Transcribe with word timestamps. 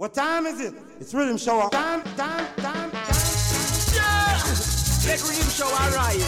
What 0.00 0.14
time 0.14 0.46
is 0.46 0.58
it? 0.62 0.72
It's 0.98 1.12
rhythm 1.12 1.36
show. 1.36 1.68
Time, 1.68 2.02
time, 2.16 2.46
time, 2.56 2.90
time. 2.90 3.20
Yeah! 3.92 4.32
Let 5.04 5.20
rhythm 5.28 5.50
show 5.52 5.68
arise. 5.68 6.24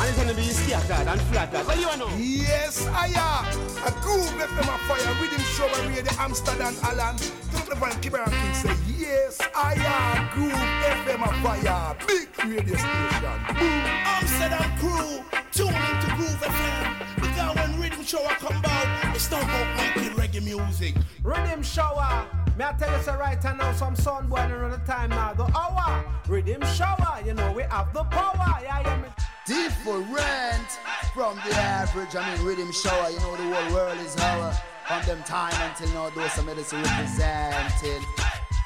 And 0.00 0.08
it's 0.08 0.18
gonna 0.18 0.34
be 0.34 0.42
scattered 0.50 1.06
and 1.06 1.20
flattered. 1.30 1.64
What 1.64 1.76
do 1.76 1.82
you 1.82 1.96
know? 1.98 2.10
Yes, 2.18 2.84
I 2.88 3.14
am. 3.14 3.46
A 3.86 3.92
groove 4.02 4.26
left 4.38 4.56
them 4.56 4.66
a 4.66 4.76
fire. 4.90 5.14
Rhythm 5.22 5.38
show 5.54 5.68
and 5.68 5.94
radio 5.94 6.12
Amsterdam, 6.18 6.74
Alan. 6.82 7.14
Don't 7.52 7.68
the 7.70 7.76
van 7.76 7.92
Kibaran 8.02 8.26
King 8.26 8.54
say, 8.54 8.74
Yes, 8.98 9.38
I 9.54 9.74
am. 9.78 10.28
Groove 10.34 10.58
FM 11.06 11.22
a 11.22 11.32
fire. 11.44 11.96
Big 12.04 12.28
radio 12.44 12.74
station. 12.74 13.38
Boom. 13.54 13.82
Amsterdam 14.18 14.66
crew, 14.82 15.22
tune 15.52 15.68
into 15.68 16.08
Groove 16.16 16.42
FM. 16.42 17.22
Because 17.22 17.54
when 17.54 17.80
rhythm 17.80 18.02
show 18.02 18.26
come 18.42 18.60
out, 18.64 19.14
it's 19.14 19.30
not 19.30 19.44
about 19.44 19.76
making 19.76 20.10
reggae 20.18 20.42
music. 20.42 20.96
Rhythm 21.22 21.62
shower. 21.62 22.41
May 22.56 22.64
I 22.66 22.72
tell 22.72 22.94
you 22.94 23.02
so 23.02 23.16
right 23.16 23.42
now, 23.42 23.72
some 23.72 23.96
sun 23.96 24.28
boy 24.28 24.46
the 24.46 24.80
time 24.86 25.10
now. 25.10 25.32
The 25.32 25.44
hour. 25.56 26.04
Rhythm 26.28 26.62
shower. 26.74 27.20
You 27.24 27.32
know, 27.32 27.52
we 27.52 27.62
have 27.62 27.92
the 27.94 28.04
power. 28.04 28.58
Yeah, 28.62 28.80
yeah, 28.82 28.96
me. 28.98 29.08
Different 29.46 30.68
from 31.14 31.36
the 31.36 31.54
average. 31.54 32.14
I 32.14 32.34
mean, 32.36 32.46
rhythm 32.46 32.70
shower. 32.70 33.10
You 33.10 33.18
know, 33.20 33.36
the 33.36 33.54
whole 33.54 33.74
world 33.74 33.98
is 33.98 34.16
our. 34.16 34.52
From 34.86 35.02
them 35.06 35.22
time 35.22 35.54
until 35.70 35.88
now, 35.94 36.10
those 36.10 36.32
some 36.32 36.46
medicine 36.46 36.82
representing. 36.82 38.04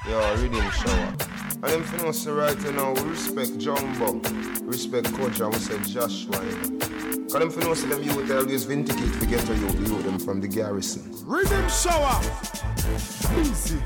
Yo, 0.09 0.21
rhythm 0.37 0.71
shower. 0.71 1.17
And 1.51 1.63
them 1.65 1.83
for 1.83 2.07
us 2.07 2.25
right 2.27 2.57
now, 2.75 2.93
we 2.93 3.01
respect 3.11 3.59
Jumbo, 3.59 4.21
respect 4.63 5.13
Coach, 5.15 5.41
and 5.41 5.53
we 5.53 5.59
say 5.59 5.75
Joshwa. 5.79 6.45
You 6.45 6.57
know. 6.71 6.79
Cause 7.27 7.41
them 7.41 7.51
for 7.51 7.69
us 7.71 7.83
them 7.83 8.01
youth 8.05 8.31
always 8.31 8.63
vindicate 8.65 9.19
to 9.21 9.27
get 9.27 9.45
to 9.47 9.55
you, 9.57 9.67
you 9.67 10.01
them 10.03 10.21
from 10.21 10.41
the 10.41 10.47
garrison. 10.47 11.13
Rhythm 11.27 11.69
shower. 11.69 12.21
Easy. 13.41 13.81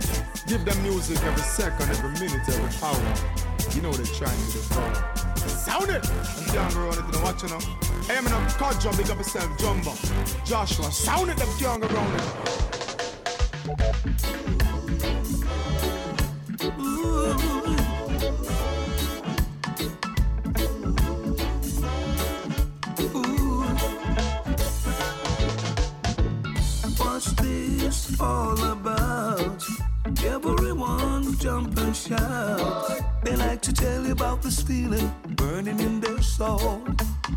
Give 0.46 0.62
them 0.62 0.82
music 0.82 1.16
every 1.24 1.42
second, 1.42 1.88
every 1.88 2.10
minute, 2.10 2.46
every 2.46 2.70
hour. 2.86 3.14
You 3.74 3.80
know 3.80 3.92
they're 3.92 4.04
trying 4.14 4.36
to 4.36 4.52
do. 4.52 4.60
Sound 5.48 5.88
it! 5.88 6.06
I'm 6.06 6.46
down 6.52 6.70
the 7.10 7.18
watch, 7.24 7.42
you 7.42 7.48
know. 7.48 7.60
Hey, 8.06 8.18
I'm 8.18 8.26
in 8.26 8.32
a 8.32 8.46
car 8.58 8.74
job, 8.74 8.94
big 8.98 9.08
up 9.08 9.16
yourself, 9.16 9.48
Jumbo. 9.58 9.92
Joshwa, 10.44 10.92
sound 10.92 11.30
it, 11.30 11.38
them 11.38 11.48
young 11.58 11.82
around 11.82 12.14
it. 12.20 12.26
This 27.90 28.20
all 28.20 28.62
about? 28.62 29.64
Everyone 30.24 31.36
jump 31.38 31.76
and 31.78 31.96
shout. 31.96 33.00
They 33.24 33.34
like 33.34 33.62
to 33.62 33.72
tell 33.72 34.06
you 34.06 34.12
about 34.12 34.42
this 34.42 34.62
feeling 34.62 35.12
burning 35.30 35.80
in 35.80 36.00
their 36.00 36.22
soul 36.22 36.84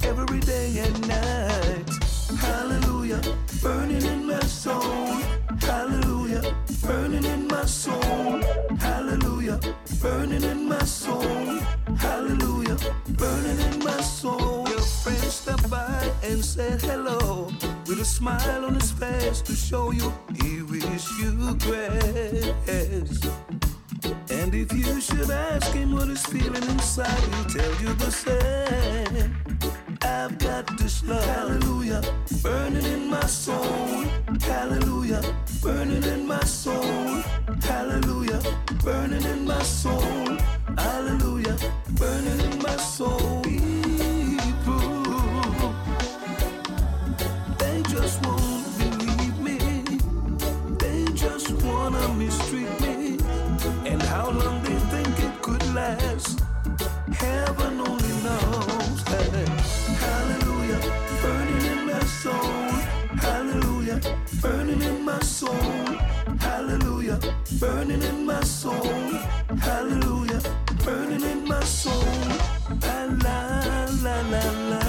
every 0.04 0.40
day 0.42 0.70
and 0.78 1.08
night. 1.08 1.90
Hallelujah, 2.38 3.22
burning 3.64 4.06
in 4.06 4.28
my 4.28 4.40
soul. 4.42 5.08
Hallelujah, 5.60 6.44
burning 6.86 7.26
in 7.26 7.48
my 7.48 7.66
soul. 7.66 8.40
Hallelujah, 8.80 9.60
burning 10.02 10.44
in 10.44 10.68
my 10.70 10.84
soul. 10.84 11.60
Hallelujah, 11.98 12.78
burning 13.18 13.60
in 13.60 13.80
my 13.80 14.02
soul. 14.02 14.73
Friend 15.04 15.20
stopped 15.20 15.70
by 15.70 16.12
and 16.24 16.46
said 16.46 16.82
hello 16.82 17.52
with 17.88 18.00
a 18.00 18.06
smile 18.06 18.64
on 18.64 18.76
his 18.76 18.90
face 18.90 19.42
to 19.42 19.54
show 19.54 19.92
you 19.92 20.14
he 20.42 20.62
wish 20.62 21.12
you 21.20 21.54
grace. 21.56 23.20
And 24.30 24.56
if 24.56 24.72
you 24.72 25.02
should 25.02 25.30
ask 25.30 25.74
him 25.74 25.92
what 25.92 26.08
he's 26.08 26.26
feeling 26.26 26.64
inside, 26.64 27.20
he'll 27.20 27.50
tell 27.50 27.76
you 27.82 27.94
the 27.96 28.12
same. 28.12 29.36
I've 30.04 30.38
got 30.40 30.78
this 30.78 31.04
love, 31.04 31.26
hallelujah, 31.26 32.02
burning 32.42 32.86
in 32.86 33.10
my 33.10 33.26
soul, 33.26 34.06
hallelujah, 34.40 35.22
burning 35.62 36.04
in 36.04 36.26
my 36.26 36.44
soul, 36.46 37.22
hallelujah, 37.62 38.42
burning 38.82 39.24
in 39.24 39.46
my 39.46 39.64
soul, 39.64 40.38
hallelujah, 40.78 41.58
burning 41.90 42.40
in 42.40 42.58
my 42.60 42.78
soul. 42.78 43.44
Wanna 51.84 52.08
mistreat 52.14 52.80
me, 52.82 53.18
and 53.86 54.02
how 54.04 54.30
long 54.30 54.64
they 54.64 54.80
think 54.92 55.14
it 55.28 55.42
could 55.42 55.64
last. 55.74 56.40
Heaven 57.12 57.74
only 57.90 58.14
knows. 58.26 59.00
Hallelujah, 60.04 60.80
burning 61.22 61.66
in 61.74 61.80
my 61.92 62.00
soul. 62.22 62.70
Hallelujah, 63.26 64.00
burning 64.42 64.82
in 64.82 65.04
my 65.04 65.20
soul. 65.20 65.88
Hallelujah, 66.40 67.20
burning 67.60 68.02
in 68.02 68.26
my 68.26 68.42
soul. 68.44 69.10
Hallelujah, 69.68 70.42
burning 70.86 71.24
in 71.32 71.46
my 71.48 71.64
soul. 71.64 72.14
La 72.84 72.98
la 73.24 73.38
la 74.04 74.16
la 74.72 74.83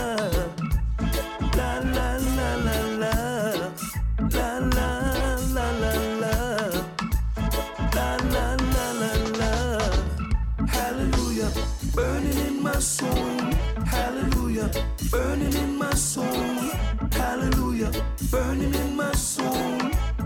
burning 11.95 12.39
in 12.47 12.63
my 12.63 12.79
soul. 12.79 13.39
Hallelujah, 13.87 14.71
burning 15.11 15.55
in 15.55 15.79
my 15.79 15.95
soul. 15.95 16.27
Hallelujah, 17.13 17.93
burning 18.31 18.75
in 18.75 18.97
my 18.97 19.13
soul. 19.13 19.79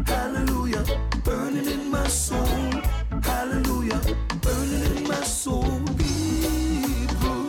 Hallelujah, 0.06 0.84
burning 1.24 1.66
in 1.66 1.90
my 1.90 2.06
soul. 2.08 2.72
Hallelujah, 3.22 4.00
burning 4.40 4.96
in 4.96 5.08
my 5.08 5.22
soul. 5.22 5.80
People, 5.98 7.46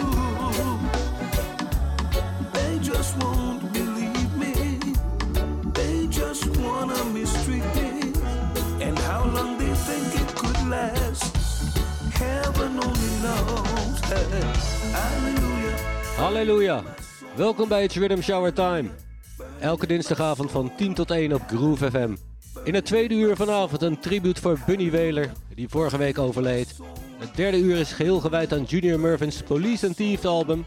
they 2.53 2.79
just 2.79 3.18
won't 3.18 3.72
believe 3.72 4.35
me. 4.35 4.53
They 5.74 6.08
just 6.08 6.46
wanna 6.58 7.03
mistreat 7.06 7.63
me. 7.75 8.13
And 8.81 8.97
how 9.00 9.25
long 9.25 9.58
they 9.58 9.74
think 9.88 10.22
it 10.22 10.35
could 10.35 10.68
last. 10.68 11.35
Heaven 12.13 12.79
only 12.84 13.13
knows. 13.24 13.69
Halleluja. 16.16 16.84
Welkom 17.36 17.68
bij 17.68 17.81
het 17.81 17.94
Rhythm 17.94 18.22
Shower 18.22 18.53
Time. 18.53 18.90
Elke 19.59 19.88
dinsdagavond 19.88 20.52
van 20.52 20.72
10 20.78 20.94
tot 20.94 21.12
1 21.12 21.34
op 21.34 21.42
Groove 21.47 21.92
FM. 21.92 22.16
In 22.64 22.74
het 22.74 22.86
tweede 22.86 23.14
uur 23.14 23.36
vanavond 23.36 23.81
een 23.81 24.00
tribute 24.00 24.42
voor 24.42 24.59
Bunny 24.66 24.92
Wailer, 24.92 25.31
die 25.56 25.70
vorige 25.70 25.97
week 25.97 26.18
overleed. 26.18 26.75
Het 27.18 27.36
derde 27.36 27.58
uur 27.58 27.78
is 27.78 27.92
geheel 27.92 28.20
gewijd 28.20 28.53
aan 28.53 28.64
Junior 28.64 29.00
Murvin's 29.00 29.44
Police 29.44 29.88
and 29.88 30.26
album. 30.26 30.66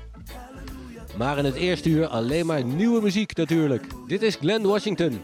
Maar 1.16 1.38
in 1.38 1.44
het 1.44 1.54
eerste 1.54 1.88
uur 1.88 2.06
alleen 2.06 2.47
maar 2.47 2.64
nieuwe 2.64 3.00
muziek 3.00 3.36
natuurlijk. 3.36 3.84
Dit 4.06 4.22
is 4.22 4.34
Glenn 4.34 4.66
Washington. 4.66 5.20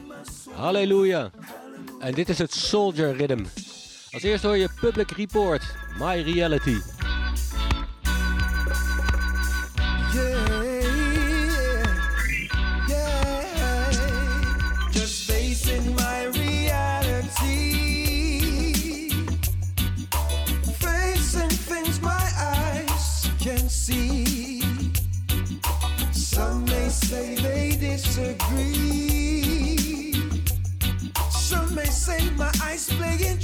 Halleluja. 0.51 1.31
En 2.01 2.15
dit 2.15 2.29
is 2.29 2.39
het 2.39 2.55
Soldier 2.55 3.17
Rhythm. 3.17 3.45
Als 4.11 4.23
eerst 4.23 4.43
hoor 4.43 4.57
je 4.57 4.69
Public 4.81 5.11
Report, 5.11 5.63
My 5.99 6.21
Reality. 6.21 6.77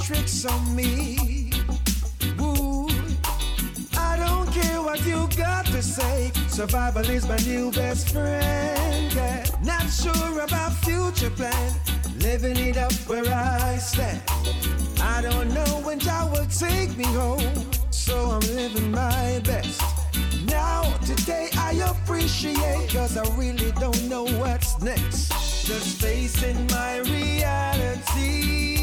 Tricks 0.05 0.45
on 0.45 0.75
me. 0.75 1.49
Ooh, 2.39 2.87
I 3.97 4.15
don't 4.17 4.47
care 4.51 4.79
what 4.79 5.03
you 5.03 5.27
got 5.35 5.65
to 5.65 5.81
say. 5.81 6.31
Survival 6.47 7.09
is 7.09 7.27
my 7.27 7.37
new 7.37 7.71
best 7.71 8.11
friend. 8.11 9.11
Yeah. 9.13 9.43
Not 9.63 9.89
sure 9.89 10.41
about 10.41 10.73
future 10.85 11.31
plan. 11.31 11.73
Living 12.19 12.55
it 12.55 12.77
up 12.77 12.93
where 13.07 13.25
I 13.33 13.77
stand. 13.77 14.21
I 15.01 15.23
don't 15.23 15.51
know 15.55 15.81
when 15.83 15.97
God 15.97 16.31
will 16.31 16.45
take 16.45 16.95
me 16.95 17.05
home. 17.05 17.65
So 17.89 18.15
I'm 18.29 18.41
living 18.41 18.91
my 18.91 19.41
best. 19.43 19.81
Now, 20.45 20.83
today 21.03 21.49
I 21.57 21.71
appreciate, 21.89 22.89
cause 22.91 23.17
I 23.17 23.25
really 23.35 23.71
don't 23.79 24.03
know 24.07 24.25
what's 24.37 24.79
next. 24.83 25.29
Just 25.65 25.99
facing 25.99 26.67
my 26.67 26.99
reality. 26.99 28.74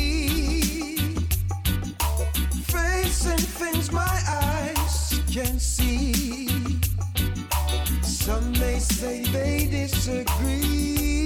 chasing 3.03 3.39
things 3.39 3.91
my 3.91 4.23
eyes 4.29 5.21
can't 5.31 5.61
see. 5.61 6.53
Some 8.03 8.53
may 8.53 8.79
say 8.79 9.23
they 9.25 9.67
disagree. 9.67 11.21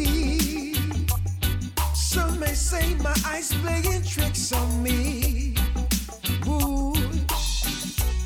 Some 1.95 2.41
may 2.41 2.55
say 2.55 2.95
my 2.95 3.15
eyes 3.27 3.53
playing 3.63 4.03
tricks 4.05 4.53
on 4.53 4.83
me. 4.83 5.55
Ooh. 6.47 6.95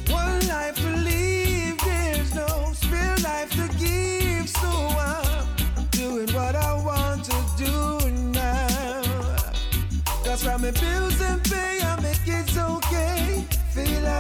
One 0.08 0.40
life 0.48 0.76
to 0.76 0.96
live, 1.10 1.78
there's 1.84 2.34
no 2.34 2.72
spare 2.72 3.16
life 3.16 3.50
to 3.50 3.68
give, 3.78 4.48
so 4.48 4.68
I'm 4.68 5.86
doing 5.90 6.32
what 6.32 6.54
I 6.54 6.72
want 6.74 7.24
to 7.24 7.38
do 7.56 8.10
now. 8.10 9.02
That's 10.24 10.44
why 10.44 10.56
my 10.56 10.70
bills 10.70 11.20
and 11.20 11.49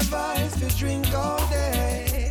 have 0.00 0.58
to 0.60 0.76
drink 0.78 1.14
all 1.14 1.36
day. 1.50 2.29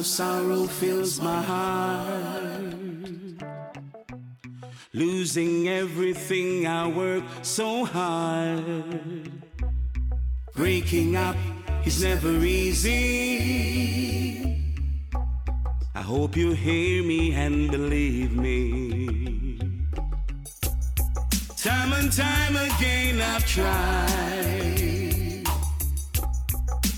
Of 0.00 0.06
sorrow 0.06 0.64
fills 0.64 1.20
my 1.20 1.42
heart. 1.42 2.74
Losing 4.94 5.68
everything 5.68 6.66
I 6.66 6.86
work 6.86 7.22
so 7.42 7.84
hard. 7.84 9.30
Breaking 10.54 11.16
up 11.16 11.36
is 11.84 12.02
never 12.02 12.32
easy. 12.62 12.96
I 15.94 16.00
hope 16.00 16.34
you 16.34 16.52
hear 16.52 17.04
me 17.04 17.34
and 17.34 17.70
believe 17.70 18.32
me. 18.34 19.58
Time 21.58 21.92
and 21.92 22.10
time 22.10 22.56
again 22.56 23.20
I've 23.20 23.44
tried 23.44 24.89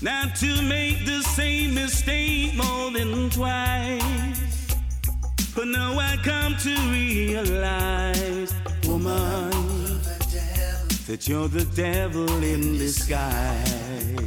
not 0.03 0.35
to 0.35 0.61
make 0.63 1.05
the 1.05 1.21
same 1.21 1.73
mistake 1.75 2.53
more 2.55 2.91
than 2.91 3.29
twice. 3.29 4.75
But 5.55 5.67
now 5.67 5.97
I 5.97 6.17
come 6.21 6.57
to 6.57 6.75
realize, 6.91 8.53
woman, 8.85 9.51
that 11.07 11.25
you're 11.25 11.47
the 11.47 11.63
devil 11.73 12.29
in 12.43 12.77
disguise. 12.77 14.19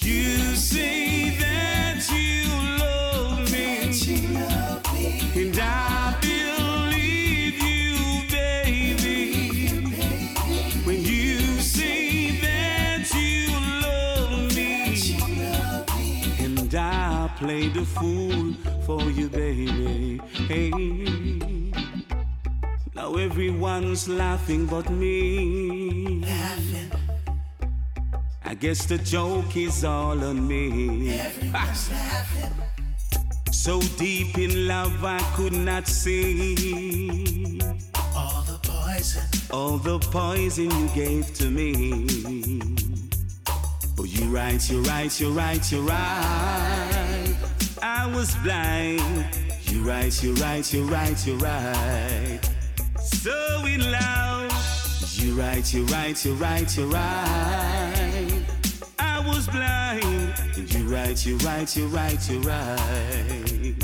You 0.00 0.38
say 0.56 1.36
that 1.38 2.00
you 2.10 2.48
love 2.78 3.52
me, 3.52 3.90
and 5.42 5.58
I 5.58 6.11
play 17.42 17.68
the 17.68 17.84
fool 17.84 18.54
for 18.86 19.02
you, 19.10 19.28
baby. 19.28 20.20
Hey. 20.46 20.70
Now 22.94 23.14
everyone's 23.16 24.08
laughing 24.08 24.66
but 24.66 24.88
me. 24.90 26.24
I 28.44 28.54
guess 28.54 28.86
the 28.86 28.98
joke 28.98 29.56
is 29.56 29.84
all 29.84 30.22
on 30.22 30.46
me. 30.46 31.18
So 33.50 33.80
deep 33.98 34.38
in 34.38 34.68
love 34.68 35.04
I 35.04 35.18
could 35.34 35.52
not 35.52 35.88
see 35.88 37.58
All 38.14 38.42
the 38.46 38.58
poison. 38.62 39.22
all 39.50 39.78
the 39.78 39.98
poison 39.98 40.70
you 40.70 40.88
gave 40.94 41.34
to 41.34 41.46
me. 41.50 42.06
Oh, 43.98 44.04
you 44.04 44.34
right, 44.34 44.70
you 44.70 44.82
right, 44.82 45.20
you 45.20 45.30
right, 45.32 45.72
you 45.72 45.82
right. 45.82 47.36
I 47.82 48.10
was 48.14 48.34
blind. 48.36 49.26
You 49.64 49.82
right, 49.82 50.22
you 50.22 50.34
right, 50.34 50.72
you 50.72 50.84
right, 50.84 51.26
you 51.26 51.36
right. 51.36 52.40
So 52.98 53.64
in 53.66 53.90
love. 53.90 54.50
You 55.14 55.34
right, 55.34 55.74
you 55.74 55.84
right, 55.86 56.24
you 56.24 56.34
right, 56.34 56.76
you 56.76 56.86
right. 56.86 58.42
I 58.98 59.20
was 59.26 59.46
blind. 59.48 60.34
You 60.56 60.88
right, 60.88 61.26
you 61.26 61.36
right, 61.38 61.76
you 61.76 61.86
right, 61.88 62.30
you 62.30 62.40
right. 62.40 63.74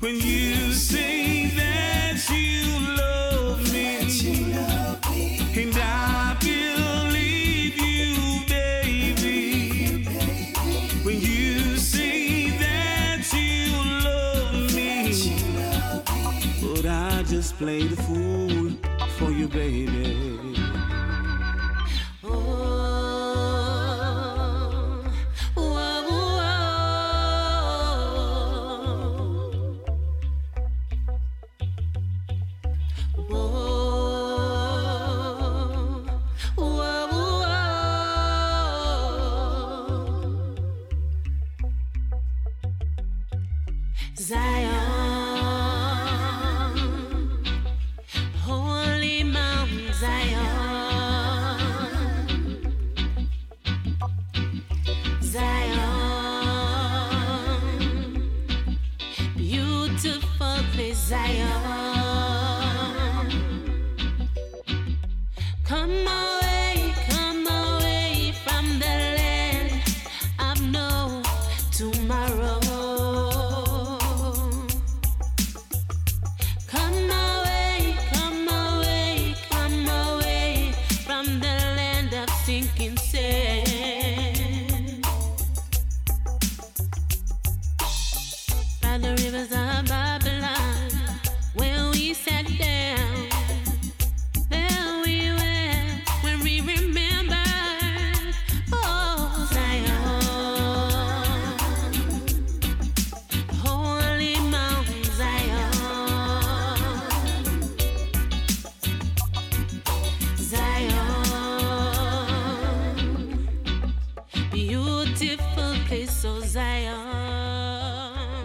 When 0.00 0.14
you 0.14 0.72
say 0.72 1.48
that 1.56 2.16
you 2.30 2.96
love 2.96 3.72
me, 3.72 3.98
and 5.62 5.76
I 5.76 6.29
play 17.60 17.82
the 17.82 18.02
fool 18.04 18.70
for 19.18 19.30
you, 19.30 19.46
baby. 19.46 19.99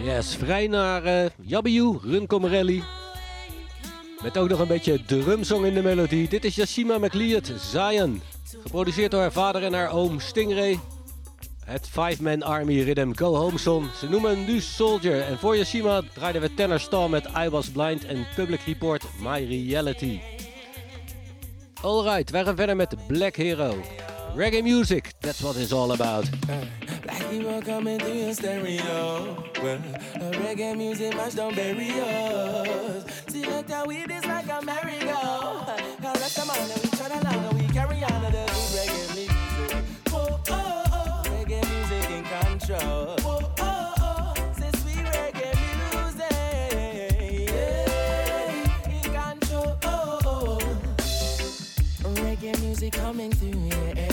Yes, 0.02 0.34
vrij 0.34 0.66
naar 0.66 1.04
eh 1.04 1.30
Yabiu, 1.40 1.98
Runkom 2.02 2.42
Met 4.22 4.38
ook 4.38 4.48
nog 4.48 4.58
een 4.58 4.66
beetje 4.66 5.04
drumsong 5.04 5.64
in 5.64 5.74
de 5.74 5.82
melodie. 5.82 6.28
Dit 6.28 6.44
is 6.44 6.54
Yashima 6.54 6.98
McLeod, 6.98 7.52
Zion. 7.60 8.22
Geproduceerd 8.62 9.10
door 9.10 9.20
haar 9.20 9.32
vader 9.32 9.62
en 9.62 9.72
haar 9.72 9.92
oom 9.92 10.20
Stingray. 10.20 10.78
Het 11.64 11.88
Five 11.88 12.22
Man 12.22 12.42
Army 12.42 12.82
Rhythm 12.82 13.12
Go 13.14 13.34
Home 13.34 13.58
Song. 13.58 13.86
Ze 13.98 14.08
noemen 14.08 14.44
nu 14.44 14.60
Soldier. 14.60 15.22
En 15.22 15.38
voor 15.38 15.56
Yashima 15.56 16.02
draaiden 16.14 16.42
we 16.42 16.54
Tenor 16.54 16.80
Star 16.80 17.10
met 17.10 17.28
I 17.44 17.48
Was 17.48 17.68
Blind 17.68 18.04
en 18.04 18.26
Public 18.34 18.60
Report 18.60 19.02
My 19.18 19.44
Reality. 19.44 20.20
Alright, 21.82 22.30
wij 22.30 22.44
gaan 22.44 22.56
verder 22.56 22.76
met 22.76 22.94
Black 23.06 23.36
Hero. 23.36 23.74
Reggae 24.36 24.62
music, 24.62 25.14
that's 25.22 25.42
what 25.42 25.56
it's 25.56 25.72
all 25.72 25.92
about. 25.92 26.28
Like 27.06 27.30
people 27.30 27.62
coming 27.62 27.98
through 27.98 28.12
your 28.12 28.34
stereo. 28.34 29.42
Well, 29.62 29.78
uh, 30.14 30.30
reggae 30.42 30.76
music 30.76 31.16
much 31.16 31.34
don't 31.36 31.56
bury 31.56 31.88
us. 31.92 33.06
See, 33.28 33.46
look 33.46 33.70
how 33.70 33.86
we 33.86 34.04
this 34.04 34.26
like 34.26 34.44
a 34.50 34.60
merry-go. 34.62 35.64
Cause 36.02 36.20
rest 36.20 36.38
of 36.38 36.48
man, 36.48 36.68
we 36.82 36.90
turn 36.98 37.12
along 37.12 37.44
and 37.46 37.58
we 37.58 37.66
carry 37.72 38.04
on 38.04 38.20
to 38.24 38.30
the 38.30 38.44
reggae 38.76 39.14
music. 39.14 39.30
Whoa, 40.10 40.38
oh, 40.50 40.84
oh, 40.92 41.22
reggae 41.30 41.62
music 41.70 42.10
in 42.10 42.24
control. 42.24 43.16
Oh, 43.24 43.52
oh, 43.58 44.34
sweet 44.76 45.06
reggae 45.16 45.52
music. 45.94 46.30
Yeah, 47.54 48.92
in 48.92 49.00
control. 49.00 49.78
Oh, 49.84 50.18
oh. 50.26 52.10
Reggae 52.20 52.60
music 52.60 52.92
coming 52.92 53.32
through 53.32 53.70
airways. 53.72 54.05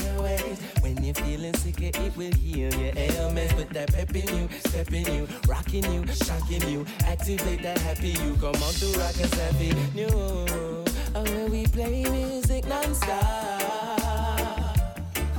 You're 1.04 1.14
feeling 1.16 1.54
sick, 1.56 1.82
it 1.82 2.16
will 2.16 2.32
heal 2.32 2.72
your 2.80 2.92
ailments. 2.96 3.52
Put 3.52 3.68
that 3.70 3.92
pep 3.92 4.14
in 4.16 4.26
you, 4.38 4.48
step 4.60 4.90
in 4.90 5.04
you, 5.12 5.28
rocking 5.46 5.84
you, 5.92 6.02
shocking 6.06 6.66
you. 6.66 6.86
Activate 7.04 7.62
that 7.62 7.76
happy 7.76 8.08
you. 8.08 8.34
Come 8.40 8.54
on 8.54 8.72
to 8.72 8.86
rock 8.98 9.20
us 9.20 9.34
happy 9.34 9.74
new. 9.94 10.08
Oh, 10.08 11.22
where 11.24 11.46
we 11.48 11.66
play 11.66 12.04
music 12.04 12.66
non-stop. 12.66 13.20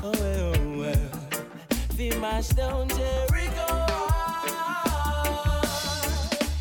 Oh, 0.04 0.14
well, 0.20 0.54
oh, 0.56 0.78
well. 0.78 1.10
We 1.98 2.12
mash 2.20 2.50
down 2.50 2.88
Jericho. 2.90 3.88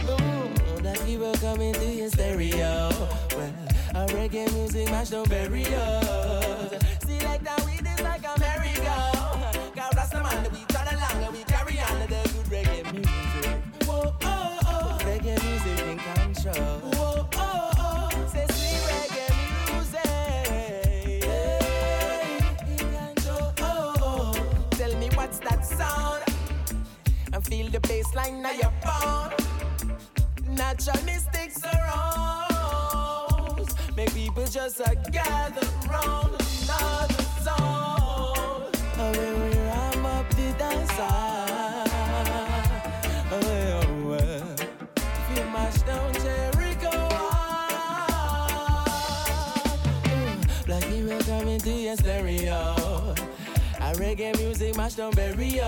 Ooh, 0.09 0.81
that 0.81 0.99
people 1.05 1.35
coming 1.35 1.75
through 1.75 1.93
your 1.93 2.09
stereo. 2.09 2.89
Well, 3.37 3.53
our 3.97 4.07
reggae 4.09 4.51
music 4.55 4.89
mash 4.91 5.11
down 5.11 5.29
bury 5.29 5.67
us. 5.67 6.73
See 7.07 7.21
like 7.21 7.45
that 7.45 7.63
we 7.67 7.74
feel 28.14 28.14
the 28.14 28.14
bass 28.14 28.16
line 28.16 28.42
now 28.42 28.52
your 28.52 28.73
bone. 28.85 29.33
Natural 30.56 31.02
mystics 31.04 31.61
around. 31.64 33.68
Make 33.97 34.12
people 34.14 34.44
just 34.47 34.80
uh, 34.80 34.94
gather 35.11 35.66
round 35.88 36.35
another 36.35 37.25
song. 37.42 38.71
Oh, 38.97 39.12
where 39.12 39.35
we 39.35 39.56
ram 39.56 40.06
up 40.06 40.28
the 40.30 40.52
dance 40.59 40.90
Oh, 43.30 43.40
well, 43.42 43.87
well. 44.09 44.56
Feel 45.28 45.47
mash 45.50 45.83
down 45.83 46.12
Jericho. 46.14 47.09
Mm, 50.04 50.38
Black 50.66 50.85
hero 50.85 51.18
coming 51.21 51.61
to 51.61 51.71
your 51.71 51.97
stereo. 51.97 53.14
Reggae 53.94 54.37
music 54.38 54.76
mash 54.76 54.94
down 54.94 55.12
bury 55.12 55.61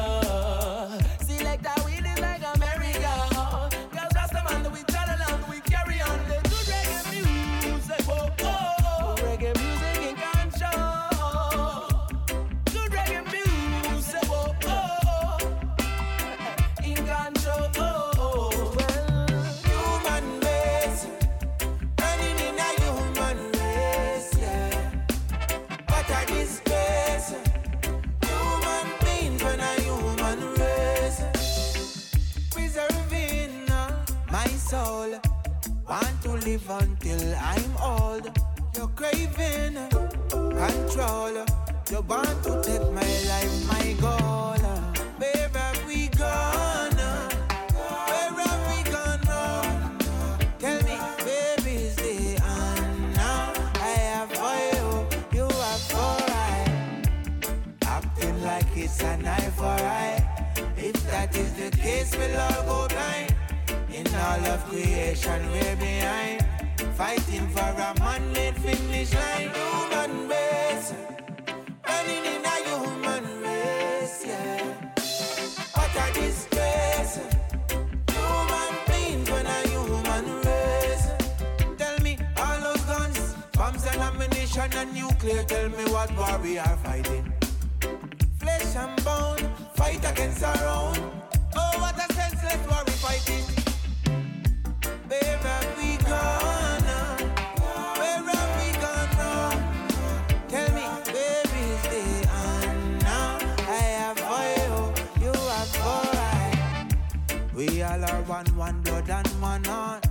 live 36.47 36.71
until 36.71 37.35
I'm 37.41 37.77
old. 37.83 38.31
You're 38.77 38.87
craving 38.89 39.75
control. 40.63 41.35
You 41.91 42.01
want 42.03 42.39
to 42.45 42.63
take 42.63 42.87
my 42.93 43.13
life, 43.31 43.55
my 43.67 43.87
goal. 44.01 44.63
Where 45.19 45.49
have 45.55 45.87
we 45.89 46.07
gone? 46.23 47.01
Where 48.11 48.33
have 48.43 48.63
we 48.71 48.79
gone 48.95 49.23
wrong? 49.29 49.99
Tell 50.61 50.81
me, 50.89 50.97
baby, 51.27 51.75
is 51.87 51.97
the 51.97 52.39
now? 53.17 53.53
I 53.75 53.95
have 54.13 54.31
for 54.39 54.57
you, 54.71 54.87
you 55.37 55.49
have 55.65 55.85
for 55.93 56.17
I. 56.31 57.03
Acting 57.87 58.43
like 58.45 58.77
it's 58.77 59.03
an 59.03 59.27
eye 59.27 59.51
for 59.59 59.79
eye. 60.01 60.23
If 60.77 60.97
that 61.11 61.37
is 61.37 61.53
the 61.55 61.71
case, 61.77 62.17
we'll 62.17 62.39
all 62.39 62.63
go 62.71 62.86
all 64.27 64.47
of 64.47 64.65
creation, 64.69 65.41
we're 65.53 65.77
behind. 65.77 66.45
Fighting 66.97 67.47
for 67.55 67.73
a 67.89 67.95
man-made 68.01 68.57
finish 68.57 69.15
line. 69.15 69.51
Human 69.59 70.29
race, 70.29 70.93
running 71.87 72.25
in 72.35 72.45
a 72.55 72.57
human 72.67 73.25
race, 73.43 74.25
yeah. 74.27 74.65
What 75.75 75.97
a 76.05 76.07
disgrace. 76.19 77.21
Human 78.17 78.73
beings 78.89 79.31
when 79.31 79.47
a 79.47 79.59
human 79.73 80.27
race. 80.49 81.07
Tell 81.79 81.99
me 82.07 82.19
all 82.37 82.59
those 82.67 82.85
guns, 82.93 83.35
bombs 83.53 83.85
and 83.91 84.01
ammunition 84.09 84.71
and 84.81 84.93
nuclear. 84.93 85.45
Tell 85.45 85.69
me 85.69 85.85
what 85.95 86.11
war 86.17 86.39
we 86.43 86.59
are 86.59 86.79
fighting. 86.79 87.33
Flesh 88.41 88.75
and 88.75 88.97
bone, 89.05 89.45
fight 89.75 90.03
against 90.11 90.43
our 90.43 90.65
own. 90.81 90.97
Oh, 91.55 91.73
what 91.83 91.97
a 92.05 92.13
senseless 92.13 92.63
war 92.69 92.83
we 92.87 92.93
fighting. 92.93 93.56
One, 108.55 108.83
blood 108.83 109.09
and 109.09 109.27
one 109.41 109.65
heart. 109.65 110.07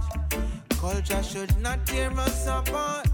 Culture 0.69 1.21
should 1.21 1.55
not 1.59 1.85
tear 1.85 2.11
us 2.19 2.47
apart. 2.47 3.07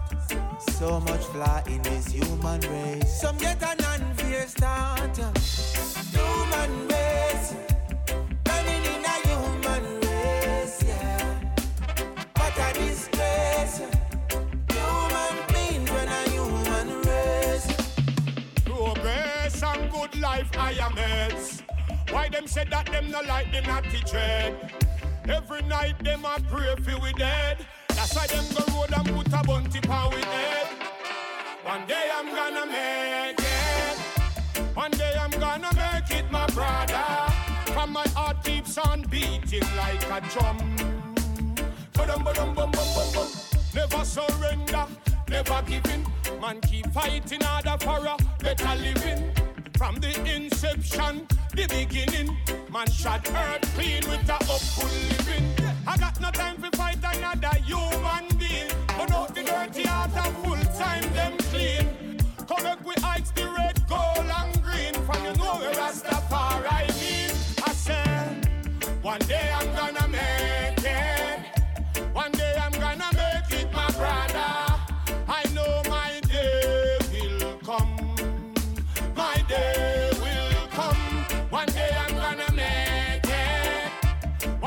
So 0.59 1.01
much 1.01 1.25
flaw 1.25 1.61
in 1.67 1.81
this 1.81 2.07
human 2.07 2.61
race. 2.61 3.19
Some 3.19 3.37
get 3.37 3.61
an 3.61 3.83
unfair 3.83 4.47
start. 4.47 5.17
Human 6.15 6.87
race, 6.87 7.53
running 8.47 8.83
in 8.93 9.03
a 9.03 9.17
human 9.27 9.99
race, 9.99 10.81
yeah. 10.87 11.39
What 12.37 12.57
a 12.57 12.73
disgrace. 12.79 13.81
Human 14.69 16.07
a 16.07 16.29
human 16.29 17.01
race. 17.01 17.67
Progress 18.63 19.61
and 19.61 19.91
good 19.91 20.17
life 20.21 20.51
I 20.57 20.71
am. 20.71 20.91
Why 22.11 22.29
them 22.29 22.45
say 22.47 22.65
that 22.69 22.85
them 22.87 23.09
no 23.11 23.21
like 23.21 23.51
the 23.51 23.61
natty 23.61 23.99
dread? 24.09 24.90
Every 25.29 25.61
night 25.63 25.97
them 26.03 26.25
a 26.25 26.39
pray 26.49 26.75
for 26.75 26.99
we 27.01 27.13
dead. 27.13 27.65
That's 27.89 28.15
why 28.15 28.27
them 28.27 28.45
go 28.55 28.63
road 28.73 28.93
and 28.93 29.07
put 29.15 29.27
a 29.27 29.43
bunty 29.45 29.79
pan 29.81 30.09
we 30.09 30.21
head. 30.21 30.67
One 31.63 31.85
day 31.85 32.09
I'm 32.13 32.27
gonna 32.27 32.65
make 32.65 33.39
it. 33.39 33.97
One 34.75 34.91
day 34.91 35.15
I'm 35.19 35.31
gonna 35.31 35.69
make 35.75 36.11
it, 36.11 36.31
my 36.31 36.47
brother. 36.47 37.31
From 37.73 37.91
my 37.93 38.07
heart 38.09 38.43
keeps 38.43 38.77
on 38.77 39.03
beating 39.03 39.67
like 39.77 40.03
a 40.09 40.21
drum. 40.29 40.57
Ba-dum, 41.93 42.23
ba-dum, 42.23 42.55
bum, 42.55 42.71
bum, 42.71 42.87
bum, 42.95 43.13
bum. 43.13 43.27
Never 43.75 44.03
surrender, 44.03 44.85
never 45.29 45.61
giving. 45.67 46.05
Man 46.41 46.59
keep 46.61 46.91
fighting 46.91 47.41
harder 47.41 47.77
for 47.83 48.05
a 48.05 48.17
better 48.39 48.75
living. 48.75 49.40
From 49.81 49.95
the 49.95 50.13
inception, 50.35 51.25
the 51.55 51.65
beginning, 51.65 52.37
man 52.71 52.87
shot 52.91 53.27
earth 53.31 53.63
clean 53.73 54.03
with 54.07 54.29
a 54.29 54.33
upful 54.33 54.85
living. 55.09 55.55
I 55.87 55.97
got 55.97 56.21
no 56.21 56.29
time 56.29 56.61
to 56.61 56.77
fight 56.77 56.99
another 57.01 57.57
human 57.65 58.27
being. 58.37 58.69
But 58.95 59.11
out 59.11 59.33
the 59.33 59.41
dirty 59.41 59.81
heart 59.87 60.11
and 60.15 60.37
full 60.37 60.77
time 60.77 61.11
them 61.15 61.35
clean. 61.49 62.19
Come 62.47 62.63
back 62.63 62.85
we 62.85 62.93
ice 63.03 63.31
the 63.31 63.51
red, 63.57 63.81
gold 63.89 64.29
and 64.39 64.61
green. 64.61 64.93
From 65.03 65.25
you 65.25 65.33
know 65.33 65.55
where 65.57 65.73
Rastafari 65.73 66.87
mean. 67.01 67.31
I 67.65 67.73
said, 67.73 68.47
one 69.01 69.21
day 69.21 69.51
I'm 69.51 69.75
gonna 69.75 70.07
make 70.09 70.40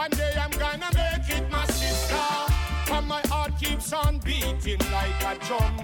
One 0.04 0.10
day 0.10 0.34
I'm 0.38 0.50
gonna 0.50 0.90
make 0.92 1.30
it 1.30 1.50
my 1.50 1.64
sister. 1.64 2.26
And 2.92 3.08
my 3.08 3.22
heart 3.28 3.52
keeps 3.58 3.90
on 3.90 4.18
beating 4.18 4.82
like 4.92 5.22
a 5.24 5.34
drum. 5.46 5.74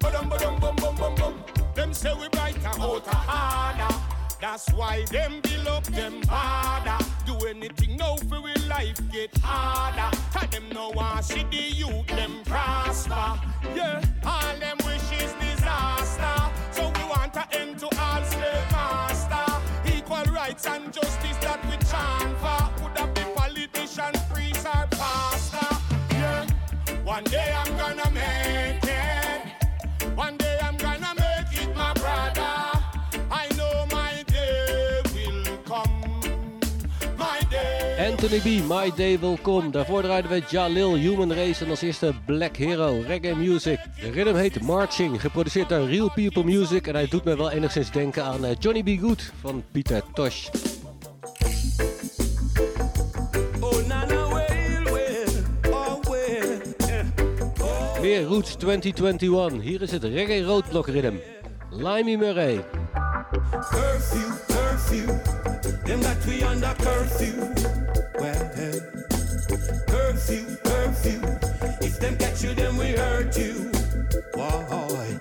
Ba-dum, 0.00 0.28
ba-dum, 0.28 0.58
bum, 0.58 0.74
bum, 0.74 0.96
bum, 0.96 1.14
bum. 1.14 1.44
Them 1.72 1.94
say 1.94 2.12
we 2.14 2.28
brighter, 2.30 2.66
hotter, 2.66 3.14
harder. 3.14 3.94
That's 4.40 4.72
why 4.72 5.04
them 5.04 5.40
build 5.40 5.68
up 5.68 5.84
them 5.84 6.20
harder. 6.28 6.98
Do 7.26 7.46
anything 7.46 7.96
now 7.96 8.16
for 8.28 8.40
we 8.40 8.54
life 8.66 9.00
get 9.12 9.38
harder. 9.38 10.10
Tell 10.32 10.48
them 10.48 10.64
no 10.74 10.88
want 10.88 11.24
see 11.24 11.44
the 11.44 11.62
youth 11.82 12.08
them 12.08 12.42
prosper. 12.44 13.38
Yeah, 13.72 14.02
all 14.26 14.56
them 14.58 14.78
wishes 14.84 15.32
disaster. 15.34 16.38
So 16.72 16.88
we 16.96 17.04
want 17.04 17.34
to 17.34 17.44
end 17.56 17.78
to 17.78 17.88
all 18.00 18.24
slave 18.24 18.72
master. 18.72 19.46
Equal 19.96 20.24
rights 20.34 20.66
and 20.66 20.92
justice 20.92 21.39
one 27.10 27.24
day 27.24 27.52
I'm 27.60 27.72
gonna 27.76 28.10
make 28.10 28.84
it. 28.84 29.40
One 30.14 30.36
day 30.36 30.56
I'm 30.62 30.76
gonna 30.76 31.12
make 31.24 31.52
it, 31.62 31.70
my 31.74 31.92
brother. 32.02 32.54
I 33.42 33.44
know 33.56 33.74
my 33.98 34.12
day 34.26 35.02
will 35.14 35.56
come. 35.70 36.20
My 37.18 37.38
day. 37.50 37.96
Anthony 37.98 38.40
B, 38.40 38.62
My 38.62 38.90
Day 38.96 39.18
Will 39.18 39.38
Come. 39.42 39.70
Daarvoor 39.70 40.02
draaiden 40.02 40.30
we 40.30 40.42
Jalil, 40.48 40.94
Human 40.96 41.32
Race 41.32 41.64
en 41.64 41.70
als 41.70 41.82
eerste 41.82 42.14
Black 42.26 42.56
Hero, 42.56 43.02
Reggae 43.06 43.34
Music. 43.34 43.78
De 44.00 44.10
rhythm 44.10 44.34
heet 44.34 44.60
Marching, 44.60 45.20
geproduceerd 45.20 45.68
door 45.68 45.88
Real 45.88 46.10
People 46.10 46.44
Music. 46.44 46.86
En 46.86 46.94
hij 46.94 47.06
doet 47.08 47.24
me 47.24 47.36
wel 47.36 47.50
enigszins 47.50 47.90
denken 47.90 48.24
aan 48.24 48.44
eh, 48.44 48.56
Johnny 48.58 48.82
B. 48.82 49.00
Good 49.00 49.32
van 49.40 49.64
Pieter 49.72 50.02
Tosh. 50.12 50.48
Weer 58.10 58.24
Roots 58.24 58.54
2021. 58.56 59.62
Hier 59.62 59.82
is 59.82 59.90
het 59.90 60.04
Reggae 60.04 60.42
Roadblock 60.42 60.86
Rhythm. 60.86 61.14
Limey 61.70 62.16
Murray. 62.16 62.64
Curfew, 63.50 64.30
curfew. 64.46 65.06
Them 65.84 66.00
that 66.00 66.24
we 66.26 66.42
under 66.42 66.74
curfew. 66.74 67.34
Well, 68.18 68.50
curfew, 69.86 70.56
curfew. 70.62 71.20
If 71.80 71.98
them 71.98 72.16
catch 72.16 72.42
you, 72.42 72.54
then 72.54 72.76
we 72.76 72.96
hurt 72.96 73.36
you. 73.36 73.70
Why? 74.34 75.20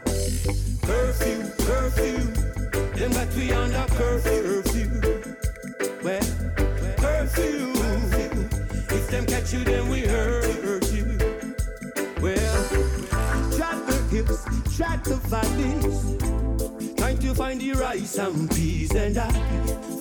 Curfew, 0.82 1.44
curfew. 1.66 2.18
Them 2.96 3.12
that 3.12 3.34
we 3.36 3.54
under 3.54 3.86
curfew. 3.94 4.39
The 15.30 15.36
valleys. 15.36 16.96
Trying 16.96 17.18
to 17.20 17.34
find 17.36 17.62
the 17.62 17.74
rice 17.74 18.18
and 18.18 18.50
peas, 18.52 18.94
and 18.96 19.18
I 19.18 19.30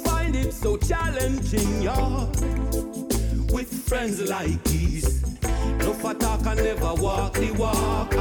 find 0.04 0.34
it 0.34 0.52
so 0.52 0.76
challenging, 0.76 1.82
y'all. 1.82 2.26
With 3.52 3.72
friends 3.88 4.20
like 4.28 4.62
these, 4.64 5.22
no 5.78 5.92
for 5.94 6.14
talk 6.14 6.44
and 6.46 6.62
never 6.62 6.94
walk 6.94 7.34
the 7.34 7.50
walk. 7.52 8.12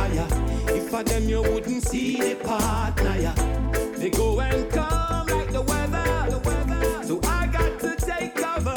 If 0.70 0.90
for 0.90 1.04
them 1.04 1.28
you 1.30 1.42
wouldn't 1.42 1.84
see 1.84 2.18
the 2.18 2.36
partner, 2.36 3.16
yeah. 3.20 3.34
They 3.98 4.10
go 4.10 4.40
and 4.40 4.70
come 4.72 5.28
like 5.28 5.52
the 5.52 5.62
weather, 5.62 6.30
the 6.30 6.40
weather. 6.40 7.04
So 7.04 7.20
I 7.24 7.48
got 7.48 7.80
to 7.80 7.96
take 7.96 8.36
cover. 8.36 8.76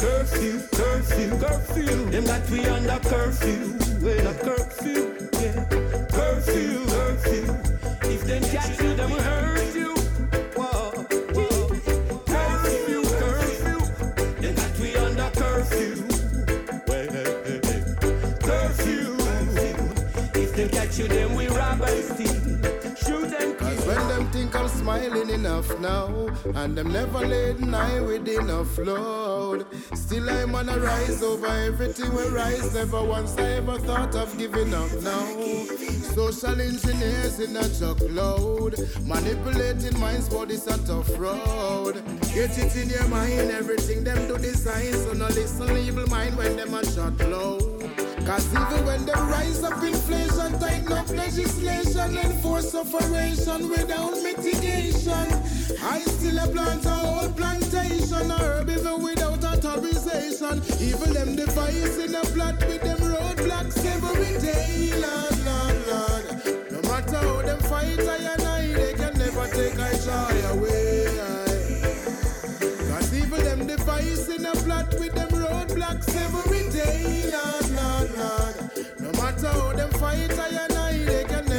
Curfew, 0.00 0.60
curfew, 0.72 1.38
curfew. 1.38 2.10
Them 2.10 2.24
that 2.24 2.48
we 2.50 2.64
under 2.66 2.98
curfew, 3.08 3.78
well 4.02 4.26
a 4.26 4.34
curfew, 4.34 5.09
enough 25.60 25.80
now, 25.80 26.28
and 26.54 26.76
them 26.76 26.92
never 26.92 27.18
laid 27.26 27.58
an 27.60 27.74
eye 27.74 28.00
with 28.00 28.28
enough 28.28 28.78
load. 28.78 29.19
Still 30.10 30.28
I'm 30.28 30.56
on 30.56 30.68
a 30.68 30.76
rise 30.76 31.22
over 31.22 31.46
everything 31.46 32.12
we 32.12 32.26
rise. 32.30 32.74
Never 32.74 33.00
once 33.00 33.38
I 33.38 33.42
ever 33.62 33.78
thought 33.78 34.16
of 34.16 34.36
giving 34.36 34.74
up 34.74 34.90
now. 35.02 35.24
Social 36.16 36.60
engineers 36.60 37.38
in 37.38 37.56
a 37.56 37.62
truckload, 37.78 38.74
manipulating 39.04 39.96
minds, 40.00 40.28
but 40.28 40.50
it's 40.50 40.66
a 40.66 40.76
tough 40.84 41.16
road. 41.16 42.02
Get 42.34 42.58
it 42.58 42.74
in 42.74 42.88
your 42.90 43.06
mind, 43.06 43.52
everything 43.52 44.02
them 44.02 44.26
do 44.26 44.36
design, 44.36 44.92
so 44.94 45.12
no 45.12 45.28
listen 45.28 45.76
evil 45.76 46.08
mind 46.08 46.36
when 46.36 46.56
them 46.56 46.74
a 46.74 46.84
shot 46.90 47.16
low. 47.28 47.60
Cause 48.26 48.48
even 48.52 48.84
when 48.84 49.06
they 49.06 49.12
rise 49.12 49.62
up 49.62 49.80
inflation, 49.80 50.58
tighten 50.58 50.92
up 50.92 51.08
legislation, 51.10 52.18
enforce 52.18 52.72
separation 52.72 53.68
without 53.68 54.14
mitigation. 54.24 55.28
I 55.80 56.00
still 56.00 56.38
a 56.40 56.48
plant 56.48 56.84
a 56.84 56.90
whole 56.90 57.30
plantation, 57.30 58.28
herb 58.28 58.68
even 58.70 59.02
without 59.04 59.19
authorization. 60.20 60.62
Even 60.80 61.12
them 61.12 61.36
device 61.36 61.98
in 61.98 62.14
a 62.14 62.20
plot 62.22 62.58
with 62.66 62.82
them 62.82 62.98
roadblocks 62.98 63.84
every 63.84 64.38
day, 64.40 64.92
Lord, 65.00 65.38
Lord, 65.44 65.86
Lord. 65.88 66.72
No 66.72 66.80
matter 66.88 67.16
how 67.16 67.42
them 67.42 67.58
fight, 67.60 68.00
I 68.00 68.16
and 68.16 68.42
I, 68.42 68.66
they 68.72 68.94
can 68.94 69.18
never 69.18 69.46
take 69.48 69.78
our 69.78 69.94
joy 69.94 70.48
away. 70.52 71.06
Cause 72.88 73.14
even 73.14 73.44
them 73.44 73.66
device 73.66 74.28
in 74.28 74.44
a 74.46 74.52
plot 74.52 74.94
with 74.98 75.14
them 75.14 75.28
roadblocks 75.30 76.14
every 76.16 76.70
day, 76.70 77.30
Lord, 77.32 77.70
Lord, 77.70 78.18
Lord. 78.18 79.00
No 79.00 79.12
matter 79.22 79.48
how 79.48 79.72
them 79.72 79.90
fight, 79.90 80.38
I 80.38 80.48
and 80.48 80.72
I, 80.72 80.98
they 81.04 81.24
can 81.24 81.49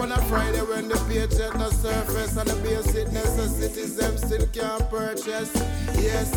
on 0.00 0.12
a 0.12 0.22
Friday 0.22 0.62
when 0.62 0.88
the 0.88 0.96
paycheck 1.08 1.54
no 1.58 1.68
surface 1.68 2.36
and 2.36 2.48
the 2.48 2.56
basic 2.62 3.12
necessities 3.12 3.96
them 3.96 4.16
still 4.16 4.46
can't 4.46 4.88
purchase. 4.88 5.52
Yes, 5.98 6.32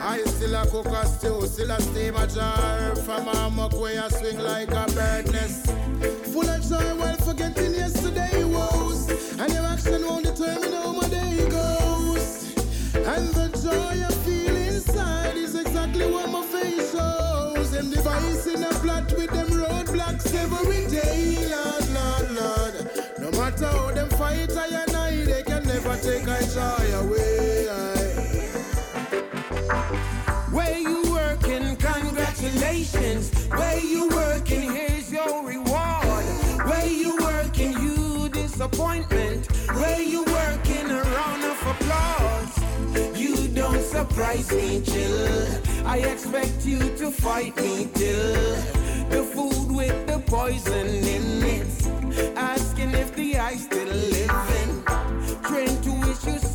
I 0.00 0.18
still 0.24 0.54
a 0.54 0.66
cook 0.66 0.86
a 0.86 1.06
stew, 1.06 1.46
still 1.46 1.70
a 1.70 1.80
steam 1.80 2.14
a 2.16 2.26
jar 2.26 2.94
from 2.96 3.28
a 3.28 3.50
muck 3.50 3.72
where 3.80 4.02
I 4.02 4.08
swing 4.08 4.38
like 4.38 4.70
a 4.70 4.84
bird 4.92 5.32
nest. 5.32 5.66
Full 6.32 6.48
of 6.48 6.60
joy 6.68 6.94
while 7.00 7.16
forgetting 7.16 7.74
yesterday 7.74 8.44
woes, 8.44 9.08
and 9.40 9.52
your 9.52 9.64
action 9.64 10.06
won't 10.06 10.24
determine 10.24 10.72
how 10.72 10.92
my 10.92 11.08
day 11.08 11.48
goes. 11.48 12.54
And 12.94 13.28
the 13.32 13.48
joy 13.64 13.96
I 14.04 14.12
feel 14.24 14.56
inside 14.56 15.36
is 15.36 15.54
exactly 15.54 16.10
what 16.10 16.28
my 16.30 16.42
face 16.42 16.92
shows. 16.92 17.70
Them 17.70 17.90
device 17.90 18.46
in 18.46 18.62
a 18.62 18.70
plot 18.84 19.10
with 19.16 19.30
them 19.30 19.48
roadblocks 19.48 20.34
every 20.34 20.85
matter 23.60 23.76
how 23.76 23.90
them 23.92 24.08
fight, 24.10 24.56
I 24.56 24.66
and 24.68 24.96
I, 24.96 25.24
they 25.24 25.42
can 25.42 25.64
never 25.64 25.96
take 25.96 26.28
our 26.28 26.42
joy 26.42 26.98
away. 26.98 27.85
Surprise 43.96 44.52
me, 44.52 44.82
chill. 44.82 45.86
I 45.86 45.98
expect 46.12 46.66
you 46.66 46.78
to 46.98 47.10
fight 47.10 47.56
me 47.56 47.88
till 47.94 48.54
the 49.08 49.22
food 49.32 49.74
with 49.74 49.98
the 50.06 50.18
poison 50.26 50.88
in 51.14 51.26
it. 51.56 52.36
Asking 52.36 52.90
if 52.90 53.14
the 53.14 53.38
ice 53.38 53.64
still 53.64 53.88
living. 53.88 54.55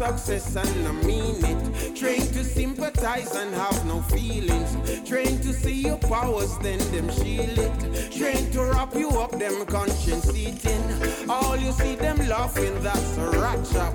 Success 0.01 0.55
and 0.55 0.87
I 0.87 0.91
mean 1.05 1.37
it. 1.45 1.95
Trained 1.95 2.33
to 2.33 2.43
sympathize 2.43 3.35
and 3.35 3.53
have 3.53 3.85
no 3.85 4.01
feelings. 4.01 4.71
Trained 5.07 5.43
to 5.43 5.53
see 5.53 5.83
your 5.87 5.97
powers, 5.97 6.57
then 6.59 6.79
them 6.91 7.07
shield 7.11 7.57
it. 7.67 8.11
Trained 8.11 8.51
to 8.53 8.63
wrap 8.63 8.95
you 8.95 9.09
up, 9.09 9.31
them 9.37 9.63
conscience 9.67 10.35
eating. 10.35 10.83
All 11.29 11.55
you 11.55 11.71
see 11.71 11.95
them 11.95 12.17
laughing, 12.27 12.75
that's 12.81 13.17
a 13.17 13.29
rat 13.41 13.61
trap. 13.71 13.93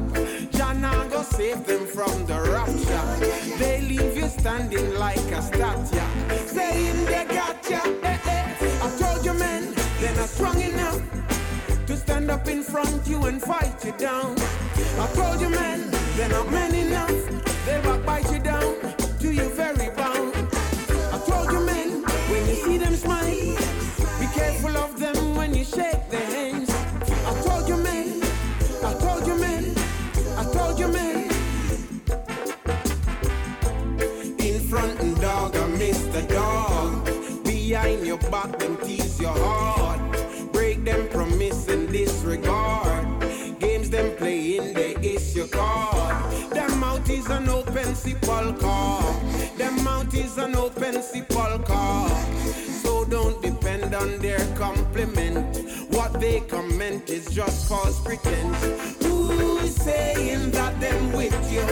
John 0.52 0.80
go 1.10 1.22
save 1.22 1.66
them 1.66 1.84
from 1.86 2.14
the 2.26 2.38
rapture. 2.54 3.06
They 3.58 3.80
leave 3.80 4.16
you 4.16 4.28
standing 4.28 4.94
like 4.94 5.28
a 5.38 5.42
statue. 5.42 6.46
Saying 6.46 7.04
they 7.06 7.24
got 7.34 7.68
ya. 7.68 7.80
Eh, 8.02 8.18
eh. 8.26 8.84
I 8.84 8.88
told 9.00 9.24
you, 9.24 9.34
men, 9.34 9.74
they're 9.98 10.14
not 10.14 10.28
strong 10.28 10.60
enough 10.60 11.15
stand 12.26 12.40
up 12.40 12.48
in 12.48 12.62
front 12.62 13.06
you 13.06 13.24
and 13.26 13.40
fight 13.40 13.84
you 13.84 13.92
down. 13.92 14.34
I 14.98 15.06
told 15.14 15.40
you, 15.40 15.48
man, 15.48 15.88
they're 16.16 16.28
not 16.28 16.50
men 16.50 16.74
enough. 16.74 17.10
They'll 17.64 17.98
bite 18.00 18.30
you 18.32 18.40
down 18.40 18.74
to 19.20 19.32
your 19.32 19.48
very 19.50 19.90
bone. 19.94 20.32
I 21.12 21.18
told 21.26 21.52
you, 21.52 21.60
men, 21.60 22.02
when 22.30 22.48
you 22.48 22.56
see 22.56 22.78
them 22.78 22.94
smile, 22.96 23.56
be 24.18 24.26
careful 24.34 24.76
of 24.76 24.98
them 24.98 25.36
when 25.36 25.54
you 25.54 25.64
shake 25.64 26.10
their 26.10 26.26
hands. 26.36 26.70
I 27.30 27.32
told 27.42 27.68
you, 27.68 27.76
men, 27.76 28.20
I 28.84 28.92
told 28.94 29.26
you, 29.26 29.36
men, 29.36 29.74
I 30.36 30.44
told 30.52 30.78
you, 30.80 30.88
men. 30.88 31.30
In 34.38 34.60
front 34.68 35.00
and 35.00 35.20
dog, 35.20 35.54
I 35.56 35.66
miss 35.78 36.02
the 36.06 36.22
dog. 36.22 37.04
Behind 37.44 38.06
your 38.06 38.18
back, 38.30 38.58
them 38.58 38.76
teeth 38.78 39.15
sepulchre. 48.36 49.56
Them 49.56 49.84
mouth 49.84 50.14
is 50.14 50.38
an 50.38 50.56
open 50.56 51.02
sepulchre. 51.02 52.08
So 52.82 53.04
don't 53.04 53.40
depend 53.42 53.94
on 53.94 54.18
their 54.18 54.40
compliment. 54.56 55.56
What 55.90 56.20
they 56.20 56.40
comment 56.40 57.08
is 57.08 57.26
just 57.26 57.68
false 57.68 58.00
pretense. 58.00 58.62
Who's 59.02 59.74
saying 59.74 60.50
that 60.50 60.78
them 60.80 61.12
with 61.12 61.36
you? 61.52 61.66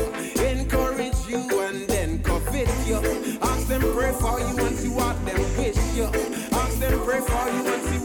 Encourage 0.44 1.16
you 1.29 1.61
and 1.61 1.88
then 1.88 2.22
covet 2.22 2.68
you. 2.87 3.00
Ask 3.42 3.68
them 3.68 3.83
pray 3.94 4.12
for 4.12 4.40
you 4.40 4.57
and 4.66 4.77
see 4.77 4.88
what 4.88 5.16
them 5.27 5.40
wish 5.59 5.77
you. 5.94 6.05
Ask 6.53 6.79
them 6.79 7.00
pray 7.05 7.20
for 7.20 7.48
you 7.50 7.74
and 7.74 7.83
see 7.88 8.04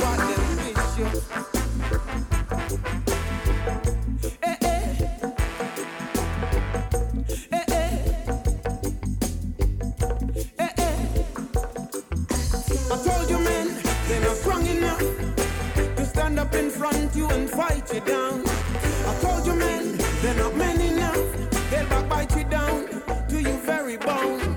and 17.31 17.49
fight 17.49 17.93
you 17.93 18.01
down. 18.01 18.43
I 18.45 19.17
told 19.21 19.45
you, 19.45 19.55
men, 19.55 19.97
they're 20.21 20.35
not 20.35 20.55
men 20.55 20.81
enough. 20.81 21.69
They'll 21.69 21.87
backbite 21.87 22.35
you 22.35 22.43
down 22.45 22.87
to 23.29 23.41
your 23.41 23.57
very 23.59 23.97
bone. 23.97 24.55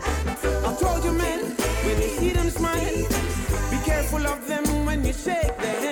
I 0.68 0.76
told 0.80 1.04
you, 1.04 1.12
men, 1.12 1.40
when 1.84 1.96
you 2.02 2.08
see 2.18 2.30
them 2.30 2.50
smile, 2.50 3.08
be 3.70 3.78
careful 3.84 4.26
of 4.26 4.46
them 4.46 4.64
when 4.86 5.04
you 5.04 5.12
shake 5.12 5.56
their 5.58 5.80
hands. 5.80 5.91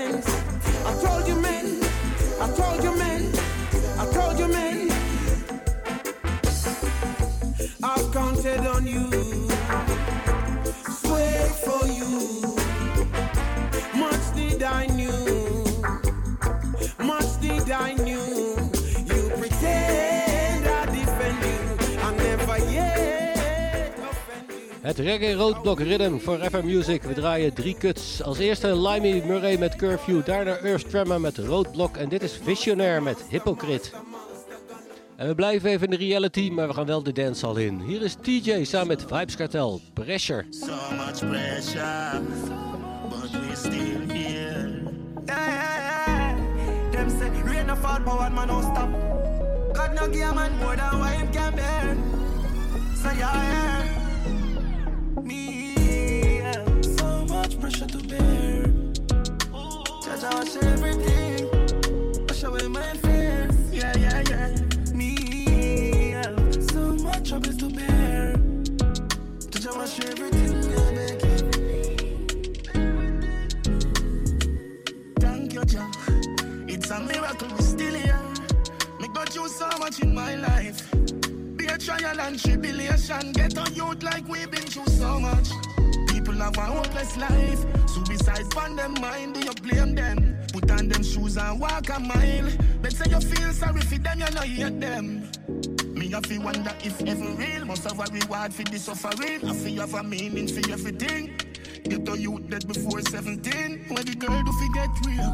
Het 24.90 24.98
reggae 24.98 25.34
roadblock 25.34 25.80
rhythm 25.80 26.18
voor 26.18 26.38
FM 26.38 26.64
Music. 26.64 27.02
We 27.02 27.14
draaien 27.14 27.54
drie 27.54 27.74
cuts. 27.74 28.22
Als 28.22 28.38
eerste 28.38 28.80
Limey 28.80 29.22
Murray 29.26 29.58
met 29.58 29.76
Curfew. 29.76 30.24
Daarna 30.24 30.56
Earth 30.56 30.90
Tremor 30.90 31.20
met 31.20 31.38
Roadblock. 31.38 31.96
En 31.96 32.08
dit 32.08 32.22
is 32.22 32.38
Visionaire 32.42 33.00
met 33.00 33.24
Hypocrite. 33.28 33.88
En 35.16 35.28
we 35.28 35.34
blijven 35.34 35.70
even 35.70 35.84
in 35.84 35.90
de 35.90 35.96
reality, 35.96 36.50
maar 36.50 36.68
we 36.68 36.74
gaan 36.74 36.86
wel 36.86 37.02
de 37.02 37.12
dancehall 37.12 37.56
in. 37.56 37.80
Hier 37.80 38.02
is 38.02 38.16
TJ 38.22 38.64
samen 38.64 38.86
met 38.86 39.04
Vibes 39.08 39.36
Cartel. 39.36 39.80
Pressure. 39.92 40.44
So 40.50 40.66
much 40.96 41.18
pressure, 41.18 42.20
but 43.10 43.30
we 43.30 43.54
still 43.54 44.16
here. 44.16 44.82
Yeah, 45.26 45.46
yeah, 45.46 45.86
yeah. 45.86 46.90
Them 46.92 47.10
say 47.10 47.52
rain 47.52 47.66
no 47.66 47.76
fall, 47.76 48.00
but 48.04 48.18
one 48.18 48.34
man 48.34 48.46
no 48.46 48.60
stop. 48.60 48.88
God 49.72 49.94
no 49.94 50.08
give 50.12 50.30
a 50.30 50.34
man 50.34 50.58
more 50.58 50.76
than 50.76 50.98
what 50.98 51.10
him 51.10 51.30
can 51.32 51.54
bear. 51.54 51.96
So 53.02 53.10
yeah, 53.10 53.34
yeah. 53.34 53.99
Me, 55.22 55.74
yeah. 56.38 56.64
so 56.80 57.24
much 57.26 57.60
pressure 57.60 57.86
to 57.86 57.98
bear. 58.08 58.62
Judge 60.02 60.24
I 60.24 60.34
everything. 60.62 61.19
Trial 81.80 82.20
and 82.20 82.38
tribulation. 82.38 83.32
Get 83.32 83.56
on 83.56 83.74
youth 83.74 84.02
like 84.02 84.28
we've 84.28 84.50
been 84.50 84.62
through 84.62 84.86
so 84.86 85.18
much. 85.18 85.48
People 86.08 86.34
have 86.34 86.56
a 86.56 86.60
hopeless 86.60 87.16
life. 87.16 87.64
Suicide 87.88 88.54
on 88.56 88.76
them 88.76 88.94
mind, 89.00 89.34
do 89.34 89.40
you 89.40 89.54
blame 89.62 89.94
them? 89.94 90.36
Put 90.52 90.70
on 90.70 90.88
them 90.88 91.02
shoes 91.02 91.36
and 91.36 91.60
walk 91.60 91.88
a 91.88 91.98
mile. 91.98 92.50
But 92.82 92.92
say 92.92 93.10
you 93.10 93.20
feel 93.20 93.52
sorry 93.52 93.80
for 93.80 93.98
them, 93.98 94.20
you 94.20 94.30
know 94.34 94.42
you 94.42 94.64
hate 94.64 94.80
them. 94.80 95.30
Me 95.94 96.08
have 96.10 96.22
to 96.24 96.38
wonder 96.38 96.72
if 96.84 96.98
heaven 97.00 97.36
real. 97.36 97.64
Must 97.64 97.84
have 97.84 97.98
a 97.98 98.12
reward 98.12 98.52
for 98.52 98.62
the 98.64 98.78
suffering. 98.78 99.44
I 99.48 99.54
feel 99.54 99.80
have 99.80 99.94
a 99.94 100.02
meaning 100.02 100.48
for 100.48 100.70
everything. 100.70 101.36
Get 101.84 102.04
the 102.04 102.12
youth 102.12 102.48
dead 102.50 102.68
before 102.68 103.00
17. 103.00 103.86
When 103.88 104.04
the 104.04 104.14
girl 104.14 104.42
do 104.42 104.52
forget 104.52 104.90
real. 105.06 105.32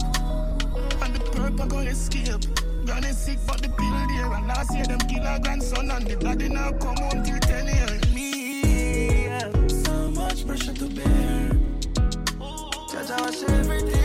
And 1.02 1.14
the 1.14 1.20
purple 1.32 1.66
go 1.66 1.78
escape. 1.78 2.65
Granny 2.86 3.12
sick 3.12 3.38
but 3.46 3.60
the 3.60 3.68
pill 3.68 3.90
there. 3.90 4.32
And 4.32 4.46
last 4.46 4.74
year 4.74 4.86
them 4.86 5.00
kill 5.00 5.24
her 5.24 5.40
grandson. 5.40 5.90
And 5.90 6.06
the 6.06 6.48
now 6.48 6.70
come 6.72 6.94
till 7.24 7.38
10 7.40 7.66
years. 7.66 8.14
Me, 8.14 9.28
so 9.84 10.10
much 10.10 10.46
pressure 10.46 10.72
to 10.72 10.88
bear. 10.88 11.50
Judge 12.92 13.10
I 13.10 13.20
watch 13.20 13.42
everything. 13.42 13.95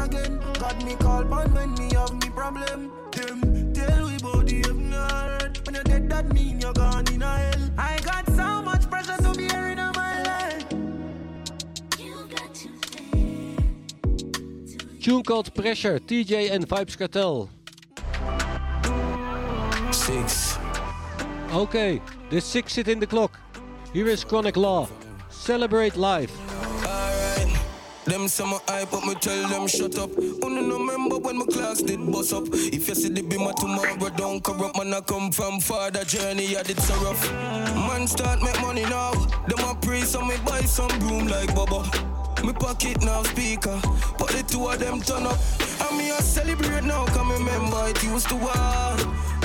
Again. 0.00 0.40
God 0.58 0.84
me 0.84 0.94
call 0.96 1.24
man 1.24 1.52
when 1.54 1.74
me 1.74 1.94
have 1.94 2.14
me 2.14 2.30
problem. 2.30 2.90
Them 3.12 3.72
tell 3.72 4.06
we 4.06 4.16
body 4.18 4.62
have 4.66 4.76
not. 4.76 5.66
When 5.66 5.74
you 5.74 5.82
dead 5.82 6.08
that 6.10 6.32
mean 6.32 6.60
you're 6.60 6.72
gone 6.72 7.06
in 7.12 7.22
a 7.22 7.38
hell. 7.38 7.70
I 7.78 7.98
got 8.04 8.26
so 8.28 8.62
much 8.62 8.88
pressure 8.88 9.16
to 9.16 9.34
bear 9.34 9.70
in 9.70 9.78
my 9.78 10.22
life. 10.22 10.66
Tune 15.00 15.22
called 15.22 15.54
Pressure, 15.54 15.98
TJ 15.98 16.50
en 16.50 16.64
Vybz 16.66 16.96
Kartel. 16.96 17.48
Six. 19.92 20.58
Okay, 21.52 22.00
the 22.30 22.40
six 22.40 22.74
sit 22.74 22.88
in 22.88 23.00
the 23.00 23.06
clock. 23.06 23.38
Here 23.92 24.08
is 24.08 24.24
Chronic 24.24 24.56
Law. 24.56 24.88
Celebrate 25.30 25.96
life. 25.96 26.49
Them 28.10 28.26
say 28.26 28.42
my 28.42 28.58
hype 28.66 28.92
up, 28.92 29.06
me 29.06 29.14
tell 29.14 29.48
them 29.48 29.68
shut 29.68 29.96
up. 29.96 30.10
Only 30.42 30.62
no 30.62 30.78
remember 30.78 31.18
when 31.18 31.38
my 31.38 31.46
class 31.46 31.80
did 31.80 32.10
bust 32.10 32.32
up. 32.32 32.42
If 32.50 32.88
you 32.88 32.94
see 32.96 33.08
the 33.08 33.22
beamer 33.22 33.52
tomorrow, 33.52 33.94
don't 34.16 34.42
corrupt 34.42 34.76
man. 34.76 34.92
I 34.92 35.00
come 35.00 35.30
from 35.30 35.60
far 35.60 35.92
journey, 35.92 36.56
I 36.56 36.64
did 36.64 36.80
so 36.80 36.92
rough. 37.04 37.30
Man 37.86 38.08
start 38.08 38.42
make 38.42 38.60
money 38.60 38.82
now. 38.82 39.12
Them 39.46 39.60
a 39.60 39.76
pray, 39.80 40.00
so 40.00 40.22
me 40.22 40.34
buy 40.44 40.62
some 40.62 40.90
broom 40.98 41.28
like 41.28 41.50
Bubba. 41.54 41.86
Me 42.44 42.52
pocket 42.52 43.00
now 43.04 43.22
speaker, 43.22 43.80
but 44.18 44.26
the 44.30 44.42
two 44.42 44.66
of 44.66 44.80
them 44.80 45.00
turn 45.00 45.24
up. 45.24 45.38
And 45.88 45.96
me 45.96 46.10
a 46.10 46.20
celebrate 46.20 46.82
now, 46.82 47.06
come 47.14 47.30
remember 47.30 47.90
it 47.90 48.02
used 48.02 48.28
to 48.30 48.34
war. 48.34 48.96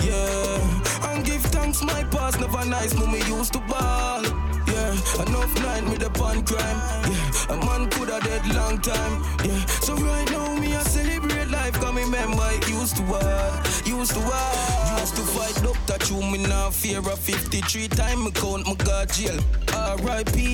Yeah, 0.02 1.12
and 1.12 1.24
give 1.24 1.44
thanks 1.54 1.84
my 1.84 2.04
past 2.06 2.40
never 2.40 2.66
nice, 2.66 2.96
me 2.96 3.20
used 3.28 3.54
to 3.54 3.60
ball. 3.60 4.55
Yeah, 4.96 5.24
enough 5.24 5.54
night 5.62 5.84
me 5.84 5.98
the 5.98 6.10
pan 6.10 6.44
crime. 6.46 6.80
Yeah, 7.12 7.54
a 7.54 7.66
man 7.66 7.90
coulda 7.90 8.20
dead 8.22 8.48
long 8.56 8.80
time. 8.80 9.24
Yeah, 9.44 9.66
so 9.82 9.94
right 9.96 10.30
now 10.32 10.56
me 10.56 10.74
a 10.74 10.82
celebrate 10.82 11.35
life, 11.66 11.80
come 11.82 11.98
remember 11.98 12.48
it 12.52 12.70
used 12.70 12.96
to 12.98 13.04
war, 13.04 13.64
used 13.86 14.14
to 14.14 14.20
war. 14.20 14.76
Used 15.00 15.16
to 15.18 15.22
fight 15.22 15.64
doctor, 15.64 16.04
chew 16.06 16.22
me 16.32 16.40
now 16.40 16.72
fear 16.72 16.98
of 16.98 17.20
53 17.20 17.88
time 17.90 18.24
me 18.24 18.32
count 18.32 18.66
me 18.68 18.76
got 18.76 19.10
jail. 19.10 19.40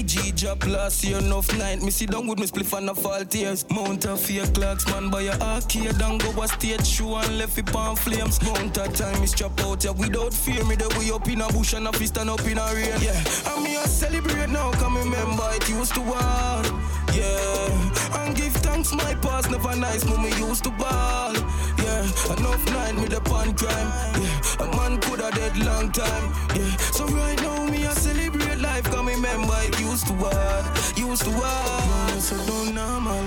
G 0.04 0.32
job 0.32 0.64
last 0.66 1.04
year 1.04 1.20
enough 1.20 1.58
night. 1.58 1.82
Me 1.82 1.90
sit 1.90 2.12
down 2.12 2.28
with 2.28 2.40
me 2.40 2.46
spliff 2.46 2.78
and 2.78 2.90
a 2.90 2.96
fall 2.96 3.24
tears. 3.24 3.66
Mount 3.70 4.04
a 4.06 4.18
fear 4.18 4.46
clocks 4.48 4.86
man 4.88 5.10
by 5.10 5.22
a 5.22 5.40
arcade 5.40 6.02
and 6.02 6.22
go 6.22 6.42
a 6.42 6.48
stage 6.48 6.86
show 6.86 7.16
and 7.16 7.38
left 7.38 7.58
it 7.58 7.74
on 7.76 7.96
flames. 7.96 8.42
Mount 8.42 8.78
a 8.78 8.90
time 8.90 9.24
is 9.24 9.34
chop 9.34 9.58
out 9.62 9.84
yeah 9.84 9.92
without 9.92 10.34
fear. 10.34 10.64
Me 10.66 10.76
the 10.76 10.90
way 11.00 11.12
up 11.12 11.28
in 11.30 11.42
a 11.42 11.48
bush 11.50 11.74
and 11.74 11.88
a 11.88 11.94
fist 11.94 12.18
and 12.18 12.30
up 12.30 12.46
in 12.46 12.58
a 12.58 12.66
rain. 12.74 12.92
Yeah, 13.00 13.54
and 13.54 13.64
me 13.64 13.76
a 13.76 13.88
celebrate 13.88 14.50
now, 14.50 14.72
come 14.72 14.98
remember 14.98 15.50
it 15.54 15.70
used 15.70 15.94
to 15.94 16.02
war. 16.02 16.62
Yeah, 17.14 18.24
and 18.24 18.36
give 18.36 18.54
thanks 18.66 18.94
my 18.94 19.16
past 19.22 19.50
never 19.50 19.76
nice, 19.76 20.04
when 20.04 20.22
me 20.24 20.30
used 20.38 20.64
to 20.66 20.72
ball. 20.72 21.01
Yeah, 21.78 22.04
Yeah, 22.04 22.36
enough 22.38 22.66
night 22.74 22.96
with 22.96 23.10
the 23.10 23.22
pan 23.22 23.54
crime. 23.56 23.90
Yeah, 24.22 24.64
a 24.64 24.66
man 24.78 25.00
coulda 25.02 25.32
dead 25.32 25.58
long 25.58 25.92
time. 25.92 26.26
Yeah, 26.56 26.76
so 26.98 27.06
right 27.08 27.40
now 27.42 27.66
me 27.66 27.86
I 27.86 27.94
celebrate 27.94 28.60
life. 28.60 28.86
Cause 28.86 29.06
me 29.06 29.14
remember 29.14 29.58
it 29.62 29.80
used 29.80 30.08
to 30.08 30.14
what, 30.14 30.64
used 30.98 31.24
to 31.24 31.32
what. 31.32 32.14
No, 32.14 32.20
so 32.20 32.36
don't 32.48 32.74
normal. 32.76 33.26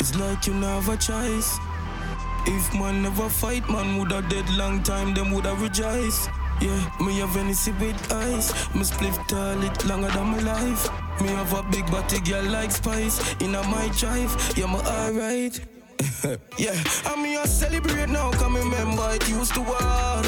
It's 0.00 0.14
like 0.16 0.46
you 0.46 0.54
never 0.54 0.96
choice. 0.96 1.58
If 2.48 2.72
man 2.74 3.02
never 3.02 3.28
fight, 3.28 3.68
man 3.68 3.98
woulda 3.98 4.22
dead 4.28 4.48
long 4.56 4.82
time. 4.82 5.14
Them 5.14 5.32
woulda 5.32 5.54
rejoice. 5.56 6.28
Yeah, 6.60 6.90
me 7.00 7.18
have 7.18 7.36
any 7.36 7.54
with 7.80 8.12
eyes. 8.12 8.54
Me 8.74 8.84
split 8.84 9.14
tall 9.28 9.62
it 9.62 9.84
longer 9.84 10.08
than 10.08 10.26
my 10.28 10.38
life. 10.40 10.88
Me 11.20 11.28
have 11.28 11.52
a 11.52 11.62
big 11.70 11.86
body 11.90 12.20
girl 12.20 12.44
like 12.44 12.70
spice. 12.70 13.20
In 13.42 13.54
a 13.54 13.62
my 13.64 13.88
drive, 13.98 14.32
yeah, 14.56 14.66
me 14.66 14.78
alright. 14.78 15.75
yeah, 16.58 16.76
I'm 17.06 17.24
here 17.24 17.44
celebrate 17.46 18.08
now, 18.08 18.30
come 18.32 18.56
remember 18.56 19.08
it 19.12 19.28
used 19.28 19.54
to 19.54 19.60
war. 19.60 20.22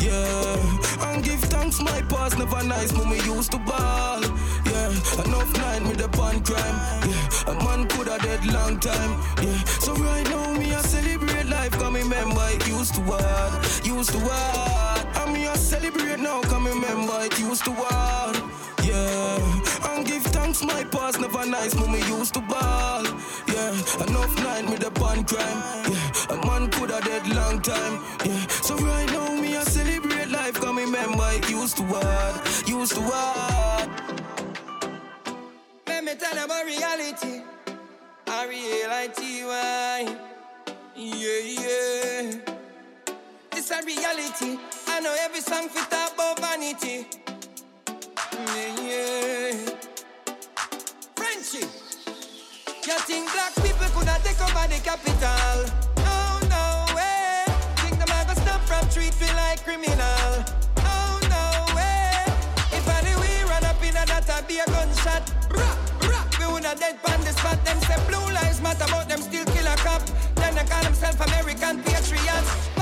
Yeah, 0.00 1.06
and 1.08 1.24
give 1.24 1.40
thanks 1.40 1.80
my 1.80 2.02
past 2.02 2.38
never 2.38 2.62
nice, 2.62 2.92
but 2.92 3.06
me 3.08 3.16
used 3.22 3.52
to 3.52 3.58
ball. 3.58 4.20
Yeah, 4.66 4.90
enough 5.24 5.52
night 5.56 5.82
with 5.82 5.98
the 5.98 6.08
pan 6.08 6.42
crime. 6.42 6.78
Yeah, 7.08 7.52
a 7.52 7.54
man 7.64 7.88
coulda 7.88 8.18
dead 8.18 8.44
long 8.46 8.78
time. 8.80 9.12
Yeah, 9.42 9.64
so 9.80 9.94
right 9.94 10.28
now 10.28 10.52
me 10.54 10.72
a 10.72 10.80
celebrate 10.80 11.46
life, 11.46 11.72
come 11.72 11.94
remember 11.94 12.46
it 12.50 12.66
used 12.68 12.94
to 12.96 13.00
war, 13.02 13.50
used 13.82 14.10
to 14.10 14.18
war. 14.18 14.94
I'm 15.16 15.34
here 15.34 15.54
celebrate 15.56 16.20
now, 16.20 16.42
come 16.42 16.66
remember 16.66 17.18
it 17.22 17.38
used 17.38 17.64
to 17.64 17.70
war. 17.70 18.32
Yeah, 18.82 19.53
thanks 20.54 20.74
my 20.74 20.84
past 20.84 21.20
never 21.20 21.46
nice, 21.46 21.74
me 21.74 21.98
used 22.06 22.34
to 22.34 22.40
ball. 22.40 23.02
Yeah, 23.48 23.72
enough 24.06 24.34
night 24.42 24.68
with 24.68 24.80
the 24.80 24.90
pan 24.90 25.24
crime. 25.24 25.60
Yeah, 25.90 26.34
a 26.34 26.46
man 26.46 26.70
coulda 26.70 27.00
dead 27.00 27.26
long 27.28 27.60
time. 27.60 28.02
Yeah, 28.24 28.46
so 28.62 28.76
right 28.76 29.10
now 29.10 29.34
me 29.40 29.56
a 29.56 29.62
celebrate 29.62 30.28
life, 30.28 30.54
come 30.54 30.76
remember 30.76 31.28
it 31.32 31.50
used 31.50 31.76
to 31.78 31.82
war, 31.84 32.34
used 32.66 32.94
to 32.94 33.00
war. 33.00 33.88
Let 35.86 36.04
me 36.04 36.14
tell 36.14 36.36
you 36.36 36.44
about 36.44 36.64
reality. 36.64 37.42
R-E-L-I-T-Y. 38.26 40.16
Yeah, 40.96 41.40
yeah. 41.44 42.38
It's 43.52 43.70
a 43.70 43.82
reality. 43.84 44.58
I 44.88 45.00
know 45.00 45.14
every 45.20 45.40
song 45.40 45.68
fit 45.68 45.86
about 45.86 46.38
vanity. 46.40 47.06
Yeah, 48.32 48.82
yeah. 48.82 49.93
Frenchie. 51.44 51.66
You 52.86 52.98
think 53.00 53.32
black 53.32 53.54
people 53.56 53.86
could 53.94 54.06
not 54.06 54.22
take 54.24 54.40
over 54.40 54.66
the 54.68 54.80
capital? 54.82 55.64
Oh, 55.98 56.40
no 56.48 56.94
way. 56.94 57.44
Think 57.76 57.98
the 57.98 58.06
man 58.06 58.26
go 58.26 58.34
stop 58.34 58.60
from 58.62 58.88
treat 58.88 59.14
me 59.20 59.28
like 59.36 59.62
criminal? 59.64 60.44
Oh, 60.78 61.18
no 61.28 61.74
way. 61.76 62.24
If 62.72 62.88
I 62.88 63.00
we 63.20 63.48
run 63.48 63.64
up 63.64 63.82
in 63.82 63.96
a 63.96 64.04
that, 64.06 64.30
I'd 64.30 64.48
be 64.48 64.58
a 64.58 64.66
gunshot. 64.66 65.32
Rah, 65.50 65.76
rah. 66.08 66.24
We 66.38 66.52
would 66.52 66.62
not 66.62 66.78
dead 66.78 66.98
on 67.08 67.20
the 67.20 67.32
spot. 67.32 67.62
Them 67.64 67.80
say 67.80 67.98
blue 68.08 68.32
lives 68.32 68.60
matter, 68.60 68.86
but 68.90 69.08
them 69.08 69.20
still 69.20 69.44
kill 69.44 69.66
a 69.66 69.76
cop. 69.76 70.02
Then 70.36 70.54
they 70.54 70.64
call 70.64 70.82
themselves 70.82 71.20
American 71.20 71.82
patriots. 71.82 72.73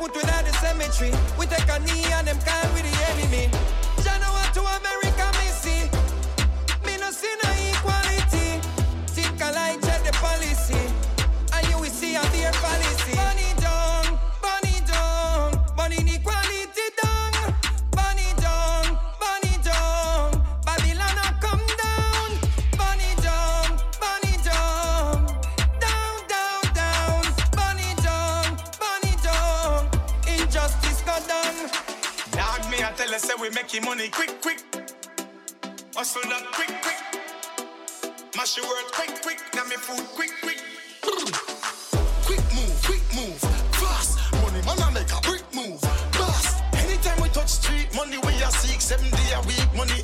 Put 0.00 0.16
without 0.16 0.44
the 0.46 0.52
cemetery. 0.64 1.12
We 1.38 1.44
take 1.44 1.68
a 1.68 1.78
knee 1.84 2.08
and 2.16 2.26
them 2.26 2.40
call 2.40 2.64
with 2.72 2.88
the 2.88 2.94
enemy. 3.12 3.52
Jana 4.00 4.32
want 4.32 4.48
to 4.56 4.64
America, 4.64 5.09
making 33.72 33.88
money 33.88 34.08
quick, 34.08 34.40
quick. 34.40 34.58
Hustle 35.94 36.22
that 36.28 36.44
quick, 36.52 36.70
quick. 36.82 36.96
Mash 38.36 38.56
your 38.56 38.66
word 38.66 38.90
quick, 38.92 39.22
quick. 39.22 39.38
Now 39.54 39.64
me 39.64 39.76
food 39.76 40.04
quick, 40.14 40.32
quick. 40.42 40.60
Quick 42.24 42.42
move, 42.54 42.82
quick 42.84 43.02
move. 43.14 43.38
Fast. 43.78 44.18
Money, 44.42 44.62
man, 44.66 44.78
I 44.80 44.90
make 44.92 45.12
a 45.12 45.20
quick 45.22 45.44
move. 45.54 45.80
Fast. 46.12 46.62
Anytime 46.74 47.22
we 47.22 47.28
touch 47.28 47.48
street, 47.48 47.94
money 47.94 48.18
we 48.18 48.42
are 48.42 48.50
seek. 48.50 48.80
Seven 48.80 49.08
day 49.10 49.32
a 49.34 49.40
week, 49.46 49.68
money 49.76 50.00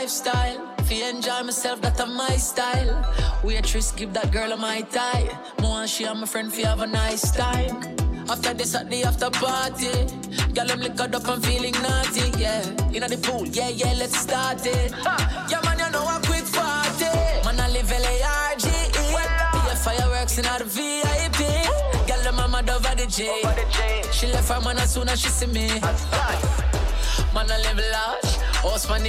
lifestyle. 0.00 0.58
Fi 0.86 1.02
enjoy 1.10 1.42
myself, 1.42 1.82
that 1.82 2.00
a 2.00 2.06
my 2.06 2.36
style. 2.36 2.94
Waitress, 3.44 3.92
give 3.92 4.14
that 4.14 4.32
girl 4.32 4.52
a 4.52 4.56
my 4.56 4.80
tie. 4.80 5.28
More 5.60 5.82
and 5.82 5.90
she 5.90 6.04
and 6.04 6.20
my 6.20 6.26
friend 6.26 6.50
fi 6.50 6.62
have 6.62 6.80
a 6.80 6.86
nice 6.86 7.30
time. 7.32 7.76
After 8.30 8.54
this 8.54 8.74
at 8.74 8.88
the 8.88 9.04
after 9.04 9.28
party, 9.28 9.92
girl 10.54 10.70
I'm 10.72 10.80
liquored 10.80 11.14
up, 11.14 11.28
I'm 11.28 11.42
feeling 11.42 11.76
naughty, 11.82 12.26
yeah. 12.38 12.62
Inna 12.94 13.08
the 13.08 13.18
pool, 13.18 13.46
yeah, 13.48 13.68
yeah, 13.68 13.92
let's 13.98 14.16
start 14.16 14.64
it. 14.64 14.90
Yeah, 15.50 15.60
man, 15.66 15.78
you 15.78 15.90
know 15.92 16.04
I'm 16.14 16.22
quick 16.22 16.46
party. 16.50 17.12
Man, 17.44 17.60
I 17.60 17.68
live 17.68 17.92
L-A-R-G-E. 17.92 19.04
fireworks 19.84 20.38
in 20.38 20.44
the 20.44 20.64
VIP. 20.76 21.40
Girl, 22.08 22.20
I'm 22.20 22.24
the 22.24 22.32
mama 22.32 22.60
over 22.72 22.94
the 22.96 23.06
J. 23.06 23.20
She 24.12 24.26
left 24.32 24.48
her 24.48 24.60
man 24.62 24.78
as 24.78 24.94
soon 24.94 25.10
as 25.10 25.20
she 25.20 25.28
see 25.28 25.46
me. 25.46 25.68
Man, 27.34 27.46
I 27.54 27.58
live 27.66 27.82
large, 27.92 28.36
house 28.64 28.88
on 28.88 29.04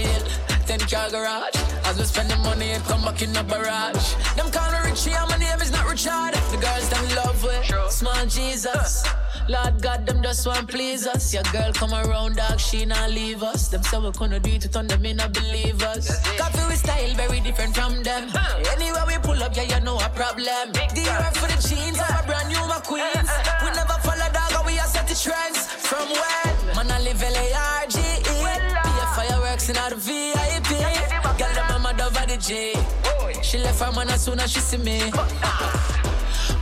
10 0.67 0.79
car 0.81 1.09
garage. 1.09 1.55
As 1.85 1.97
we 1.97 2.05
spend 2.05 2.29
the 2.29 2.37
money, 2.37 2.71
and 2.71 2.83
come 2.85 3.01
back 3.03 3.21
in 3.21 3.33
the 3.33 3.43
barrage. 3.43 4.15
Them 4.35 4.49
call 4.51 4.71
me 4.71 4.89
Richie, 4.89 5.11
and 5.11 5.29
my 5.29 5.37
name 5.37 5.61
is 5.61 5.71
not 5.71 5.89
Richard. 5.89 6.33
The 6.51 6.57
girls 6.57 6.89
them 6.89 7.05
love 7.15 7.43
with 7.43 7.91
small 7.91 8.25
Jesus. 8.25 9.03
Lord 9.49 9.81
God, 9.81 10.05
them 10.05 10.21
just 10.21 10.45
want 10.45 10.69
please 10.69 11.07
us. 11.07 11.33
Your 11.33 11.43
girl 11.51 11.73
come 11.73 11.93
around, 11.93 12.37
dog, 12.37 12.59
she 12.59 12.85
not 12.85 13.09
leave 13.09 13.43
us. 13.43 13.67
Them 13.67 13.83
say 13.83 13.99
we 13.99 14.11
gonna 14.11 14.39
do 14.39 14.51
it, 14.51 14.71
turn 14.71 14.87
them, 14.87 15.01
me 15.01 15.13
not 15.13 15.33
believe 15.33 15.81
us. 15.83 16.07
Coffee 16.37 16.65
with 16.67 16.77
style 16.77 17.13
very 17.15 17.39
different 17.41 17.75
from 17.75 18.03
them. 18.03 18.29
Anywhere 18.71 19.03
we 19.07 19.17
pull 19.17 19.41
up, 19.43 19.55
yeah, 19.55 19.63
you 19.63 19.83
know 19.83 19.97
a 19.97 20.09
problem. 20.09 20.71
The 20.71 21.03
earth 21.17 21.37
for 21.37 21.47
the 21.47 21.59
jeans, 21.67 21.99
I'm 21.99 22.23
a 22.23 22.27
brand 22.27 22.47
new 22.49 22.63
McQueens. 22.71 23.29
We 23.63 23.69
never 23.75 23.97
follow 24.05 24.29
dog, 24.31 24.53
and 24.55 24.65
we 24.65 24.79
are 24.79 24.87
set 24.87 25.07
the 25.07 25.15
trends. 25.15 25.65
From 25.89 26.07
when? 26.07 26.75
Man, 26.75 26.91
I 26.91 27.01
live 27.01 27.21
L-A-R-G-E. 27.21 28.21
Be 28.23 28.91
a 29.03 29.07
fireworks 29.15 29.69
in 29.69 29.75
the 29.75 29.95
VIP. 29.97 30.40
The 32.31 32.37
J. 32.37 32.73
She 33.41 33.57
left 33.57 33.81
her 33.81 33.91
man 33.91 34.09
as 34.09 34.23
soon 34.23 34.39
as 34.39 34.51
she 34.51 34.59
see 34.59 34.77
me. 34.77 34.99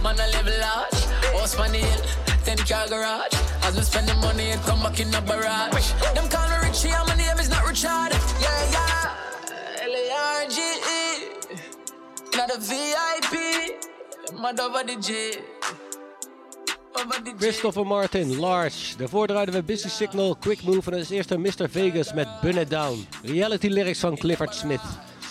Man, 0.01 0.15
I 0.17 0.27
live 0.33 0.49
large, 0.65 0.99
on 1.59 1.71
the 1.71 1.77
hill, 1.77 2.01
10 2.45 2.57
car 2.65 2.87
garage. 2.87 3.33
As 3.63 3.75
we 3.75 3.83
spend 3.83 4.07
the 4.07 4.15
money, 4.15 4.49
it 4.49 4.59
come 4.61 4.81
back 4.81 4.99
in 4.99 5.11
the 5.11 5.21
barrage. 5.21 5.91
Them 6.15 6.27
call 6.29 6.49
me 6.49 6.55
Richie, 6.67 6.89
and 6.89 7.07
my 7.07 7.15
name 7.15 7.37
is 7.37 7.49
not 7.49 7.67
Richard. 7.67 8.11
Yeah, 8.41 8.71
yeah. 8.71 9.85
L-A-R-G-E. 9.85 10.97
Not 12.35 12.49
a 12.49 12.59
VIP. 12.59 13.33
Man. 14.41 14.59
Over 14.59 14.83
the 14.83 14.95
J. 14.95 15.41
Christopher 17.37 17.85
Martin, 17.85 18.39
Large. 18.39 18.95
Daarvoor 18.97 19.27
draaiden 19.27 19.53
we 19.53 19.63
Busy 19.63 19.89
Signal, 19.89 20.35
Quick 20.35 20.63
Move 20.63 20.91
en 20.91 20.97
als 20.97 21.09
eerste 21.09 21.37
Mr. 21.37 21.69
Vegas 21.69 22.13
met 22.13 22.27
Bun 22.41 22.57
It 22.57 22.69
Down. 22.69 23.07
Reality 23.23 23.67
lyrics 23.67 23.99
van 23.99 24.17
Clifford 24.17 24.55
Smith. 24.55 24.81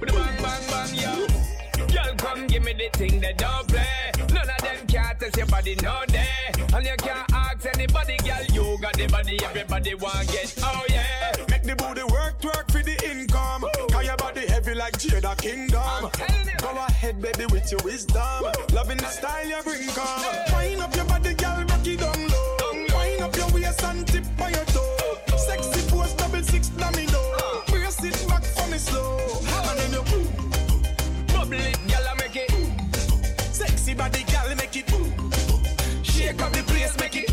bang. 0.00 0.12
Bang, 0.12 0.42
bang, 0.42 0.62
bang, 0.70 0.94
yeah. 0.94 1.26
Girl, 1.86 2.14
come 2.16 2.46
give 2.46 2.64
me 2.64 2.72
the 2.72 2.88
thing 2.98 3.20
that 3.20 3.38
don't 3.38 3.66
play. 3.68 4.10
None 4.18 4.48
of 4.48 4.58
them 4.58 4.86
can't 4.86 5.18
test 5.20 5.36
your 5.36 5.46
body 5.46 5.76
no 5.82 6.04
day. 6.08 6.52
And 6.74 6.84
you 6.86 6.96
can't 6.98 7.32
ask 7.32 7.66
anybody, 7.66 8.16
girl. 8.18 8.44
You 8.52 8.78
got 8.80 8.94
the 8.96 9.06
body, 9.06 9.38
everybody 9.44 9.94
want 9.94 10.28
get. 10.28 10.54
Oh 10.62 10.84
yeah. 10.88 11.32
Make 11.48 11.62
the 11.62 11.76
booty 11.76 12.04
work, 12.04 12.42
work 12.42 12.70
for 12.70 12.82
the 12.82 12.96
income. 13.10 13.64
Cause 13.90 14.04
your 14.04 14.16
body 14.16 14.46
heavy 14.46 14.74
like 14.74 14.98
Jada 14.98 15.36
Kingdom. 15.38 16.10
Go 16.58 16.70
ahead, 16.70 17.20
baby, 17.20 17.46
with 17.46 17.70
your 17.70 17.80
wisdom. 17.84 18.44
Loving 18.72 18.98
the 18.98 19.06
style 19.06 19.46
you 19.46 19.62
bring, 19.62 19.88
come. 19.90 20.24
Wind 20.52 20.80
up 20.80 20.94
your 20.96 21.04
body, 21.04 21.13
Shake 36.34 36.42
up 36.42 36.52
the 36.52 36.62
place, 36.64 36.96
make 36.98 37.14
it. 37.14 37.30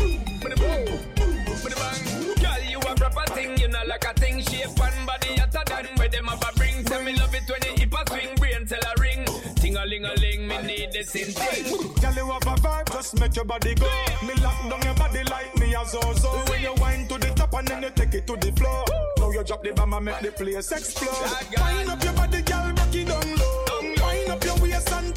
Girl, 2.40 2.62
you 2.70 2.78
a 2.78 2.94
proper 2.94 3.34
thing, 3.34 3.58
you 3.58 3.66
know 3.66 3.82
like 3.88 4.04
a 4.04 4.14
thing. 4.14 4.40
Shape 4.42 4.68
and 4.68 5.06
body 5.06 5.36
hotter 5.36 5.64
than 5.66 5.86
where 5.96 6.08
them 6.08 6.26
have 6.26 6.42
a 6.42 6.52
bring. 6.56 6.84
Tell 6.84 7.02
me 7.02 7.16
love 7.16 7.34
it 7.34 7.42
when 7.50 7.62
you 7.66 7.80
hip 7.80 7.92
a 7.92 8.08
swing, 8.08 8.34
brain 8.36 8.64
tell 8.64 8.78
a 8.78 9.00
ring. 9.00 9.26
Ting 9.56 9.76
a 9.76 9.84
ling 9.84 10.04
a 10.04 10.14
ling, 10.20 10.46
me 10.46 10.62
need 10.62 10.92
the 10.92 11.02
same 11.02 11.32
thing. 11.32 11.64
Girl, 12.00 12.14
you 12.14 12.30
have 12.30 12.46
a 12.46 12.54
vibe, 12.62 12.92
just 12.92 13.18
make 13.18 13.34
your 13.34 13.44
body 13.44 13.74
go. 13.74 13.90
Me 14.24 14.34
lock 14.40 14.70
down 14.70 14.82
your 14.82 14.94
body 14.94 15.24
like 15.24 15.56
me 15.58 15.74
a 15.74 15.84
zo-zo. 15.84 16.30
When 16.48 16.62
you 16.62 16.74
wind 16.74 17.08
to 17.08 17.18
the 17.18 17.34
top 17.34 17.54
and 17.54 17.66
then 17.66 17.82
you 17.82 17.90
take 17.90 18.14
it 18.14 18.26
to 18.28 18.36
the 18.36 18.52
floor. 18.52 18.84
Now 19.18 19.30
you 19.32 19.42
drop 19.42 19.64
the 19.64 19.72
bomb 19.72 19.94
and 19.94 20.04
make 20.04 20.20
the 20.20 20.30
place 20.30 20.70
explode. 20.70 21.10
Wind 21.58 21.90
up 21.90 22.04
your 22.04 22.12
body, 22.12 22.42
girl, 22.42 22.70
rock 22.70 22.94
it 22.94 23.08
down 23.08 23.36
low. 23.36 23.80
Wind 24.06 24.30
up 24.30 24.44
your 24.44 24.56
waist 24.58 24.92
and 24.92 25.12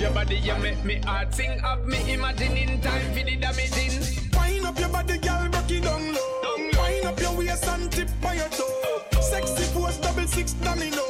your 0.00 0.12
body, 0.12 0.36
you 0.36 0.54
make 0.56 0.84
me 0.84 1.00
heart 1.04 1.34
sing. 1.34 1.60
Up 1.64 1.84
me 1.84 2.12
imagining 2.12 2.80
time 2.80 3.12
for 3.14 3.24
the 3.24 3.36
damaging. 3.36 3.92
Wind 4.36 4.66
up 4.66 4.78
your 4.78 4.88
body, 4.88 5.18
girl, 5.18 5.48
rock 5.52 5.70
it 5.70 5.82
down 5.82 6.12
low. 6.12 6.56
Wind 6.56 7.04
up 7.06 7.20
your 7.20 7.36
waist 7.36 7.66
and 7.66 7.90
tip 7.90 8.08
by 8.20 8.34
your 8.34 8.48
toe. 8.48 9.20
Sexy 9.20 9.64
pose, 9.72 9.98
double 9.98 10.26
six 10.26 10.52
domino. 10.54 11.02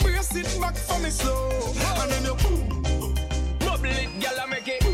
Brace 0.00 0.36
it 0.36 0.60
back 0.60 0.76
for 0.76 0.98
me 1.00 1.10
slow. 1.10 1.50
And 2.00 2.10
then 2.10 2.24
you 2.24 2.34
boom. 2.34 3.14
Bubble 3.58 3.90
it, 3.90 4.20
girl, 4.20 4.40
I 4.40 4.46
make 4.50 4.68
it. 4.68 4.84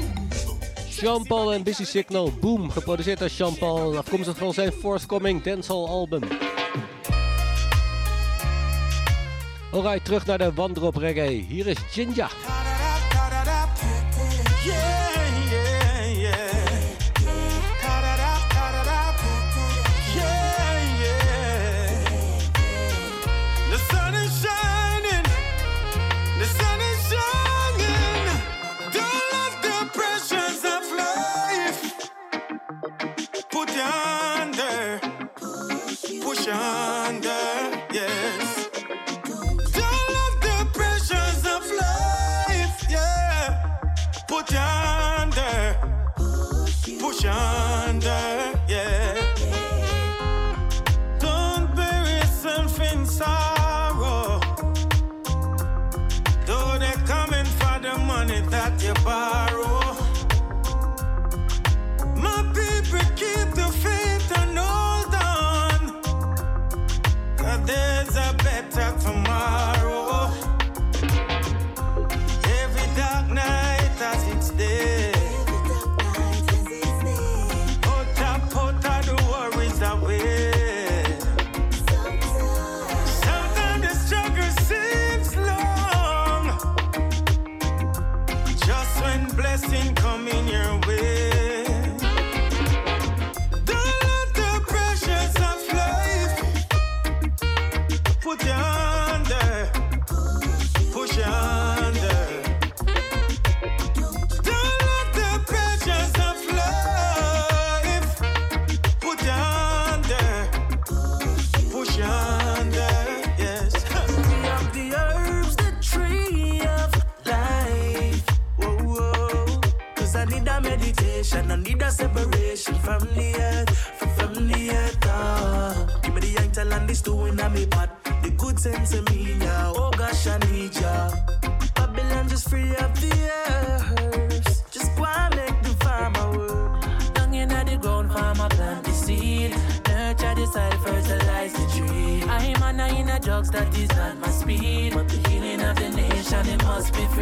Jean-Paul 1.01 1.53
en 1.53 1.63
Busy 1.63 1.85
Signal 1.85 2.33
Boom, 2.41 2.71
geproduceerd 2.71 3.19
door 3.19 3.29
Jean-Paul, 3.29 3.97
afkomstig 3.97 4.37
van 4.37 4.55
zijn 4.55 4.73
forthcoming 4.73 5.43
dancehall 5.43 5.87
album. 5.87 6.23
Alright, 9.73 10.05
terug 10.05 10.27
naar 10.27 10.39
de 10.39 10.53
wandrop 10.53 10.97
reggae. 10.97 11.45
Hier 11.49 11.67
is 11.67 11.79
Jinja. 11.93 12.29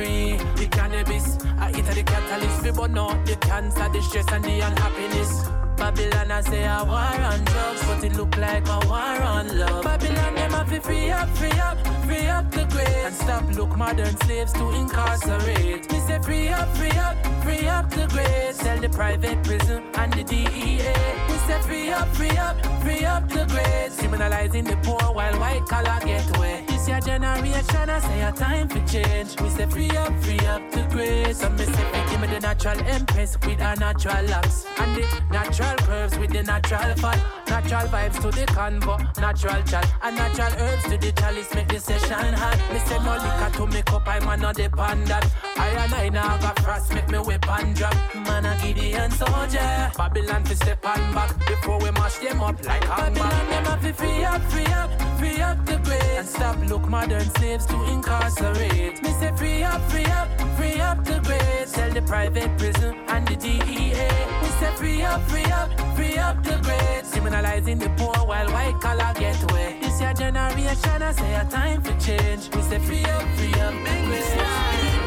Free. 0.00 0.36
The 0.56 0.66
cannabis, 0.70 1.26
I 1.58 1.70
eat 1.76 1.86
the 1.86 2.02
catalyst. 2.02 2.62
We 2.64 2.70
burn 2.70 2.98
out 2.98 3.26
the 3.26 3.36
cancer, 3.36 3.88
the 3.92 4.00
stress, 4.02 4.28
and 4.32 4.44
the 4.44 4.60
unhappiness. 4.60 5.32
Babylon, 5.76 6.30
I 6.30 6.40
say 6.42 6.64
a 6.64 6.84
war 6.84 7.16
on 7.30 7.44
drugs, 7.44 7.82
but 7.86 8.04
it 8.04 8.14
look 8.16 8.36
like 8.36 8.66
a 8.68 8.78
war 8.86 9.16
on 9.34 9.46
love. 9.58 9.84
Babylon, 9.84 10.34
them 10.34 10.50
have 10.52 10.70
to 10.70 10.80
free 10.80 11.10
up, 11.10 11.28
free 11.36 11.58
up, 11.68 11.78
free 12.06 12.26
up 12.26 12.50
the 12.50 12.64
grave. 12.72 13.04
And 13.06 13.14
stop 13.14 13.44
look 13.58 13.76
modern 13.76 14.16
slaves 14.24 14.52
to 14.54 14.64
incarcerate. 14.80 15.90
Me 15.90 15.98
say 16.06 16.18
free 16.20 16.48
up, 16.48 16.68
free 16.76 16.98
up, 17.06 17.16
free 17.44 17.66
up 17.66 17.90
the 17.90 18.06
grave. 18.08 18.54
Sell 18.54 18.78
the 18.78 18.88
private 18.88 19.42
prison 19.42 19.82
and 19.94 20.12
the 20.12 20.24
DEA. 20.24 20.94
We 21.28 21.36
say 21.46 21.60
free 21.68 21.90
up, 21.90 22.08
free 22.16 22.36
up, 22.46 22.56
free 22.82 23.04
up 23.04 23.28
the 23.28 23.44
grave. 23.52 23.90
Criminalizing 24.00 24.66
the 24.68 24.76
poor 24.86 25.04
while 25.14 25.36
white 25.40 25.64
collar 25.66 25.98
get 26.04 26.38
wet. 26.38 26.69
This 26.80 26.88
your 26.88 27.00
generation, 27.00 27.90
I 27.90 27.98
say 28.00 28.22
a 28.22 28.32
time 28.32 28.66
for 28.66 28.80
change. 28.86 29.38
We 29.38 29.50
say 29.50 29.66
free 29.66 29.90
up, 29.98 30.14
free 30.22 30.38
up 30.46 30.62
to 30.72 30.82
grave. 30.90 31.36
So 31.36 31.50
me 31.50 31.64
say 31.66 32.04
give 32.08 32.20
me 32.22 32.26
the 32.28 32.40
natural 32.40 32.80
empress 32.86 33.36
with 33.44 33.60
a 33.60 33.76
natural 33.76 34.24
locks 34.28 34.64
and 34.78 34.96
the 34.96 35.06
natural 35.30 35.76
curves 35.76 36.18
with 36.18 36.32
the 36.32 36.42
natural 36.42 36.94
fat. 36.96 37.20
Natural 37.50 37.86
vibes 37.88 38.22
to 38.22 38.30
the 38.30 38.46
convo, 38.46 38.96
natural 39.20 39.62
chat 39.64 39.92
and 40.02 40.16
natural 40.16 40.52
herbs 40.58 40.84
to 40.84 40.96
the 40.96 41.12
chalice 41.12 41.54
make 41.54 41.68
the 41.68 41.80
session 41.80 42.32
hot. 42.32 42.56
Me 42.72 42.78
say 42.78 42.98
no 43.04 43.12
liquor 43.12 43.56
to 43.58 43.66
make 43.66 43.92
up, 43.92 44.08
I'm 44.08 44.40
the 44.40 44.70
that. 45.04 45.32
I 45.58 45.68
and 45.84 45.94
I 45.94 46.08
now 46.08 46.38
got 46.38 46.58
frost, 46.60 46.94
make 46.94 47.10
me 47.10 47.18
weapon 47.18 47.74
drop. 47.74 47.94
Man 48.14 48.46
a 48.46 48.56
Gideon 48.62 49.10
soldier. 49.10 49.92
Babylon 49.98 50.44
fi 50.44 50.54
step 50.54 50.86
on 50.86 51.12
back 51.12 51.46
before 51.46 51.78
we 51.78 51.90
mash 51.90 52.16
them 52.20 52.40
up 52.40 52.64
like 52.64 52.84
a 52.84 52.88
Babylon 52.88 53.50
them 53.50 53.64
have 53.66 53.82
to 53.82 53.92
free 53.92 54.24
up, 54.24 54.40
free 54.50 54.64
up, 54.64 54.90
free 55.18 55.40
up 55.42 55.66
the 55.66 55.76
grave 55.76 56.00
and 56.20 56.28
stop 56.28 56.56
look 56.70 56.88
modern 56.88 57.28
slaves 57.30 57.66
to 57.66 57.74
incarcerate. 57.86 59.02
Me 59.02 59.10
say 59.18 59.32
free 59.36 59.64
up, 59.64 59.82
free 59.90 60.04
up, 60.04 60.28
free 60.56 60.80
up 60.80 61.04
the 61.04 61.18
grave. 61.24 61.66
Sell 61.66 61.90
the 61.90 62.00
private 62.02 62.56
prison 62.56 62.94
and 63.08 63.26
the 63.26 63.34
DEA. 63.34 64.08
We 64.40 64.48
say 64.60 64.70
free 64.76 65.02
up, 65.02 65.20
free 65.28 65.50
up, 65.50 65.68
free 65.96 66.16
up 66.16 66.44
the 66.44 66.60
grave. 66.62 67.02
Criminalizing 67.12 67.80
the 67.80 67.90
poor 67.98 68.14
while 68.24 68.48
white 68.52 68.80
collar 68.80 69.12
get 69.18 69.36
wet. 69.52 69.82
This 69.82 70.00
your 70.00 70.14
generation, 70.14 71.02
I 71.02 71.10
say 71.12 71.34
a 71.34 71.44
time 71.46 71.82
for 71.82 71.96
change. 71.98 72.48
We 72.54 72.62
say 72.62 72.78
free 72.78 73.04
up, 73.04 73.24
free 73.36 73.52
up 73.66 73.74
the 73.86 73.94
grave. 74.06 74.38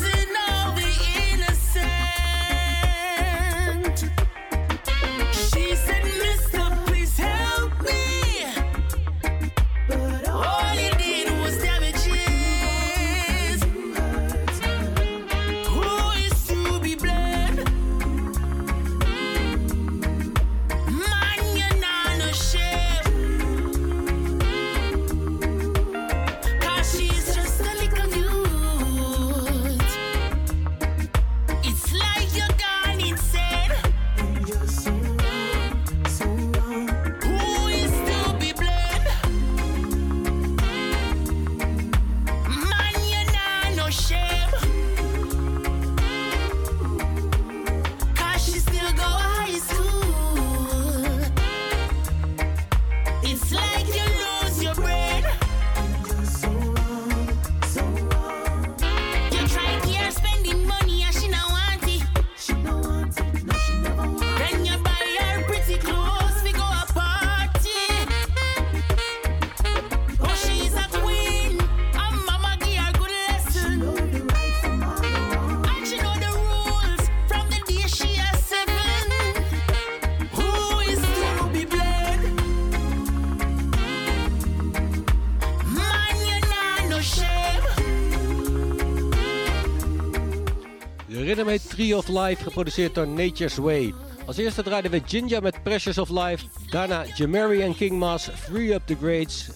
Tree 91.76 91.96
of 91.96 92.08
Life, 92.08 92.42
geproduceerd 92.42 92.94
door 92.94 93.08
Nature's 93.08 93.56
Way. 93.56 93.94
Als 94.26 94.36
eerste 94.36 94.62
draaiden 94.62 94.90
we 94.90 95.02
Ginger 95.06 95.42
met 95.42 95.62
Precious 95.62 95.98
of 95.98 96.10
Life. 96.10 96.44
Daarna 96.70 97.04
Jamari 97.14 97.60
en 97.60 97.74
King 97.74 97.98
Mas, 97.98 98.28
Free 98.34 98.74
Up 98.74 98.82
the 98.86 98.96
Grades. 99.00 99.50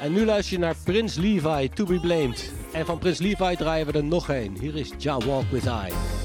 En 0.00 0.12
nu 0.12 0.24
luister 0.24 0.52
je 0.52 0.58
naar 0.58 0.74
Prince 0.84 1.20
Levi, 1.20 1.68
To 1.68 1.84
Be 1.84 2.00
Blamed. 2.00 2.52
En 2.72 2.86
van 2.86 2.98
Prince 2.98 3.22
Levi 3.22 3.56
draaien 3.56 3.86
we 3.86 3.92
er 3.92 4.04
nog 4.04 4.28
één. 4.28 4.58
Hier 4.60 4.76
is 4.76 4.90
Ja 4.98 5.18
Walk 5.18 5.50
With 5.50 5.64
I. 5.64 6.19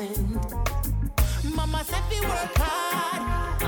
Mama 0.00 1.84
said 1.84 2.02
we 2.10 2.20
work 2.22 2.56
hard 2.56 3.59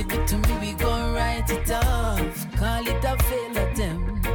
you 0.00 0.06
did 0.06 0.26
to 0.26 0.38
me, 0.38 0.52
we 0.60 0.72
gon' 0.72 1.14
write 1.14 1.50
it 1.50 1.70
off. 1.70 2.56
Call 2.56 2.86
it 2.86 3.04
a 3.04 3.16
fail 3.24 3.56
attempt. 3.64 4.28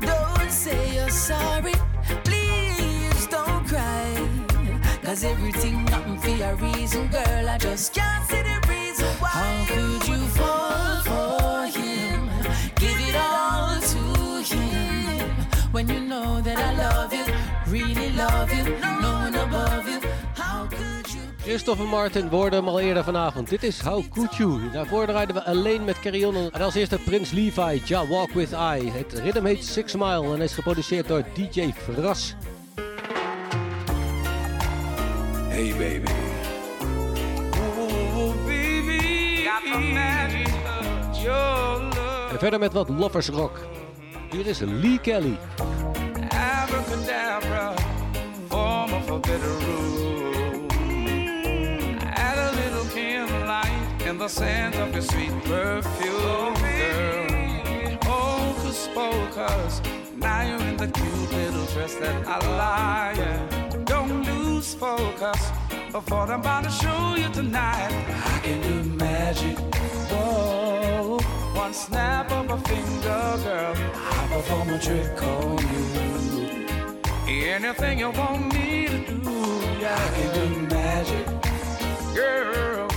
Don't 0.00 0.50
say 0.50 0.94
you're 0.94 1.10
sorry. 1.10 1.74
Please 2.24 3.26
don't 3.26 3.66
cry. 3.68 4.28
Cause 5.02 5.24
everything 5.24 5.86
happened 5.88 6.22
for 6.22 6.44
a 6.44 6.54
reason, 6.54 7.08
girl. 7.08 7.48
I 7.48 7.58
just 7.58 7.92
can't 7.92 8.24
see 8.30 8.49
Christopher 21.50 21.86
Martin 21.86 22.28
hoorde 22.28 22.56
hem 22.56 22.68
al 22.68 22.80
eerder 22.80 23.04
vanavond. 23.04 23.48
Dit 23.48 23.62
is 23.62 23.80
How 23.80 24.04
Could 24.12 24.36
You. 24.36 24.70
Daarvoor 24.72 25.06
draaiden 25.06 25.34
we 25.34 25.44
alleen 25.44 25.84
met 25.84 26.00
Carry 26.00 26.24
On. 26.24 26.34
En 26.34 26.60
als 26.60 26.74
eerste 26.74 26.98
Prins 26.98 27.30
Levi, 27.30 27.82
Ja 27.84 28.06
Walk 28.06 28.30
With 28.30 28.50
I. 28.50 28.90
Het 28.90 29.12
ritme 29.12 29.48
heet 29.48 29.64
Six 29.64 29.94
Mile 29.94 30.34
en 30.34 30.40
is 30.40 30.52
geproduceerd 30.52 31.08
door 31.08 31.24
DJ 31.34 31.70
Fras. 31.72 32.34
Hey 35.48 35.74
baby. 35.78 36.12
Oh. 41.26 42.32
En 42.32 42.38
verder 42.38 42.58
met 42.58 42.72
wat 42.72 42.88
lovers 42.88 43.28
rock. 43.28 43.60
Hier 44.30 44.46
is 44.46 44.58
Lee 44.58 45.00
Kelly. 45.00 45.36
Abracadabra, 46.28 47.74
form 48.48 48.92
of 48.92 49.10
a 49.10 49.18
better 49.18 49.58
rule. 49.58 50.09
The 54.20 54.28
scent 54.28 54.76
of 54.76 54.92
your 54.92 55.00
sweet 55.00 55.32
perfume, 55.44 56.52
girl. 56.52 57.26
Oh, 58.04 58.52
Hocus 58.52 58.88
pocus, 58.92 59.80
oh, 59.82 59.90
now 60.14 60.42
you're 60.42 60.68
in 60.68 60.76
the 60.76 60.88
cute 60.88 61.32
little 61.32 61.64
dress 61.72 61.94
that 61.94 62.26
I 62.26 62.38
like. 62.60 63.86
Don't 63.86 64.22
lose 64.24 64.74
focus 64.74 65.40
of 65.94 66.10
what 66.10 66.28
I'm 66.28 66.40
about 66.40 66.64
to 66.64 66.70
show 66.70 67.14
you 67.16 67.30
tonight. 67.30 67.88
I 68.34 68.40
can 68.40 68.60
do 68.60 68.90
magic. 68.90 69.56
Whoa, 70.10 71.18
one 71.54 71.72
snap 71.72 72.30
of 72.30 72.50
a 72.50 72.58
finger, 72.68 73.24
girl. 73.42 73.74
I 73.94 74.28
perform 74.30 74.68
a 74.68 74.78
trick 74.78 75.22
on 75.22 75.58
you. 75.72 77.44
Anything 77.54 78.00
you 78.00 78.10
want 78.10 78.52
me 78.52 78.86
to 78.86 78.98
do, 78.98 79.30
yeah. 79.80 79.96
I 79.96 80.08
can 80.14 80.30
do 80.34 80.74
magic. 80.76 81.26
Girl, 82.14 82.89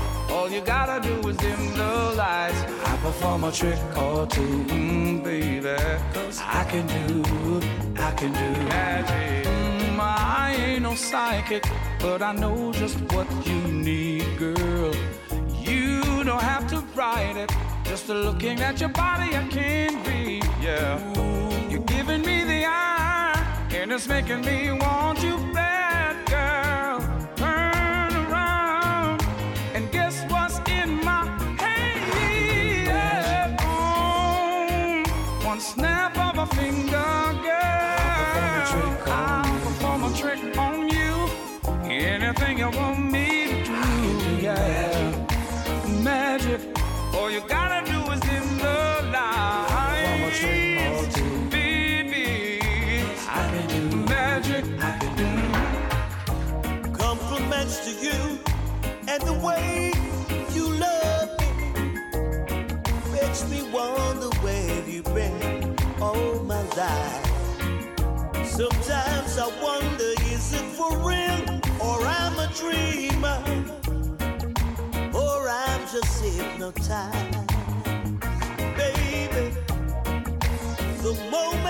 all 0.43 0.51
you 0.51 0.61
gotta 0.61 0.99
do 1.07 1.29
is 1.29 1.37
dim 1.37 1.73
the 1.73 2.13
lights. 2.17 2.61
I 2.91 2.97
perform 2.97 3.45
a 3.45 3.51
trick 3.51 3.79
or 3.97 4.27
two, 4.27 4.65
mm, 4.75 5.23
baby. 5.23 5.77
Cause 6.13 6.41
I 6.41 6.65
can 6.71 6.85
do, 6.95 7.61
I 8.07 8.11
can 8.11 8.31
do 8.41 8.49
magic. 8.75 9.47
Mm, 9.47 9.99
I 9.99 10.55
ain't 10.57 10.81
no 10.83 10.95
psychic, 10.95 11.63
but 11.99 12.21
I 12.21 12.33
know 12.33 12.73
just 12.73 12.97
what 13.13 13.27
you 13.47 13.59
need, 13.89 14.25
girl. 14.37 14.93
You 15.69 16.25
don't 16.25 16.45
have 16.53 16.67
to 16.71 16.79
write 16.93 17.37
it. 17.37 17.49
Just 17.85 18.09
looking 18.09 18.59
at 18.59 18.81
your 18.81 18.89
body, 18.89 19.29
I 19.41 19.47
can't 19.47 20.05
be, 20.05 20.41
yeah. 20.61 20.99
You're 21.69 21.87
giving 21.95 22.21
me 22.21 22.43
the 22.43 22.65
eye, 22.65 23.41
and 23.71 23.93
it's 23.93 24.09
making 24.09 24.41
me 24.41 24.57
want 24.73 25.23
you 25.23 25.37
bad, 25.53 25.82
what's 30.29 30.59
in 30.69 31.03
my 31.03 31.23
one 35.45 35.59
snap 35.59 36.12
wonder 63.73 64.29
where 64.41 64.87
you've 64.87 65.03
been 65.15 65.75
all 65.99 66.39
my 66.43 66.61
life. 66.77 67.25
Sometimes 68.45 69.37
I 69.39 69.47
wonder, 69.63 70.11
is 70.31 70.53
it 70.53 70.65
for 70.77 70.95
real 70.97 71.41
or 71.81 71.99
I'm 72.05 72.37
a 72.37 72.47
dreamer 72.55 73.41
or 75.11 75.49
I'm 75.49 75.81
just 75.91 76.23
hypnotized, 76.23 77.47
baby. 78.77 79.55
The 81.01 81.13
moment 81.31 81.62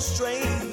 strange. 0.00 0.69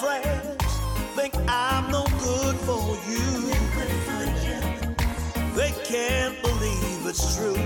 friends 0.00 0.62
think 1.16 1.34
I'm 1.48 1.90
no 1.90 2.04
good 2.20 2.56
for 2.68 2.96
you. 3.10 3.52
They 5.54 5.72
can't 5.84 6.40
believe 6.42 7.06
it's 7.06 7.36
true. 7.36 7.56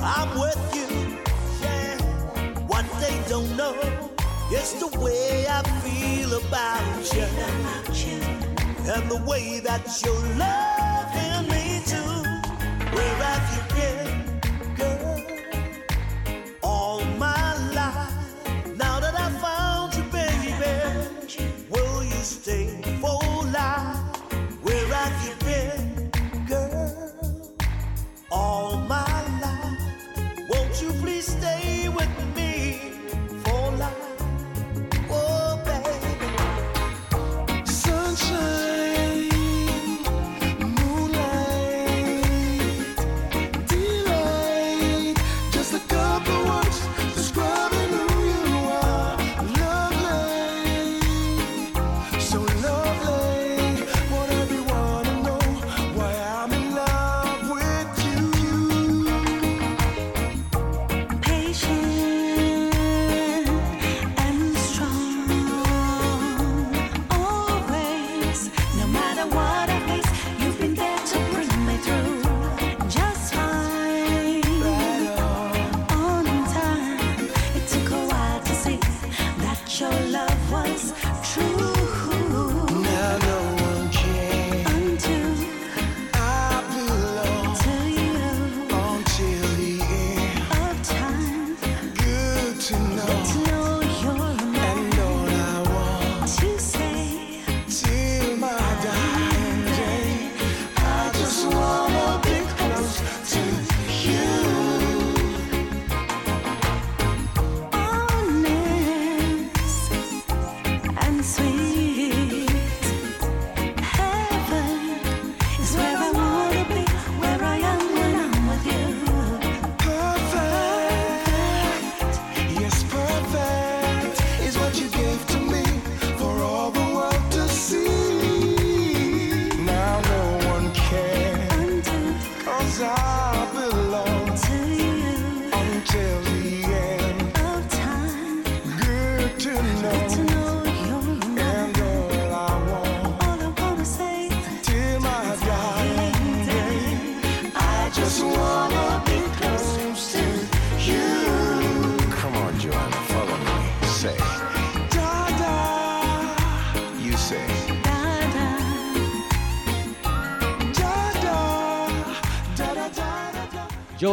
I'm 0.00 0.30
with 0.38 0.60
you. 0.74 0.88
What 2.66 2.86
they 3.00 3.16
don't 3.28 3.56
know 3.56 3.74
is 4.52 4.74
the 4.74 4.88
way 5.00 5.46
I 5.48 5.62
feel 5.82 6.32
about 6.34 7.14
you, 7.14 8.20
and 8.92 9.10
the 9.10 9.22
way 9.26 9.60
that 9.60 9.82
you're 10.02 10.26
loving 10.36 11.48
me 11.52 11.80
too. 11.86 12.16
Where 12.94 13.14
have 13.24 13.54
you? 13.54 13.59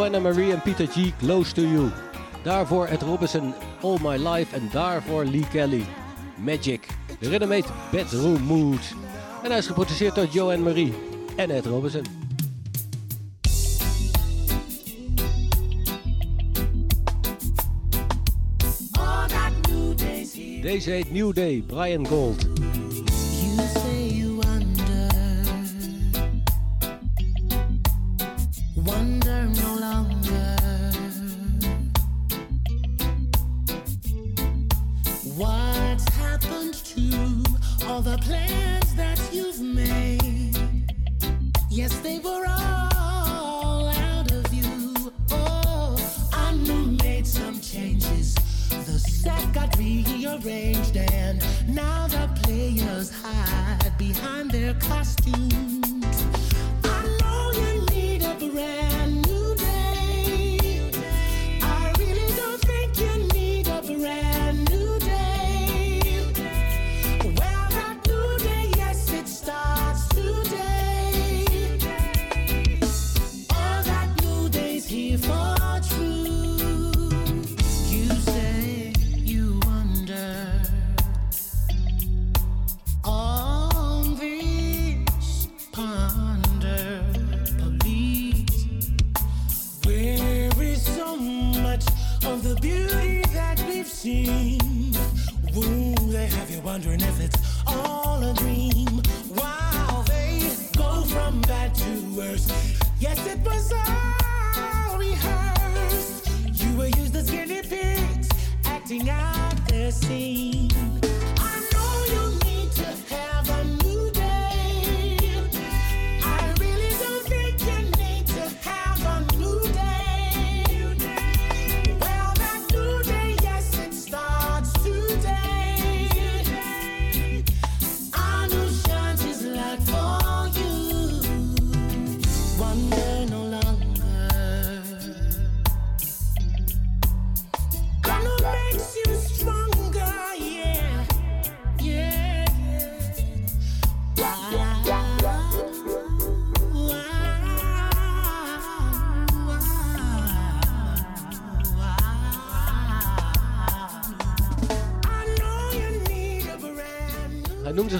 Joanna 0.08 0.28
Marie 0.28 0.52
en 0.52 0.60
Peter 0.62 0.86
G. 0.86 1.12
Close 1.18 1.52
to 1.52 1.62
You. 1.62 1.90
Daarvoor 2.42 2.86
Ed 2.86 3.02
Robinson, 3.02 3.54
All 3.82 3.98
My 4.02 4.28
Life. 4.28 4.54
En 4.54 4.68
daarvoor 4.72 5.24
Lee 5.24 5.48
Kelly, 5.52 5.84
Magic. 6.36 6.86
De 7.20 7.28
rhythm 7.28 7.50
heet 7.50 7.66
Bedroom 7.90 8.42
Mood. 8.42 8.94
En 9.42 9.50
hij 9.50 9.58
is 9.58 9.66
geproduceerd 9.66 10.14
door 10.14 10.26
Joanne 10.26 10.62
Marie 10.62 10.94
en 11.36 11.50
Ed 11.50 11.66
Robinson. 11.66 12.02
Deze 20.62 20.90
heet 20.90 21.12
New 21.12 21.34
Day, 21.34 21.64
Brian 21.66 22.06
Gold. 22.06 22.46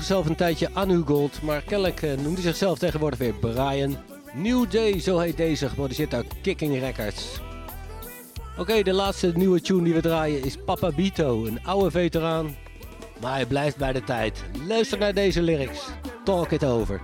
Zichzelf 0.08 0.28
een 0.28 0.36
tijdje 0.36 0.68
Anu 0.72 1.02
Gold, 1.06 1.42
maar 1.42 1.62
kennelijk 1.62 2.02
eh, 2.02 2.18
noemde 2.18 2.40
zichzelf 2.40 2.78
tegenwoordig 2.78 3.18
weer 3.18 3.32
Brian. 3.32 3.96
New 4.32 4.70
Day, 4.70 5.00
zo 5.00 5.18
heet 5.18 5.36
deze, 5.36 5.68
geproduceerd 5.68 6.10
door 6.10 6.24
Kicking 6.42 6.78
Records. 6.78 7.40
Oké, 8.58 8.82
de 8.82 8.92
laatste 8.92 9.32
nieuwe 9.34 9.60
tune 9.60 9.82
die 9.82 9.94
we 9.94 10.00
draaien 10.00 10.44
is 10.44 10.56
Papa 10.64 10.90
Bito, 10.92 11.44
een 11.44 11.64
oude 11.64 11.90
veteraan. 11.90 12.56
Maar 13.20 13.32
hij 13.32 13.46
blijft 13.46 13.76
bij 13.76 13.92
de 13.92 14.04
tijd. 14.04 14.44
Luister 14.66 14.98
naar 14.98 15.14
deze 15.14 15.42
lyrics. 15.42 15.86
Talk 16.24 16.50
it 16.50 16.64
over. 16.64 17.00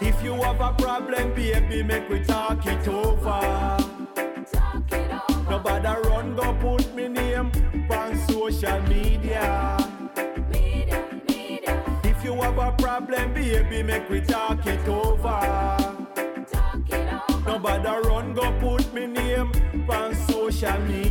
If 0.00 0.22
you 0.22 0.42
have 0.42 0.60
a 0.60 0.72
problem, 0.72 1.34
baby, 1.34 1.82
make 1.82 2.08
we 2.08 2.20
talk 2.20 2.64
it 2.64 2.88
over. 2.88 3.01
Baby, 13.62 13.82
make 13.82 14.08
we 14.08 14.20
talk 14.20 14.66
it 14.66 14.88
over. 14.88 15.76
Nobody 17.46 18.08
run, 18.08 18.34
go 18.34 18.52
put 18.60 18.92
me 18.94 19.06
name 19.06 19.52
on 19.88 20.14
social 20.14 20.78
media. 20.80 21.01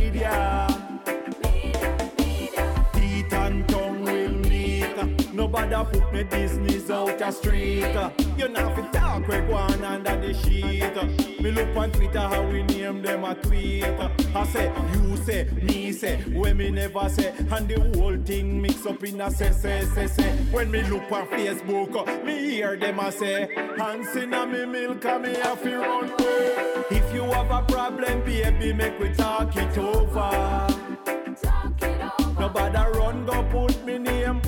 Nobody 5.72 6.00
put 6.00 6.12
me 6.12 6.22
business 6.24 6.90
out 6.90 7.18
a 7.22 7.32
street. 7.32 7.96
You 8.36 8.48
not 8.48 8.76
fi 8.76 8.82
talk 8.92 9.26
we 9.26 9.38
go 9.38 9.54
on 9.54 9.82
under 9.82 10.20
the 10.20 10.34
sheet. 10.34 11.40
Me 11.40 11.50
look 11.50 11.74
on 11.74 11.90
Twitter 11.90 12.20
how 12.20 12.46
we 12.46 12.62
name 12.64 13.00
them 13.00 13.24
a 13.24 13.34
tweet. 13.36 13.84
I 13.84 14.46
say, 14.48 14.70
you 14.92 15.16
say, 15.16 15.48
me 15.62 15.92
say, 15.92 16.16
when 16.28 16.58
me 16.58 16.70
never 16.70 17.08
say, 17.08 17.32
and 17.50 17.66
the 17.66 17.80
whole 17.98 18.18
thing 18.18 18.60
mix 18.60 18.84
up 18.84 19.02
in 19.02 19.18
a 19.22 19.30
say, 19.30 19.50
say, 19.52 19.86
say, 19.94 20.08
say. 20.08 20.30
When 20.50 20.70
me 20.70 20.82
look 20.82 21.10
on 21.10 21.26
Facebook, 21.28 22.22
me 22.22 22.50
hear 22.50 22.76
them 22.76 22.98
a 22.98 23.10
say, 23.10 23.48
hands 23.78 24.14
in 24.14 24.34
a 24.34 24.46
me 24.46 24.66
milk 24.66 25.02
and 25.06 25.22
me 25.22 25.34
have 25.36 25.62
to 25.62 25.78
run 25.78 26.10
way. 26.18 26.84
If 26.90 27.14
you 27.14 27.22
have 27.22 27.50
a 27.50 27.62
problem, 27.62 28.22
baby, 28.26 28.74
make 28.74 28.98
we 29.00 29.10
talk 29.14 29.56
it 29.56 29.78
over. 29.78 30.68
Nobody 32.38 32.98
run, 32.98 33.24
go 33.24 33.42
put 33.50 33.86
me 33.86 33.96
name 33.96 34.42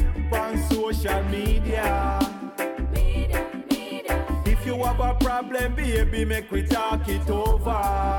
social 1.04 1.22
media. 1.24 2.18
If 4.46 4.64
you 4.64 4.82
have 4.84 5.00
a 5.00 5.14
problem, 5.20 5.74
baby, 5.74 6.24
make 6.24 6.50
we 6.50 6.62
talk 6.62 7.06
it 7.08 7.28
over. 7.28 8.18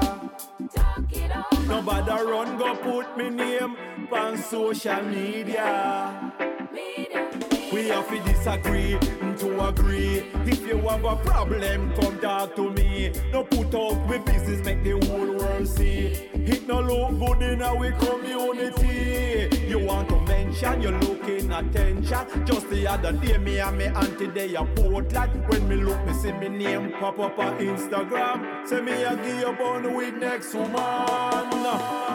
Nobody 1.67 2.11
run, 2.11 2.57
go 2.57 2.75
put 2.75 3.17
me 3.17 3.29
name 3.31 3.75
on 4.11 4.37
social 4.37 5.01
media. 5.01 6.33
We 7.71 7.87
have 7.89 8.07
to 8.09 8.19
disagree 8.21 8.93
mm, 8.93 9.39
to 9.39 9.67
agree. 9.67 10.23
If 10.45 10.65
you 10.67 10.77
have 10.79 11.03
a 11.03 11.15
problem, 11.15 11.93
come 11.95 12.19
talk 12.19 12.55
to 12.55 12.69
me. 12.71 13.11
No 13.31 13.43
put 13.43 13.73
out 13.73 14.07
with 14.07 14.23
business, 14.25 14.63
make 14.63 14.83
the 14.83 14.91
whole 15.07 15.35
world 15.35 15.67
see. 15.67 16.29
It 16.33 16.67
no 16.67 16.79
look 16.79 17.19
good 17.19 17.53
in 17.53 17.61
our 17.61 17.91
community. 17.93 19.49
You 19.67 19.79
want 19.79 20.09
to 20.09 20.21
mention, 20.21 20.81
you're 20.81 20.99
looking 20.99 21.51
attention. 21.51 22.45
Just 22.45 22.69
the 22.69 22.87
other 22.87 23.11
day, 23.13 23.37
me 23.39 23.59
and 23.59 23.77
me 23.77 23.85
auntie 23.85 24.27
they 24.27 24.55
a 24.55 24.63
Portland. 24.63 25.31
When 25.47 25.67
me 25.67 25.75
look, 25.75 26.05
me 26.05 26.13
see 26.13 26.33
me 26.33 26.49
name 26.49 26.91
pop 26.99 27.17
up 27.19 27.39
on 27.39 27.57
Instagram. 27.57 28.67
Say 28.67 28.81
me 28.81 29.03
a 29.03 29.15
give 29.17 29.39
you 29.39 29.53
bun 29.53 29.93
with 29.95 30.13
next 30.15 30.53
woman. 30.53 30.75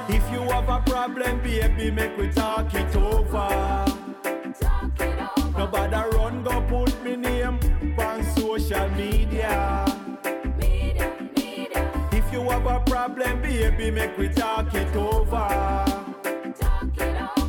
If 0.08 0.30
you 0.32 0.42
have 0.50 0.68
a 0.68 0.80
problem, 0.86 1.42
baby, 1.42 1.90
make 1.90 2.16
we 2.16 2.28
talk 2.30 2.72
it 2.72 2.94
over. 2.94 3.99
Nobody 5.60 6.16
run, 6.16 6.42
go 6.42 6.62
put 6.62 7.04
me 7.04 7.16
name 7.16 7.58
on 7.98 8.24
social 8.34 8.88
media. 8.92 9.84
If 12.12 12.32
you 12.32 12.48
have 12.48 12.64
a 12.64 12.80
problem, 12.80 13.42
baby, 13.42 13.90
make 13.90 14.16
we 14.16 14.30
talk 14.30 14.74
it 14.74 14.96
over. 14.96 15.84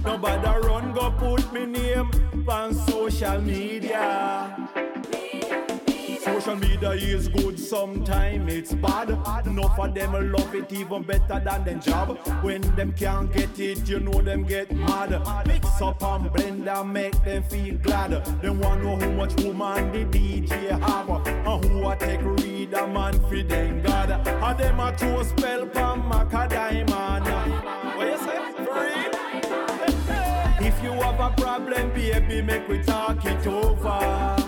Nobody 0.04 0.68
run, 0.68 0.92
go 0.92 1.12
put 1.12 1.54
me 1.54 1.66
name 1.66 2.12
on 2.50 2.74
social 2.74 3.40
media. 3.40 4.71
Social 6.42 6.56
media 6.56 6.92
is 6.94 7.28
good, 7.28 7.60
sometime 7.60 8.50
it's 8.50 8.74
bad. 8.74 9.12
Enough 9.46 9.78
of 9.78 9.94
them 9.94 10.32
love 10.32 10.56
it 10.56 10.74
even 10.74 11.04
better 11.04 11.40
than 11.40 11.64
them 11.64 11.80
job. 11.80 12.18
When 12.42 12.62
them 12.76 12.94
can't 12.94 13.32
get 13.32 13.60
it, 13.60 13.88
you 13.88 14.00
know 14.00 14.24
them 14.24 14.46
get 14.46 14.72
mad. 14.72 15.12
Mix 15.46 15.80
up 15.84 16.02
and 16.02 16.34
blend 16.34 16.68
and 16.68 16.92
make 16.92 17.24
them 17.24 17.44
feel 17.44 17.78
glad. 17.78 18.26
Them 18.42 18.60
want 18.60 18.84
know 18.84 18.96
how 18.96 19.12
much 19.12 19.40
woman 19.44 19.92
the 19.92 20.04
DJ 20.06 20.70
have 20.80 21.10
and 21.28 21.66
who 21.66 21.88
a 21.88 21.96
take 21.96 22.24
read 22.24 22.74
a 22.74 22.88
man 22.88 23.14
for 23.30 23.44
them 23.44 23.84
God. 23.84 24.10
And 24.10 24.60
them 24.60 24.80
a 24.80 24.98
throw 24.98 25.22
spell 25.22 25.68
pan 25.68 26.02
macadamia. 26.02 27.22
What 27.96 28.08
you 28.08 28.18
say? 28.18 28.40
Real? 28.66 29.12
If 30.68 30.84
you 30.84 30.94
have 30.94 31.20
a 31.20 31.30
problem, 31.40 31.94
baby, 31.94 32.42
make 32.42 32.68
we 32.68 32.82
talk 32.82 33.24
it 33.26 33.46
over. 33.46 34.41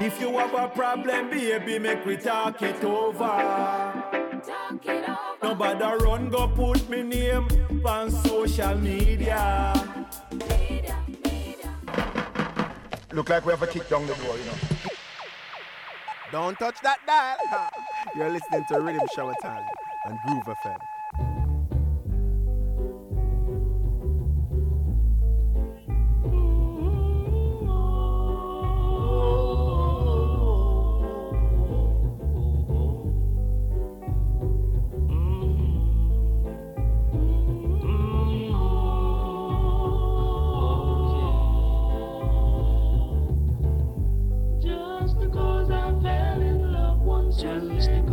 If 0.00 0.20
you 0.20 0.38
have 0.38 0.54
a 0.54 0.68
problem, 0.68 1.30
baby, 1.30 1.78
make 1.80 2.04
we 2.06 2.16
talk 2.16 2.62
it 2.62 2.82
over. 2.84 4.08
Nobody 5.42 6.04
run, 6.04 6.30
go 6.30 6.46
put 6.46 6.88
me 6.88 7.02
name 7.02 7.48
on 7.84 8.10
social 8.10 8.76
media. 8.76 9.72
Look 13.12 13.28
like 13.28 13.44
we 13.44 13.50
have 13.50 13.62
a 13.62 13.66
kick 13.66 13.88
down 13.88 14.06
the 14.06 14.14
door, 14.14 14.36
you 14.36 14.44
know. 14.44 14.54
Don't 16.30 16.56
touch 16.58 16.76
that 16.82 16.98
dial. 17.04 17.70
You're 18.14 18.30
listening 18.30 18.64
to 18.68 18.74
Riddim 18.74 19.06
Shower 19.16 19.34
Time 19.42 19.64
on 20.06 20.18
Groove 20.26 20.44
FM. 20.64 20.97
I 47.40 48.07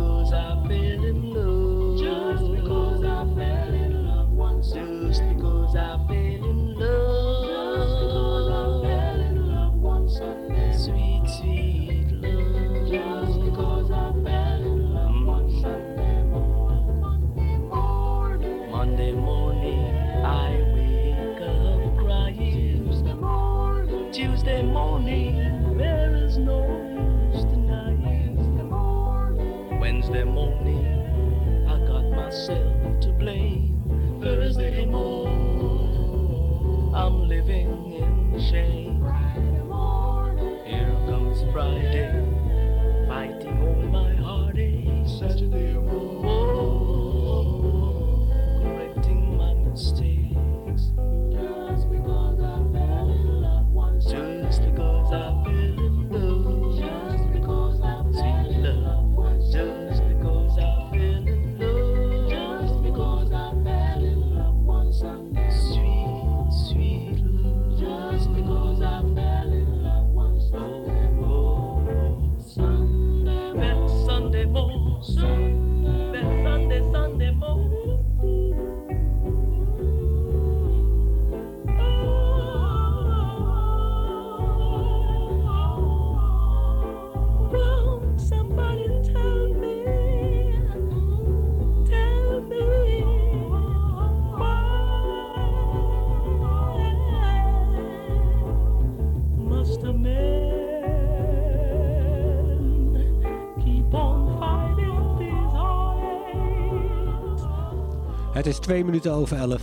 Het 108.46 108.54
is 108.54 108.60
twee 108.60 108.84
minuten 108.84 109.12
over 109.12 109.36
elf. 109.36 109.62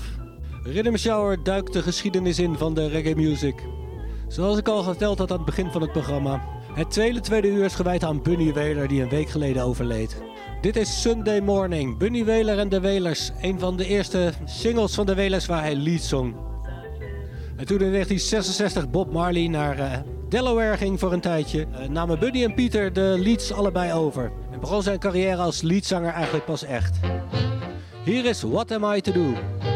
Rhythm 0.63 0.95
Shower 0.95 1.43
duikt 1.43 1.73
de 1.73 1.81
geschiedenis 1.81 2.39
in 2.39 2.57
van 2.57 2.73
de 2.73 2.87
reggae 2.87 3.15
music. 3.15 3.55
Zoals 4.27 4.57
ik 4.57 4.67
al 4.67 4.83
verteld 4.83 5.17
had 5.17 5.31
aan 5.31 5.37
het 5.37 5.45
begin 5.45 5.71
van 5.71 5.81
het 5.81 5.91
programma. 5.91 6.41
Het 6.73 6.91
tweede 6.91 7.19
tweede 7.19 7.47
uur 7.47 7.63
is 7.63 7.75
gewijd 7.75 8.03
aan 8.03 8.21
Bunny 8.21 8.53
Wheeler 8.53 8.87
die 8.87 9.01
een 9.01 9.09
week 9.09 9.29
geleden 9.29 9.63
overleed. 9.63 10.21
Dit 10.61 10.75
is 10.75 11.01
Sunday 11.01 11.39
Morning, 11.39 11.97
Bunny 11.97 12.25
Wheeler 12.25 12.59
en 12.59 12.69
de 12.69 12.81
Wailers. 12.81 13.31
Een 13.41 13.59
van 13.59 13.77
de 13.77 13.85
eerste 13.85 14.33
singles 14.45 14.93
van 14.93 15.05
de 15.05 15.15
Wailers 15.15 15.45
waar 15.45 15.61
hij 15.61 15.75
lead 15.75 16.01
zong. 16.01 16.35
Toen 17.55 17.81
in 17.81 17.91
1966 17.91 18.89
Bob 18.89 19.11
Marley 19.11 19.47
naar 19.47 19.79
eh, 19.79 19.91
Delaware 20.29 20.77
ging 20.77 20.99
voor 20.99 21.13
een 21.13 21.21
tijdje, 21.21 21.67
eh, 21.71 21.89
namen 21.89 22.19
Bunny 22.19 22.43
en 22.43 22.53
Peter 22.53 22.93
de 22.93 23.15
leads 23.19 23.53
allebei 23.53 23.93
over. 23.93 24.31
En 24.51 24.59
begon 24.59 24.83
zijn 24.83 24.99
carrière 24.99 25.41
als 25.41 25.61
leadzanger 25.61 26.13
eigenlijk 26.13 26.45
pas 26.45 26.63
echt. 26.63 26.99
Here 28.05 28.25
is 28.25 28.43
What 28.43 28.69
Am 28.73 28.83
I 28.83 28.99
to 28.99 29.13
Do? 29.13 29.72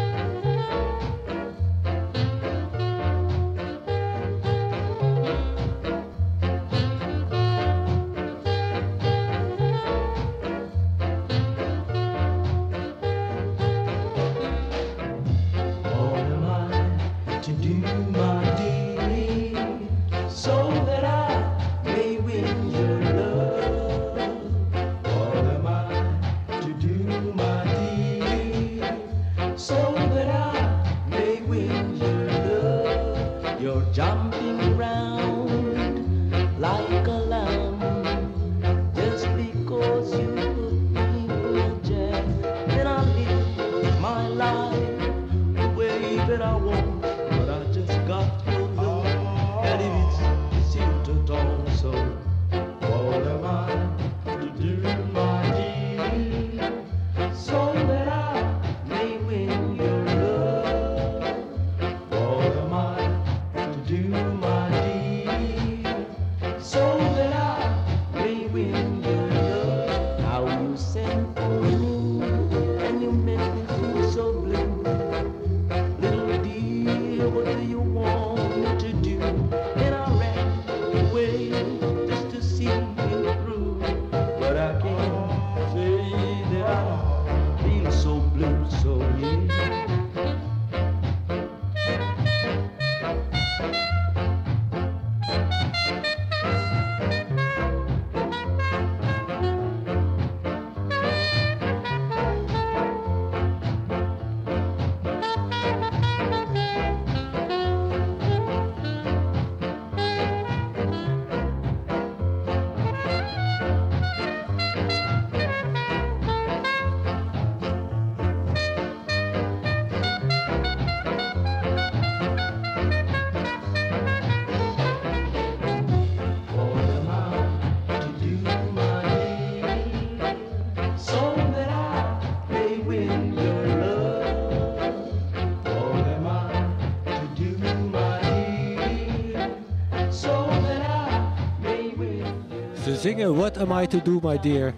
zingen 142.97 143.35
What 143.35 143.57
Am 143.57 143.79
I 143.79 143.87
To 143.87 144.01
Do 144.03 144.19
My 144.29 144.39
Dear. 144.39 144.73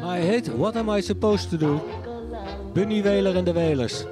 Maar 0.00 0.10
hij 0.10 0.20
heet 0.20 0.56
What 0.56 0.76
Am 0.76 0.88
I 0.88 1.02
Supposed 1.02 1.50
To 1.50 1.56
Do? 1.56 1.84
Bunny 2.72 3.02
Wheeler 3.02 3.36
en 3.36 3.44
de 3.44 3.52
Welers. 3.52 4.04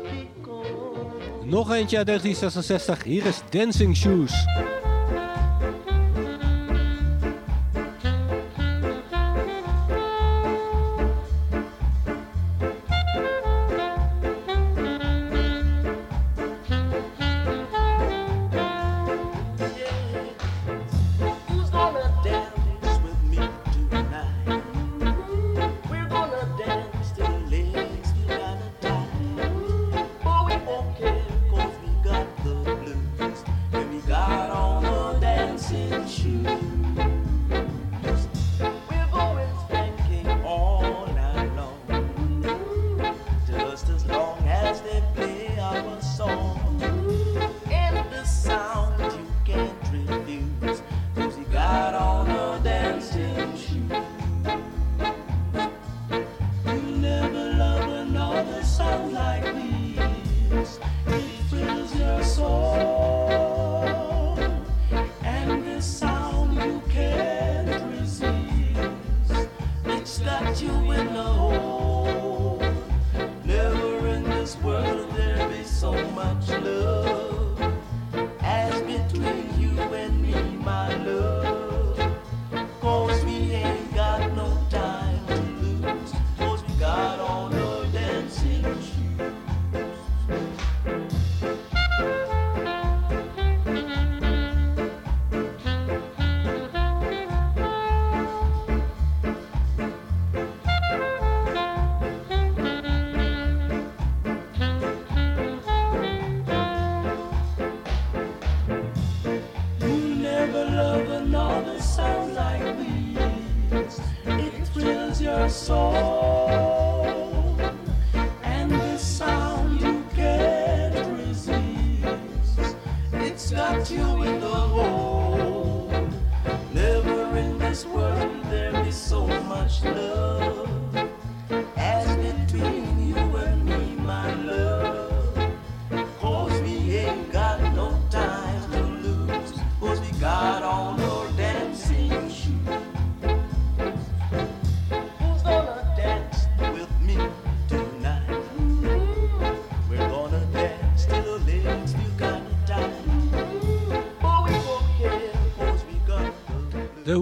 Nog 1.45 1.72
eentje 1.72 1.97
uit 1.97 2.07
1966, 2.07 3.05
hier 3.05 3.26
is 3.26 3.43
Dancing 3.51 3.97
Shoes. 3.97 4.47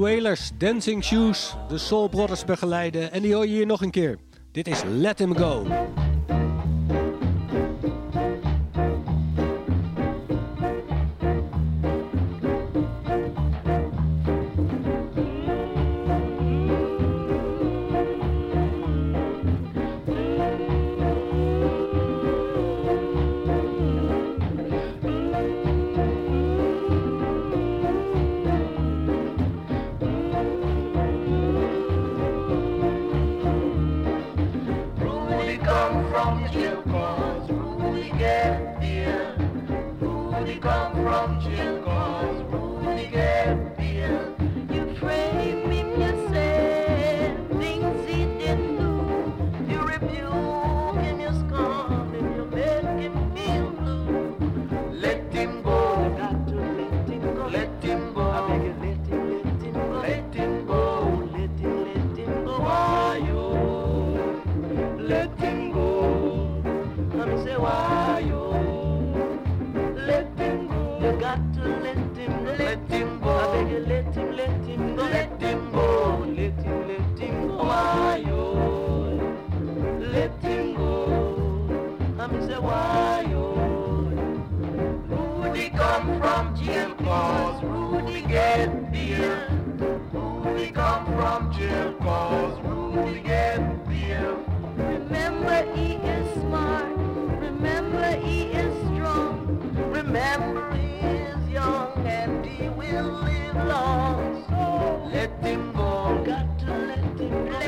Wailers, 0.06 0.50
Dancing 0.58 1.04
Shoes, 1.04 1.54
de 1.68 1.78
Soul 1.78 2.08
Brothers 2.08 2.44
begeleiden. 2.44 3.12
En 3.12 3.22
die 3.22 3.34
hoor 3.34 3.46
je 3.46 3.52
hier 3.52 3.66
nog 3.66 3.82
een 3.82 3.90
keer. 3.90 4.18
Dit 4.52 4.68
is 4.68 4.82
Let 4.84 5.18
Him 5.18 5.36
Go. 5.36 5.66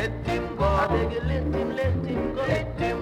Let 0.08 0.26
him 0.26 0.56
go. 0.56 0.64
I 0.64 0.86
beg 0.86 1.12
you, 1.12 1.20
let 1.20 1.42
him, 1.42 1.76
let 1.76 1.92
him 1.92 2.34
go. 2.34 2.40
Let 2.40 2.80
him 2.80 2.97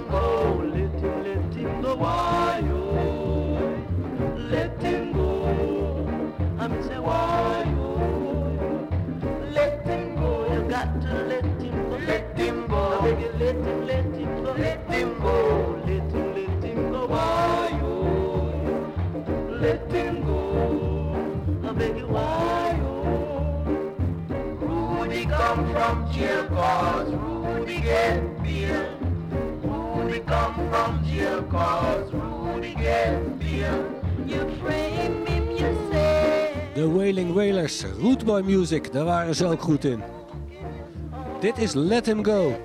Rootboy 38.01 38.41
Music, 38.41 38.93
daar 38.93 39.05
waren 39.05 39.35
ze 39.35 39.47
ook 39.47 39.63
goed 39.63 39.85
in. 39.85 40.03
Dit 41.41 41.59
is 41.59 41.75
Let 41.75 42.07
Him 42.07 42.25
Go. 42.25 42.57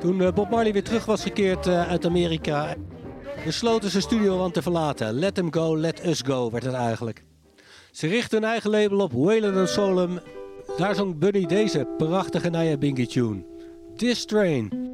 Toen 0.00 0.22
eh, 0.22 0.32
Bob 0.32 0.50
Marley 0.50 0.72
weer 0.72 0.82
terug 0.82 1.04
was 1.04 1.22
gekeerd 1.22 1.66
eh, 1.66 1.88
uit 1.88 2.06
Amerika, 2.06 2.74
besloten 3.44 3.90
ze 3.90 4.00
studioland 4.00 4.54
te 4.54 4.62
verlaten. 4.62 5.12
Let 5.12 5.36
Him 5.36 5.52
Go, 5.52 5.78
Let 5.78 6.06
Us 6.06 6.22
Go 6.26 6.50
werd 6.50 6.64
het 6.64 6.74
eigenlijk. 6.74 7.24
Ze 7.90 8.06
richtten 8.06 8.40
hun 8.40 8.50
eigen 8.50 8.70
label 8.70 8.98
op, 8.98 9.12
Whalen 9.12 9.68
Solem. 9.68 10.20
Daar 10.76 10.94
zong 10.94 11.18
Buddy 11.18 11.46
deze 11.46 11.86
prachtige 11.98 12.50
Naya 12.50 12.76
tune. 13.06 13.44
This 13.96 14.24
Train. 14.24 14.91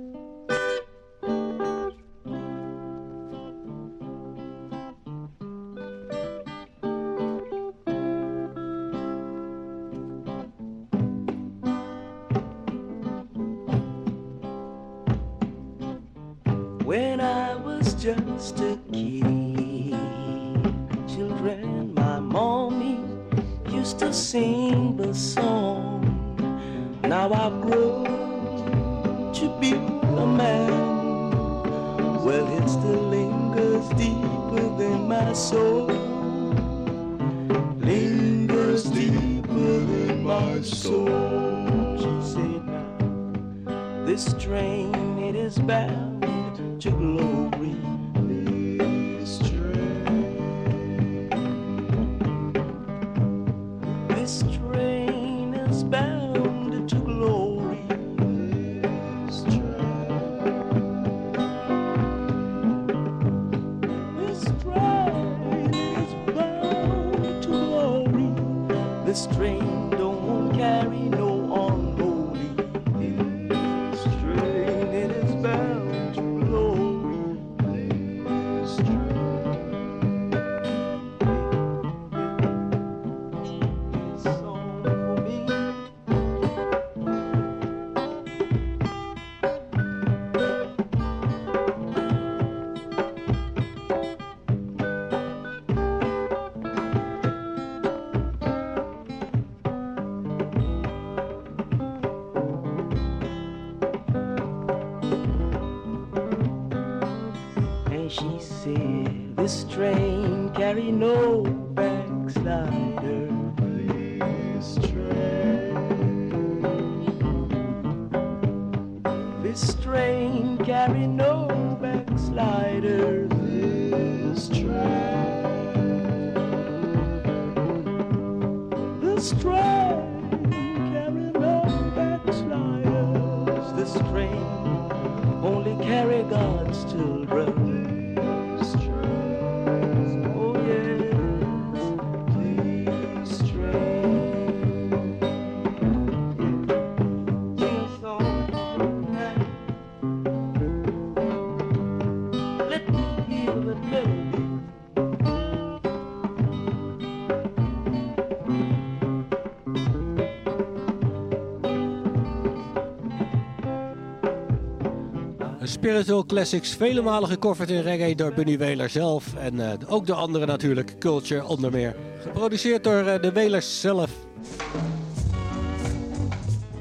Spiritual 165.88 166.26
Classics, 166.26 166.74
vele 166.74 167.02
malen 167.02 167.28
gecoverd 167.28 167.70
in 167.70 167.80
reggae 167.80 168.14
door 168.14 168.32
Bunny 168.32 168.58
Wailer 168.58 168.90
zelf. 168.90 169.34
En 169.34 169.60
eh, 169.60 169.72
ook 169.86 170.06
door 170.06 170.16
anderen 170.16 170.48
natuurlijk, 170.48 170.98
Culture 170.98 171.46
onder 171.46 171.70
meer. 171.70 171.96
Geproduceerd 172.22 172.84
door 172.84 173.06
eh, 173.06 173.22
de 173.22 173.32
Wailers 173.32 173.80
zelf. 173.80 174.10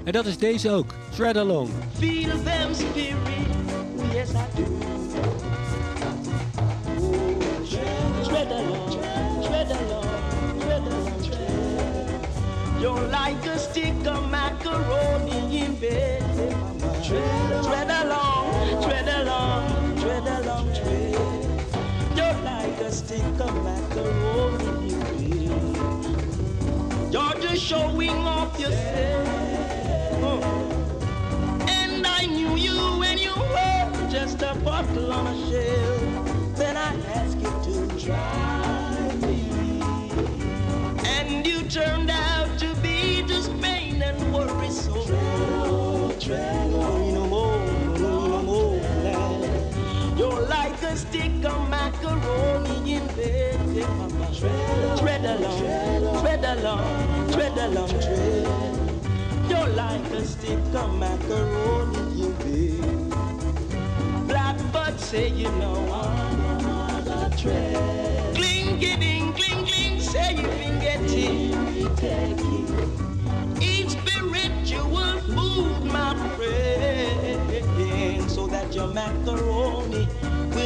En 0.03 0.11
dat 0.11 0.25
is 0.25 0.37
deze 0.37 0.71
ook, 0.71 0.93
Tread 1.15 1.37
Along. 1.37 1.69
Feel 1.97 2.29
them 2.43 2.73
spirit, 2.73 3.15
yes 4.13 4.29
I 4.29 4.45
do. 4.55 4.63
Tread, 8.23 8.51
along, 8.51 8.91
tread 9.41 9.71
along, 9.71 10.05
tread 10.59 10.81
along, 10.81 11.21
tread. 12.79 13.09
Like 13.09 13.49
a 13.49 13.57
stick 13.57 14.07
of 14.07 14.29
macaroni 14.29 15.57
in. 15.57 16.16
Of 23.41 23.53
macaroni 23.63 24.93
bed. 24.95 25.67
You're 27.11 27.39
just 27.41 27.61
showing 27.61 28.09
off 28.09 28.59
yourself. 28.59 29.27
Oh. 30.23 30.41
And 31.67 32.05
I 32.05 32.25
knew 32.25 32.55
you 32.55 32.75
when 32.99 33.17
you 33.17 33.33
were 33.35 34.09
just 34.09 34.41
a 34.41 34.55
bottle 34.63 35.13
on 35.13 35.27
a 35.27 35.35
shelf. 35.49 36.55
Then 36.57 36.77
I 36.77 36.95
asked 37.13 37.39
you 37.39 37.51
to 37.67 38.05
try 38.05 39.15
me. 39.21 39.49
And 41.05 41.45
you 41.45 41.61
turned 41.63 42.09
out 42.09 42.57
to 42.59 42.73
be 42.81 43.23
just 43.27 43.51
pain 43.61 44.01
and 44.01 44.33
worry 44.33 44.69
so 44.71 44.93
more, 48.45 48.79
lad. 49.03 50.17
You're 50.17 50.41
like 50.47 50.81
a 50.81 50.95
stick 50.95 51.25
in 51.25 51.69
bed. 51.69 51.96
Tread 54.35 55.25
along, 55.25 56.21
tread 56.21 56.43
along, 56.43 57.31
tread 57.31 57.57
along, 57.57 57.89
tread. 57.89 58.47
You're 59.49 59.67
like 59.69 60.05
a 60.11 60.25
stick 60.25 60.59
of 60.75 60.93
macaroni 60.99 62.23
in 62.23 62.33
bed. 62.33 64.27
Blackbird 64.27 64.99
say 64.99 65.29
you 65.29 65.49
know 65.51 65.91
I'm 65.93 67.31
tread. 67.37 68.35
Cling, 68.35 68.79
getting, 68.79 69.33
cling, 69.33 69.65
cling, 69.65 70.01
say 70.01 70.35
you 70.35 70.43
been 70.43 70.79
getting. 70.79 71.53
Each 73.61 73.91
spiritual 73.91 75.19
food, 75.21 75.83
my 75.85 76.15
friend, 76.35 78.29
so 78.29 78.47
that 78.47 78.73
your 78.75 78.87
macaroni 78.87 80.07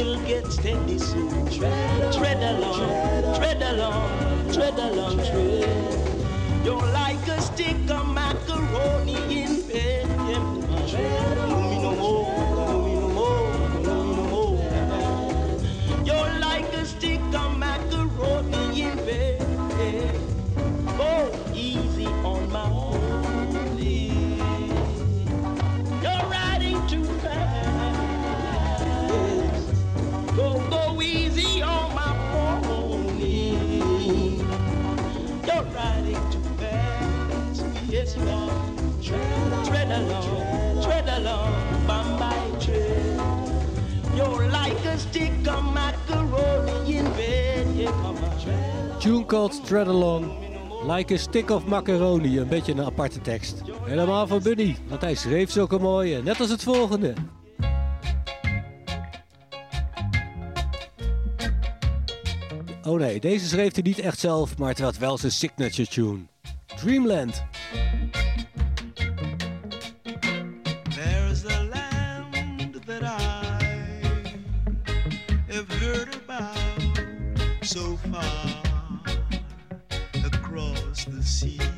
will 0.04 0.18
get 0.26 0.46
steady 0.50 0.98
soon. 0.98 1.46
Tread, 1.50 2.42
along, 2.42 3.34
tread 3.36 3.62
along, 3.62 4.52
tread 4.52 4.78
along, 4.78 5.16
tread. 5.18 6.64
You're 6.64 6.86
like 6.92 7.26
a 7.28 7.40
stick 7.40 7.90
of 7.90 8.01
Tread 49.72 49.88
Along. 49.88 50.30
Like 50.86 51.14
a 51.14 51.18
stick 51.18 51.50
of 51.50 51.66
macaroni. 51.66 52.38
Een 52.38 52.48
beetje 52.48 52.72
een 52.72 52.84
aparte 52.84 53.20
tekst. 53.20 53.62
Helemaal 53.84 54.26
van 54.26 54.42
Bunny, 54.42 54.76
want 54.88 55.00
hij 55.00 55.14
schreef 55.14 55.50
zulke 55.50 55.78
mooie. 55.78 56.22
Net 56.22 56.40
als 56.40 56.50
het 56.50 56.62
volgende. 56.62 57.14
Oh 62.82 62.98
nee, 62.98 63.20
deze 63.20 63.46
schreef 63.46 63.74
hij 63.74 63.82
niet 63.82 63.98
echt 63.98 64.18
zelf, 64.18 64.58
maar 64.58 64.68
het 64.68 64.78
was 64.78 64.98
wel 64.98 65.18
zijn 65.18 65.32
signature 65.32 65.88
tune. 65.88 66.20
Dreamland. 66.76 67.44
Across 81.44 81.71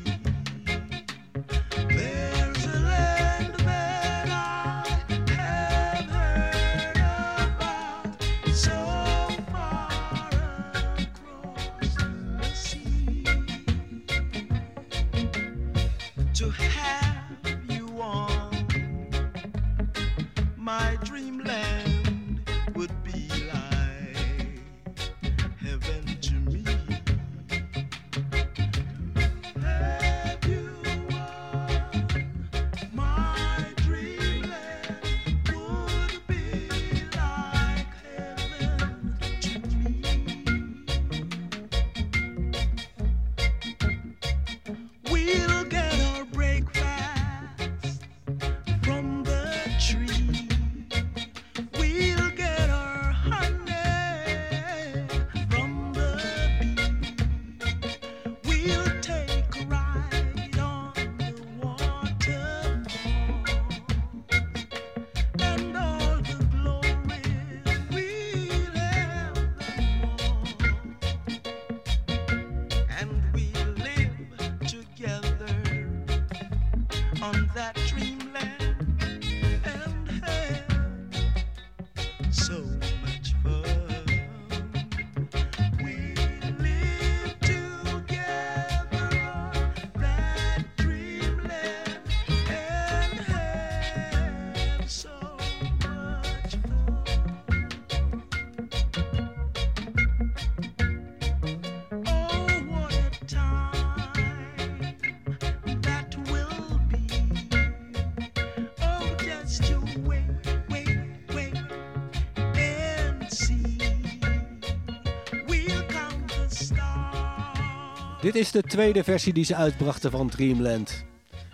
Dit 118.35 118.43
is 118.43 118.51
de 118.51 118.61
tweede 118.61 119.03
versie 119.03 119.33
die 119.33 119.43
ze 119.43 119.55
uitbrachten 119.55 120.11
van 120.11 120.29
Dreamland. 120.29 121.05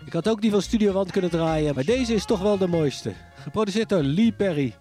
Ik 0.06 0.12
had 0.12 0.28
ook 0.28 0.40
die 0.40 0.50
van 0.50 0.62
Studio 0.62 0.92
One 0.94 1.10
kunnen 1.10 1.30
draaien, 1.30 1.74
maar 1.74 1.84
deze 1.84 2.14
is 2.14 2.24
toch 2.24 2.40
wel 2.40 2.58
de 2.58 2.66
mooiste. 2.66 3.12
Geproduceerd 3.34 3.88
door 3.88 4.02
Lee 4.02 4.32
Perry. 4.32 4.74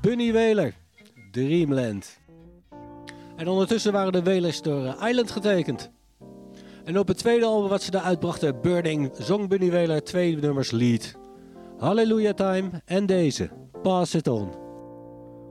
Bunny 0.00 0.32
Wailer, 0.32 0.74
Dreamland. 1.30 2.18
En 3.36 3.48
ondertussen 3.48 3.92
waren 3.92 4.12
de 4.12 4.22
Wailers 4.22 4.62
door 4.62 4.84
eh, 4.86 5.08
Island 5.08 5.30
getekend. 5.30 5.90
En 6.84 6.98
op 6.98 7.08
het 7.08 7.18
tweede 7.18 7.44
album 7.44 7.68
wat 7.68 7.82
ze 7.82 7.90
daar 7.90 8.02
uitbrachten, 8.02 8.60
Burning, 8.60 9.10
zong 9.18 9.48
Bunny 9.48 9.70
Wailer 9.70 10.04
twee 10.04 10.36
nummers 10.36 10.70
lead. 10.70 11.14
Hallelujah 11.78 12.34
Time 12.34 12.70
en 12.84 13.06
deze, 13.06 13.50
Pass 13.82 14.14
It 14.14 14.28
On. 14.28 14.50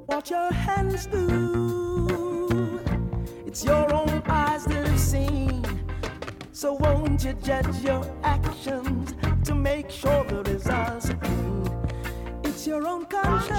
what 0.06 0.28
your 0.28 0.54
hands 0.54 1.10
do. 1.10 1.80
It's 3.46 3.64
your 3.64 3.94
own 3.94 4.22
eyes 4.26 4.64
that 4.64 4.88
have 4.88 5.00
seen. 5.00 5.41
So 6.62 6.74
won't 6.74 7.24
you 7.24 7.34
judge 7.34 7.82
your 7.82 8.06
actions 8.22 9.16
to 9.46 9.56
make 9.56 9.90
sure 9.90 10.24
the 10.26 10.44
results 10.44 11.10
are 11.10 11.16
clean? 11.16 11.68
It's 12.44 12.68
your 12.68 12.86
own 12.86 13.08
conscience 13.08 13.58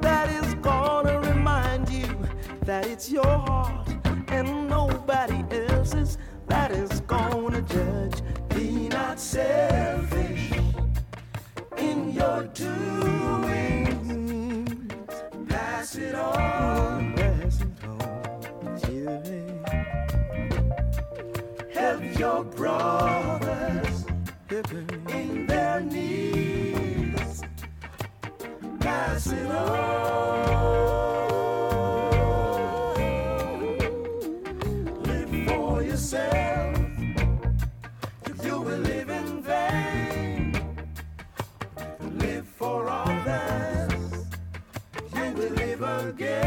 that 0.00 0.28
is 0.30 0.54
gonna 0.62 1.20
remind 1.20 1.88
you 1.88 2.06
that 2.60 2.86
it's 2.86 3.10
your 3.10 3.26
heart 3.26 3.88
and 4.28 4.68
nobody 4.68 5.44
else's 5.50 6.16
that 6.46 6.70
is 6.70 7.00
gonna 7.00 7.62
judge. 7.62 8.22
Be 8.50 8.86
not 8.90 9.18
selfish 9.18 10.52
in 11.76 12.12
your 12.12 12.44
doing. 12.54 13.98
Pass 15.48 15.96
it 15.96 16.14
on. 16.14 17.14
Pass 17.14 17.62
it 17.62 17.84
on. 17.84 18.78
Children. 18.80 19.53
Your 22.24 22.42
brothers 22.42 24.06
in 25.08 25.46
their 25.46 25.80
needs. 25.80 27.42
Pass 28.80 29.26
it 29.26 29.50
on. 29.50 30.54
Live 35.02 35.32
for 35.48 35.82
yourself. 35.82 36.78
You 38.42 38.56
will 38.58 38.78
live 38.78 39.10
in 39.10 39.42
vain 39.42 40.52
live 42.00 42.48
for 42.48 42.88
others, 42.88 43.92
you 45.14 45.32
will 45.32 45.50
live 45.50 45.82
again. 45.82 46.43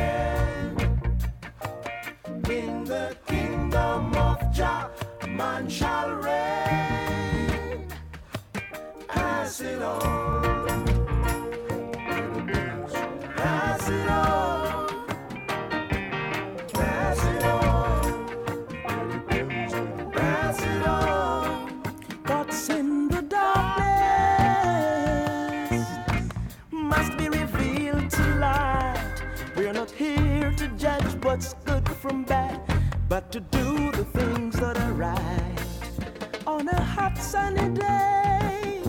Man 5.37 5.69
shall 5.69 6.09
reign. 6.15 7.85
Pass 9.07 9.61
it 9.61 9.81
on. 9.83 10.85
Pass 13.35 13.89
it 13.89 14.09
on. 14.09 15.05
Pass 16.73 17.23
it 17.23 17.43
on. 17.43 18.41
Pass 20.11 20.61
it 20.63 20.87
on. 20.87 21.69
What's 22.25 22.69
in 22.69 23.07
the 23.07 23.21
darkness 23.21 23.77
must 26.71 27.15
be 27.15 27.29
revealed 27.29 28.09
to 28.09 28.23
light. 28.39 29.21
We're 29.55 29.73
not 29.73 29.91
here 29.91 30.51
to 30.57 30.67
judge 30.69 31.13
what's 31.23 31.53
good 31.65 31.87
from 31.89 32.23
bad, 32.23 32.66
but 33.09 33.31
to 33.31 33.39
do 33.39 33.91
the 33.91 34.03
things 34.05 34.55
that 34.59 34.77
are 34.77 34.93
right. 34.93 35.55
On 36.45 36.67
a 36.67 36.81
hot 36.81 37.17
sunny 37.17 37.69
day, 37.69 38.81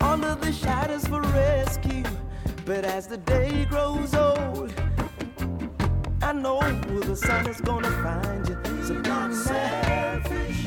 under 0.00 0.34
the 0.34 0.52
shadows 0.52 1.06
for 1.06 1.20
rescue. 1.20 2.04
But 2.64 2.84
as 2.84 3.06
the 3.06 3.16
day 3.16 3.64
grows 3.64 4.14
old, 4.14 4.72
I 6.22 6.32
know 6.32 6.60
the 7.00 7.16
sun 7.16 7.46
is 7.46 7.60
gonna 7.60 7.90
find 8.02 8.48
you. 8.48 8.56
So 8.84 8.94
not 8.94 9.34
selfish 9.34 10.66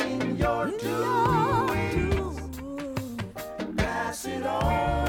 in 0.00 0.36
your 0.36 0.66
doings. 0.78 2.40
Pass 3.76 4.26
it 4.26 4.44
on. 4.44 5.05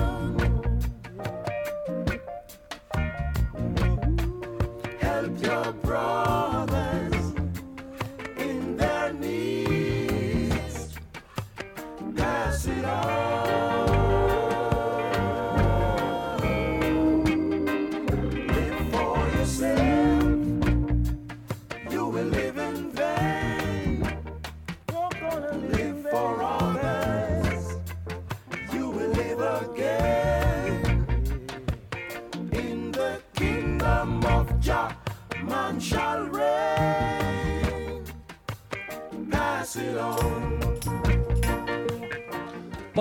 Help 5.28 5.44
your 5.44 5.74
brothers 5.74 6.37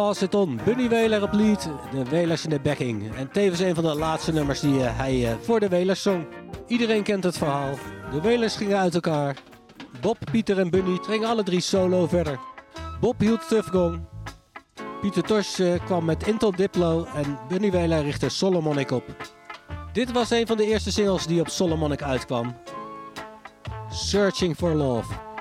Pass 0.07 0.23
It 0.23 0.35
On. 0.35 0.61
Bunny 0.65 0.89
Weler 0.89 1.23
op 1.23 1.33
lead, 1.33 1.69
de 1.91 2.05
Welers 2.05 2.45
in 2.45 2.51
de 2.51 2.61
backing. 2.61 3.15
En 3.15 3.31
tevens 3.31 3.61
een 3.61 3.75
van 3.75 3.85
de 3.85 3.95
laatste 3.95 4.33
nummers 4.33 4.61
die 4.61 4.85
eh, 4.85 4.99
hij 4.99 5.31
eh, 5.31 5.35
voor 5.41 5.61
de 5.61 5.69
Welers 5.69 6.03
zong. 6.03 6.27
Iedereen 6.67 7.03
kent 7.03 7.25
het 7.25 7.39
verhaal. 7.39 7.75
De 8.11 8.21
Welers 8.21 8.57
gingen 8.57 8.79
uit 8.79 8.95
elkaar. 8.95 9.37
Bob, 10.01 10.19
Pieter 10.31 10.59
en 10.59 10.71
Bunny 10.71 10.99
gingen 11.03 11.29
alle 11.29 11.43
drie 11.43 11.61
solo 11.61 12.07
verder. 12.07 12.39
Bob 13.01 13.21
hield 13.21 13.49
Tufgong. 13.49 14.01
Pieter 15.01 15.23
Tosh 15.23 15.61
eh, 15.61 15.85
kwam 15.85 16.05
met 16.05 16.27
Intel 16.27 16.57
Diplo 16.57 17.07
en 17.15 17.39
Bunny 17.49 17.71
Wheeler 17.71 18.03
richtte 18.03 18.29
Solomonic 18.29 18.91
op. 18.91 19.05
Dit 19.93 20.13
was 20.13 20.31
een 20.31 20.47
van 20.47 20.57
de 20.57 20.67
eerste 20.67 20.93
singles 20.93 21.27
die 21.27 21.41
op 21.41 21.49
Solomonic 21.49 22.03
uitkwam. 22.03 22.57
Searching 23.91 24.57
for 24.57 24.75
Love. 24.75 25.36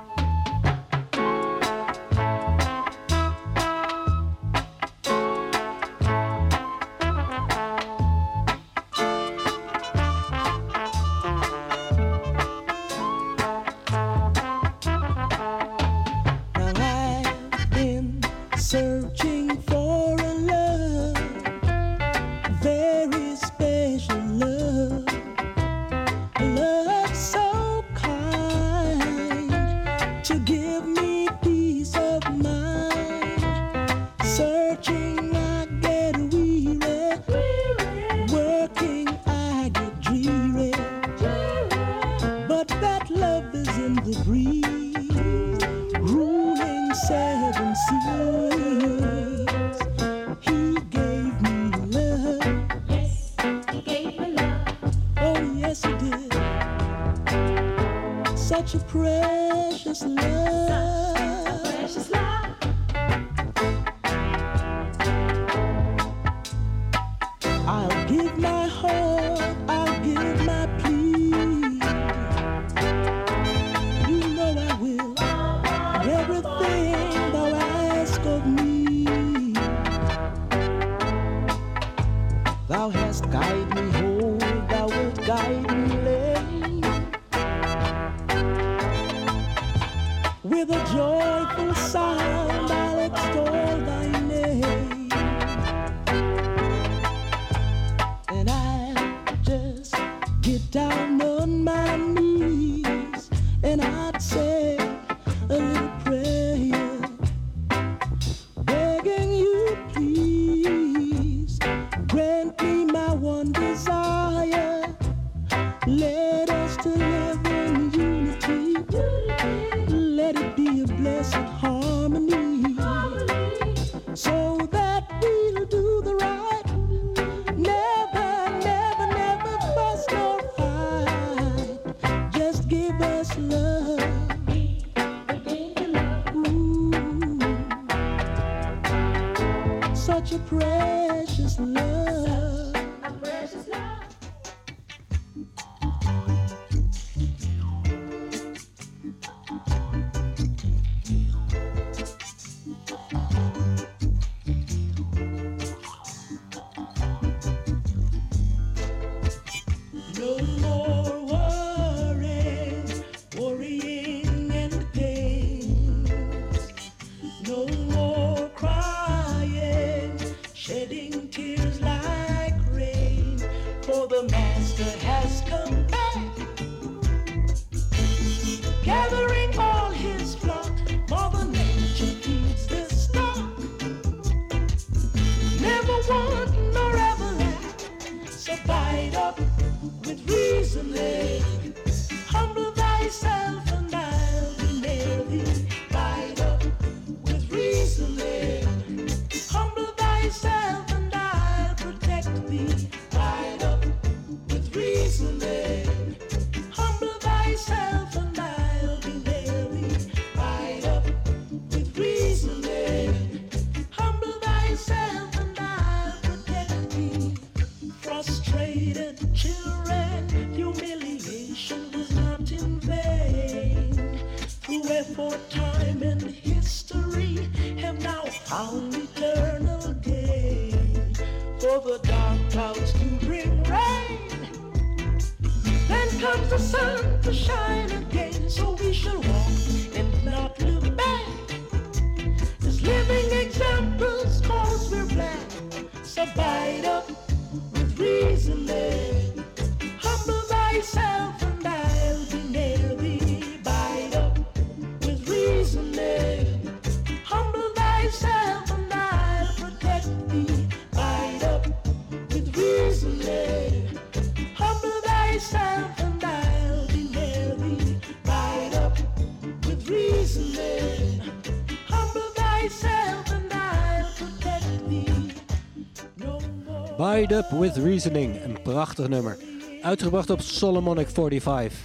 Bied 276.98 277.32
Up 277.32 277.50
With 277.52 277.78
Reasoning, 277.78 278.44
een 278.44 278.62
prachtig 278.62 279.08
nummer. 279.08 279.38
Uitgebracht 279.82 280.30
op 280.30 280.42
Solomonic 280.42 281.10
45. 281.10 281.78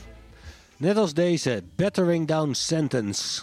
Net 0.76 0.96
als 0.96 1.14
deze, 1.14 1.62
Battering 1.76 2.26
Down 2.26 2.52
Sentence. 2.52 3.42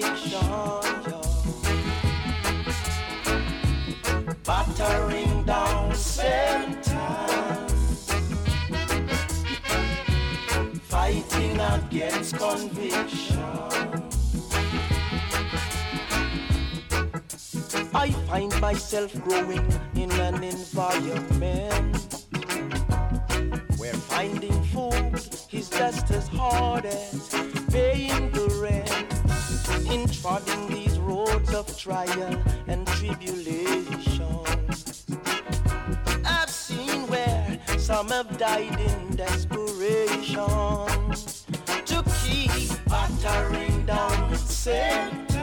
Conviction, 0.00 1.12
battering 4.44 5.44
down 5.44 5.94
sentence, 5.94 6.92
fighting 10.82 11.60
against 11.60 12.36
conviction. 12.36 13.38
I 17.96 18.10
find 18.28 18.60
myself 18.60 19.14
growing 19.22 19.64
in 19.94 20.10
an 20.12 20.42
environment 20.42 22.26
where 23.76 23.94
finding 23.94 24.62
food 24.64 25.14
is 25.52 25.70
just 25.70 26.10
as 26.10 26.26
hard 26.28 26.86
as. 26.86 27.33
In 30.24 30.68
these 30.68 30.98
roads 31.00 31.52
of 31.52 31.78
trial 31.78 32.42
and 32.66 32.86
tribulation, 32.86 34.26
I've 36.24 36.48
seen 36.48 37.06
where 37.08 37.60
some 37.76 38.08
have 38.08 38.38
died 38.38 38.80
in 38.80 39.16
desperation 39.16 40.48
to 41.84 42.02
keep 42.22 42.70
battering 42.86 43.84
down 43.84 44.34
sentence. 44.36 45.33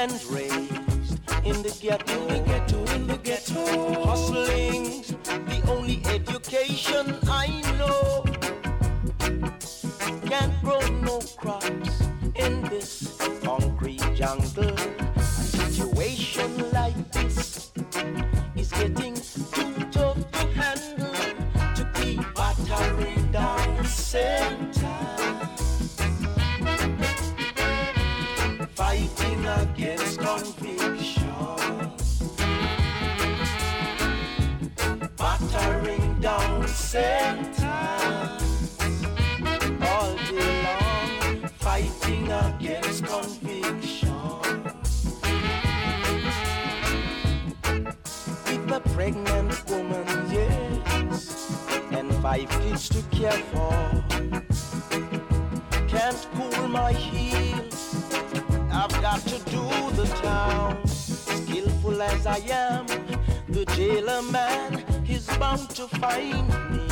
And 0.00 0.24
raised 0.30 1.20
in 1.44 1.62
the 1.62 1.76
ghetto, 1.78 2.26
in 2.28 2.28
the 2.28 2.42
ghetto, 2.46 2.84
in 2.94 3.06
the 3.06 3.18
ghetto, 3.18 4.02
hustling's 4.02 4.69
care 53.20 53.44
for. 53.52 53.72
Can't 55.88 56.22
cool 56.34 56.68
my 56.68 56.92
heels, 56.92 57.94
I've 58.72 58.96
got 59.02 59.20
to 59.32 59.38
do 59.56 59.64
the 60.00 60.06
town. 60.22 60.86
Skillful 60.86 62.00
as 62.00 62.26
I 62.26 62.38
am, 62.48 62.86
the 63.48 63.64
jailer 63.76 64.22
man 64.22 64.84
is 65.06 65.26
bound 65.38 65.68
to 65.78 65.86
find 66.00 66.48
me. 66.72 66.86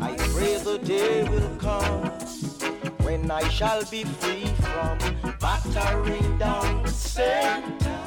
I 0.00 0.12
pray 0.32 0.56
the 0.68 0.78
day 0.82 1.24
will 1.32 1.50
come 1.58 2.04
when 3.04 3.30
I 3.30 3.46
shall 3.48 3.82
be 3.90 4.04
free 4.04 4.46
from 4.62 4.96
battering 5.38 6.38
down 6.38 6.86
center. 6.86 7.98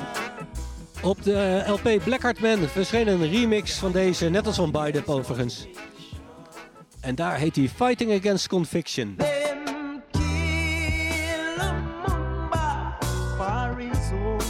Op 1.03 1.23
de 1.23 1.63
LP 1.67 2.03
Black 2.03 2.39
Man 2.39 2.67
verscheen 2.67 3.07
een 3.07 3.29
remix 3.29 3.73
van 3.73 3.91
deze, 3.91 4.29
net 4.29 4.45
als 4.47 4.55
van 4.55 4.71
Bied 4.71 4.95
Up 4.95 5.09
overigens. 5.09 5.67
En 7.01 7.15
daar 7.15 7.35
heet 7.35 7.55
hij 7.55 7.69
Fighting 7.69 8.11
Against 8.19 8.47
Conviction. 8.47 9.15
Them 9.17 10.01
kill 10.11 11.59
a 11.59 11.73
mamba 12.07 12.97
for 13.37 13.77
his 13.77 14.11
own, 14.11 14.41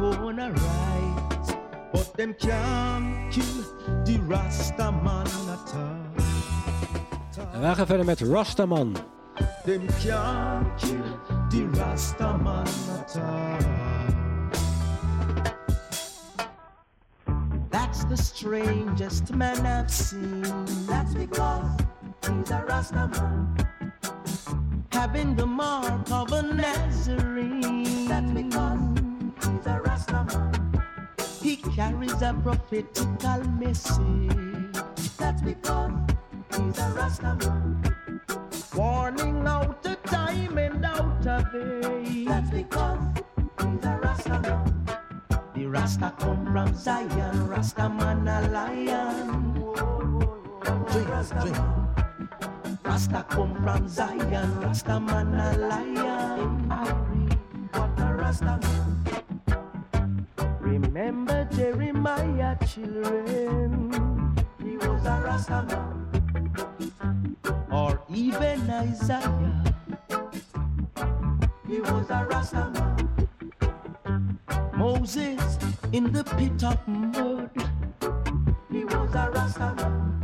own 0.00 0.36
right. 0.36 1.56
But 1.92 2.14
them 2.14 2.36
can't 2.36 3.30
kill 3.30 3.64
the 4.04 4.18
Rastaman 4.28 5.26
at 5.26 5.74
all. 5.74 6.24
En 7.52 7.60
wij 7.60 7.74
gaan 7.74 7.86
verder 7.86 8.06
met 8.06 8.20
Rastaman. 8.20 8.96
Them 9.64 9.86
can't 9.86 10.80
kill 10.80 11.18
the 11.48 11.68
Rastaman 11.72 12.66
at 12.98 13.16
all. 13.16 14.09
That's 17.70 18.04
the 18.04 18.16
strangest 18.16 19.32
man 19.32 19.64
I've 19.64 19.90
seen. 19.90 20.42
That's 20.86 21.14
because 21.14 21.70
he's 22.22 22.50
a 22.50 22.64
Rastaman. 22.68 23.66
Having 24.92 25.36
the 25.36 25.46
mark 25.46 26.10
of 26.10 26.32
a 26.32 26.42
Nazarene. 26.42 28.08
That's 28.08 28.30
because 28.32 28.80
he's 29.36 29.66
a 29.66 29.80
Rastaman. 29.84 30.82
He 31.40 31.56
carries 31.56 32.20
a 32.22 32.34
prophetical 32.42 33.44
message. 33.58 34.74
That's 35.16 35.42
because 35.42 35.92
he's 36.50 36.78
a 36.78 36.90
Rastaman. 36.98 37.94
Warning 38.74 39.46
out 39.46 39.86
of 39.86 40.02
time 40.04 40.58
and 40.58 40.84
out 40.84 41.26
of 41.26 41.54
age. 41.54 42.26
That's 42.26 42.50
because 42.50 42.98
he's 43.60 43.84
a 43.84 44.00
Rastaman. 44.02 44.69
Rasta 45.70 46.12
come 46.18 46.46
from 46.50 46.74
Zion, 46.74 47.46
Rasta 47.46 47.88
man 47.88 48.26
a 48.26 48.48
lion. 48.48 49.62
Rasta 52.84 53.24
come 53.28 53.54
from 53.62 53.86
Zion, 53.86 54.60
Rasta 54.60 54.98
man 54.98 55.32
a 55.32 55.56
lion. 55.58 56.68
What 57.70 58.00
a 58.00 58.14
Rasta. 58.14 58.58
Remember 60.58 61.48
Jeremiah, 61.54 62.56
children. 62.66 64.34
He 64.60 64.76
was 64.76 65.06
a 65.06 65.22
Rasta 65.24 65.62
man. 65.68 67.36
Or 67.70 68.02
even 68.08 68.68
Isaiah. 68.68 69.62
He 71.68 71.80
was 71.80 72.10
a 72.10 72.26
Rasta 72.28 72.70
man. 72.74 72.99
Moses 74.90 75.58
in 75.92 76.12
the 76.12 76.24
pit 76.36 76.64
of 76.64 76.78
mud. 76.88 77.50
He 78.72 78.84
was 78.84 79.14
a 79.14 79.30
Rasta 79.30 79.72
man. 79.76 80.20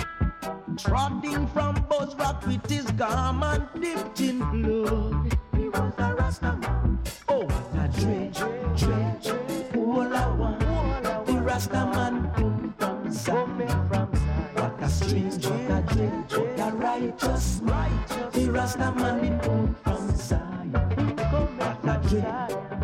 Trotting 0.76 1.46
from 1.54 1.74
Bozrah 1.88 2.40
with 2.44 2.68
his 2.68 2.90
garment 3.02 3.64
dipped 3.80 4.20
in 4.20 4.38
blood. 4.50 5.38
He 5.56 5.68
was 5.68 5.92
a 5.98 6.14
Rasta 6.14 6.52
man. 6.62 6.98
Oh, 7.28 7.44
what 7.44 7.76
a 7.76 8.16
all 9.76 10.16
I 10.22 10.26
want. 10.34 11.26
The 11.26 11.34
Rasta 11.48 11.82
man 11.94 12.32
come 12.34 12.74
from 12.76 13.12
Zion. 13.12 13.68
What 14.58 14.82
a 14.82 14.88
strange, 14.88 15.46
what 15.46 15.70
a 15.76 15.80
dread, 15.94 16.32
what 16.32 16.60
a 16.66 16.76
righteous, 16.76 17.60
righteous. 17.62 18.34
The 18.34 18.50
Rasta 18.50 18.92
man 18.96 19.22
did 19.22 19.42
come 19.42 19.76
from 19.84 20.16
Zion. 20.16 20.72
What 21.56 21.84
a 21.84 22.08
dread, 22.08 22.75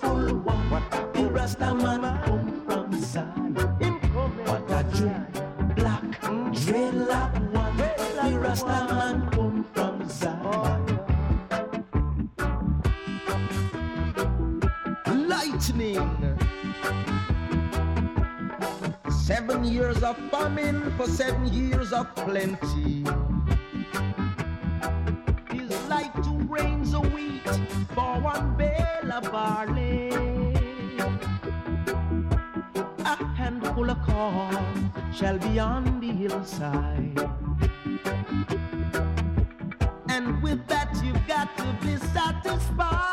The 0.00 1.30
Rasta 1.32 1.64
Rasta 1.64 1.74
man 1.74 2.22
come 2.24 2.62
from 2.66 3.00
Zion. 3.00 3.54
What 4.44 4.70
a 4.70 4.82
dream, 4.94 5.26
black 5.76 6.02
dreadlock 6.52 7.32
one. 7.52 7.76
The 7.76 8.38
Rasta 8.38 8.86
man 8.94 9.30
come 9.30 9.64
from 9.74 10.08
Zion. 10.08 10.98
Lightning. 15.28 16.38
Seven 19.10 19.64
years 19.64 20.02
of 20.02 20.16
famine 20.30 20.92
for 20.96 21.06
seven 21.06 21.46
years 21.52 21.92
of 21.92 22.14
plenty. 22.14 23.04
Two 26.22 26.44
grains 26.44 26.94
of 26.94 27.12
wheat 27.12 27.42
for 27.94 28.20
one 28.20 28.56
bale 28.56 29.12
of 29.12 29.30
barley. 29.32 30.10
A 33.04 33.16
handful 33.36 33.90
of 33.90 34.00
corn 34.02 34.92
shall 35.12 35.38
be 35.38 35.58
on 35.58 36.00
the 36.00 36.12
hillside. 36.12 37.18
And 40.08 40.40
with 40.42 40.66
that, 40.68 40.94
you've 41.02 41.26
got 41.26 41.56
to 41.56 41.66
be 41.82 41.96
satisfied. 41.96 43.04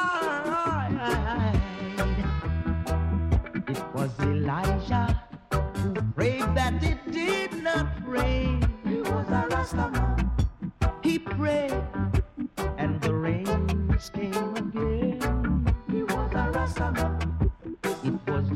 It 3.67 3.83
was 3.95 4.11
Elijah 4.19 5.21
who 5.51 5.93
prayed 6.13 6.53
that 6.55 6.83
it 6.83 6.99
did 7.11 7.63
not 7.63 7.87
rain. 8.05 8.61
He 8.83 8.97
was 8.97 9.27
a 9.29 9.47
Rastaman. 9.49 10.10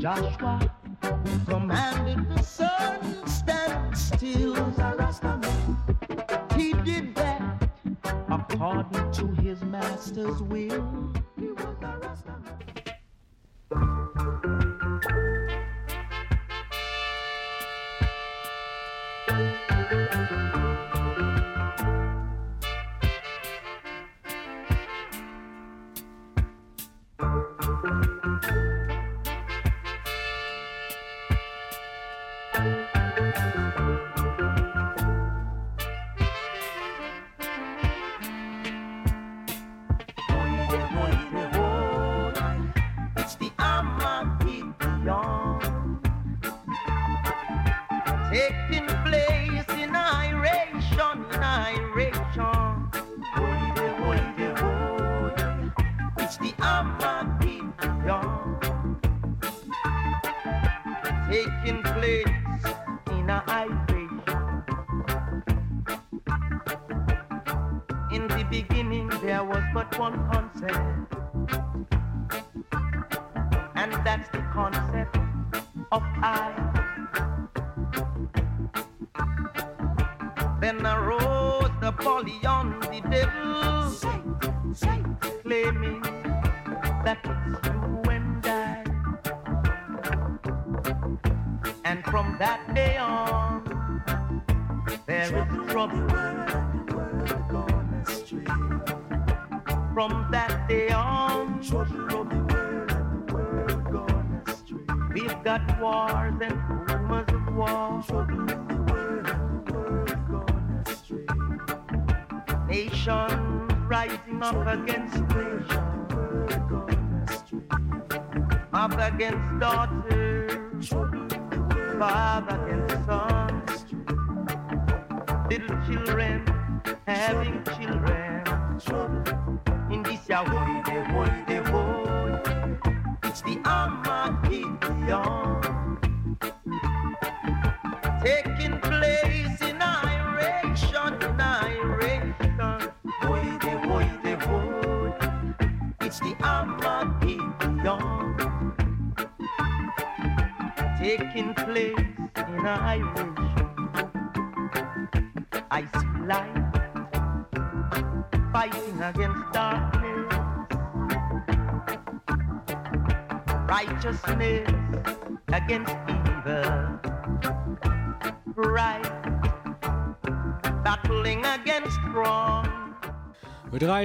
Joshua 0.05 0.71
who 1.01 1.45
commanded 1.45 2.29
the 2.29 2.43
sun 2.43 3.27
stand 3.27 3.97
still. 3.97 4.19
He 4.19 4.45
was 4.45 4.77
a 4.77 4.93
Rastaman. 4.99 6.53
He 6.55 6.73
did 6.83 7.15
that 7.15 7.67
according 8.29 9.11
to 9.13 9.25
his 9.41 9.63
master's 9.63 10.43
will. 10.43 10.84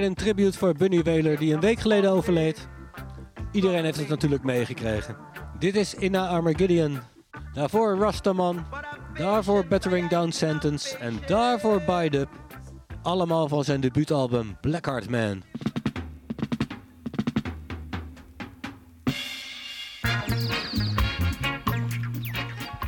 Een 0.00 0.14
tribute 0.14 0.58
voor 0.58 0.74
Bunny 0.74 1.02
Wailer 1.02 1.38
die 1.38 1.54
een 1.54 1.60
week 1.60 1.80
geleden 1.80 2.10
overleed. 2.10 2.68
Iedereen 3.52 3.84
heeft 3.84 3.98
het 3.98 4.08
natuurlijk 4.08 4.44
meegekregen. 4.44 5.16
Dit 5.58 5.76
is 5.76 5.94
Inna 5.94 6.28
Armageddon. 6.28 6.98
Daarvoor 7.52 7.98
Rastaman. 7.98 8.64
Daarvoor 9.14 9.66
Bettering 9.66 10.08
Down 10.08 10.30
Sentence. 10.30 10.96
En 10.96 11.18
daarvoor 11.26 11.82
Bidup. 11.82 12.28
Allemaal 13.02 13.48
van 13.48 13.64
zijn 13.64 13.80
debuutalbum 13.80 14.56
Blackheart 14.60 15.10
Man. 15.10 15.42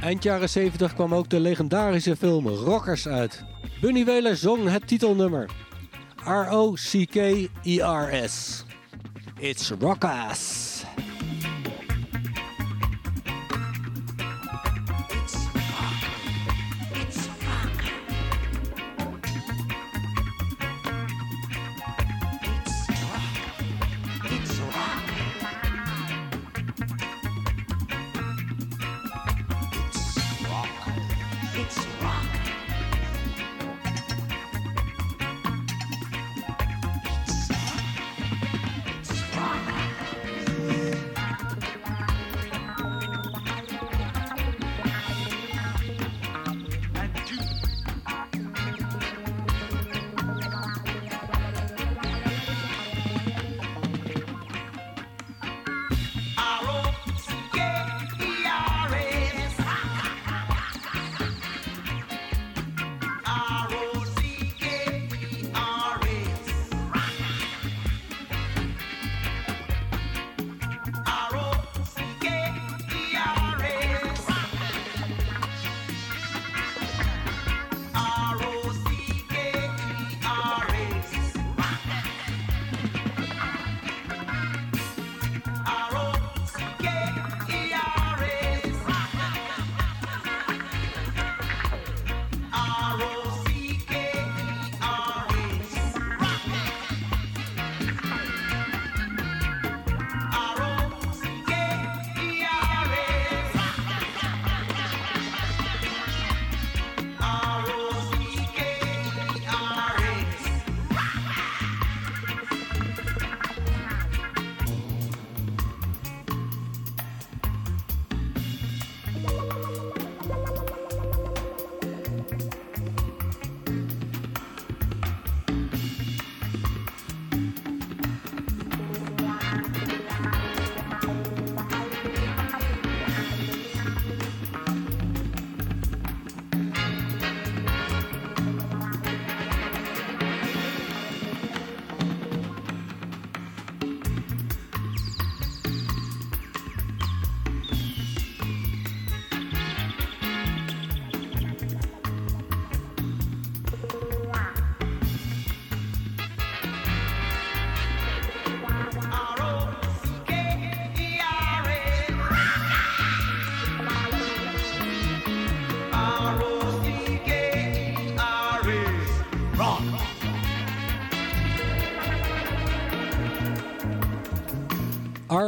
Eind 0.03 0.23
jaren 0.23 0.49
70 0.49 0.95
kwam 0.95 1.15
ook 1.15 1.29
de 1.29 1.41
legendarische 1.41 2.17
film 2.17 2.49
Rockers 2.49 3.09
uit. 3.09 3.45
Bunny 3.81 4.05
Wailer 4.05 4.37
zong 4.37 4.69
het 4.69 4.87
titelnummer. 4.87 5.51
R-O-C-K-E-R-S. 6.27 7.49
It's 9.41 9.73
Rockers. 9.73 10.31
It's 10.31 10.72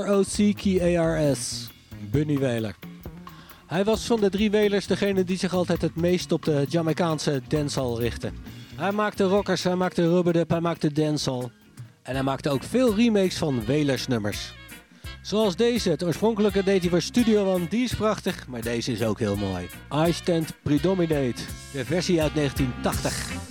R-O-C-K-E-R-S. 0.03 1.71
Bunny 2.11 2.39
Wheeler. 2.39 2.75
Hij 3.67 3.85
was 3.85 4.07
van 4.07 4.21
de 4.21 4.31
drie 4.31 4.51
Welers 4.51 4.87
degene 4.87 5.25
die 5.25 5.39
zich 5.39 5.55
altijd 5.55 5.83
het 5.83 5.97
meest 5.97 6.33
op 6.33 6.45
de 6.45 6.67
Jamaicaanse 6.69 7.43
dancehall 7.49 7.97
richtte. 7.97 8.31
Hij 8.77 8.93
maakte 8.93 9.25
rockers, 9.25 9.63
hij 9.63 9.75
maakte 9.75 10.09
rubberdub, 10.09 10.51
hij 10.51 10.61
maakte 10.61 10.93
dancehall. 10.93 11.51
En 12.03 12.15
hij 12.15 12.23
maakte 12.23 12.51
ook 12.51 12.63
veel 12.63 12.95
remakes 12.95 13.37
van 13.37 13.67
Walersnummers. 13.67 14.55
Zoals 15.23 15.57
deze, 15.57 15.91
het 15.91 16.05
oorspronkelijke 16.05 16.65
deed 16.65 16.81
hij 16.81 16.91
voor 16.91 17.03
Studio 17.03 17.55
One, 17.55 17.69
die 17.69 17.85
is 17.85 17.95
prachtig, 17.95 18.47
maar 18.47 18.63
deze 18.63 18.93
is 18.93 19.03
ook 19.03 19.19
heel 19.19 19.37
mooi. 19.37 19.69
I 20.09 20.13
Stand 20.13 20.55
Predominate, 20.63 21.43
de 21.73 21.85
versie 21.85 22.23
uit 22.23 22.35
1980. 22.35 23.44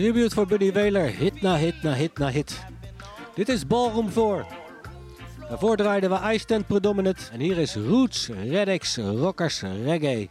Tribute 0.00 0.34
voor 0.34 0.46
Buddy 0.46 0.72
Wheeler, 0.72 1.06
hit 1.06 1.42
na 1.42 1.56
hit 1.56 1.82
na 1.82 1.92
hit 1.92 2.18
na 2.18 2.28
hit. 2.28 2.64
Dit 3.34 3.48
is 3.48 3.66
Ballroom 3.66 4.10
4. 4.10 4.46
Daarvoor 5.48 5.76
draaiden 5.76 6.10
we 6.10 6.32
Ice 6.32 6.44
Tent 6.44 6.66
Predominant. 6.66 7.30
En 7.32 7.40
hier 7.40 7.58
is 7.58 7.74
Roots, 7.74 8.28
Reddix, 8.28 8.96
Rockers, 8.96 9.62
Reggae. 9.84 10.28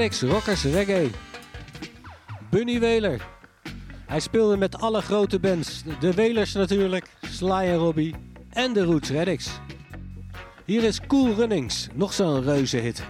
Maddox, 0.00 0.22
Rockers 0.22 0.64
Reggae. 0.64 1.10
Bunny 2.50 2.80
Weler. 2.80 3.26
Hij 4.06 4.20
speelde 4.20 4.56
met 4.56 4.80
alle 4.80 5.00
grote 5.00 5.40
bands. 5.40 5.82
De 6.00 6.14
Welers 6.14 6.52
natuurlijk, 6.52 7.06
Sly 7.20 7.50
en 7.50 7.76
Robbie 7.76 8.14
en 8.50 8.72
de 8.72 8.84
Roots 8.84 9.10
Reddicks. 9.10 9.50
Hier 10.64 10.82
is 10.82 11.00
Cool 11.06 11.34
Runnings, 11.34 11.88
nog 11.94 12.12
zo'n 12.12 12.42
reuze 12.42 12.76
hit. 12.76 13.02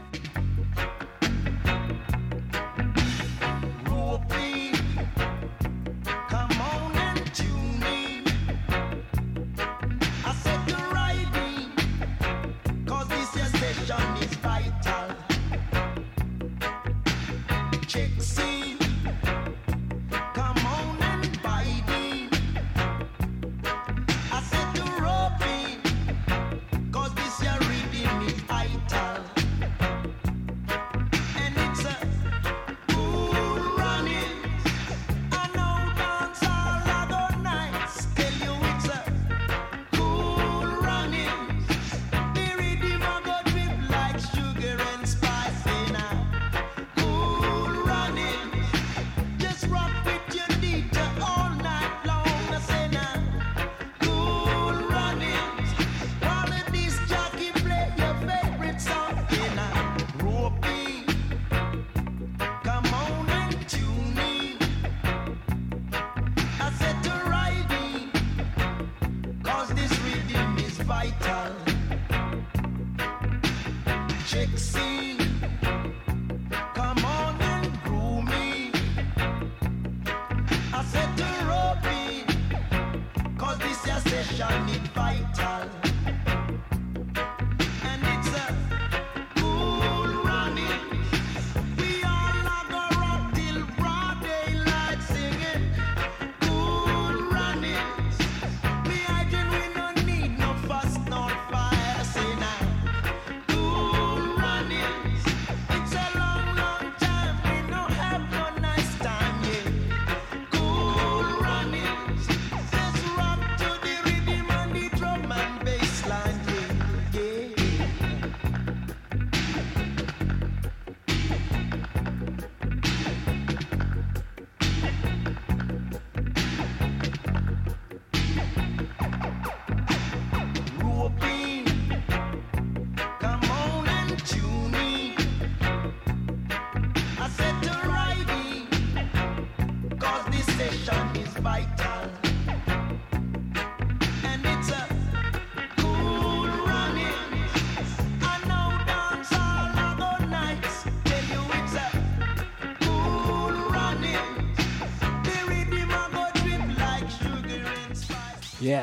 Chicksy. 74.31 75.10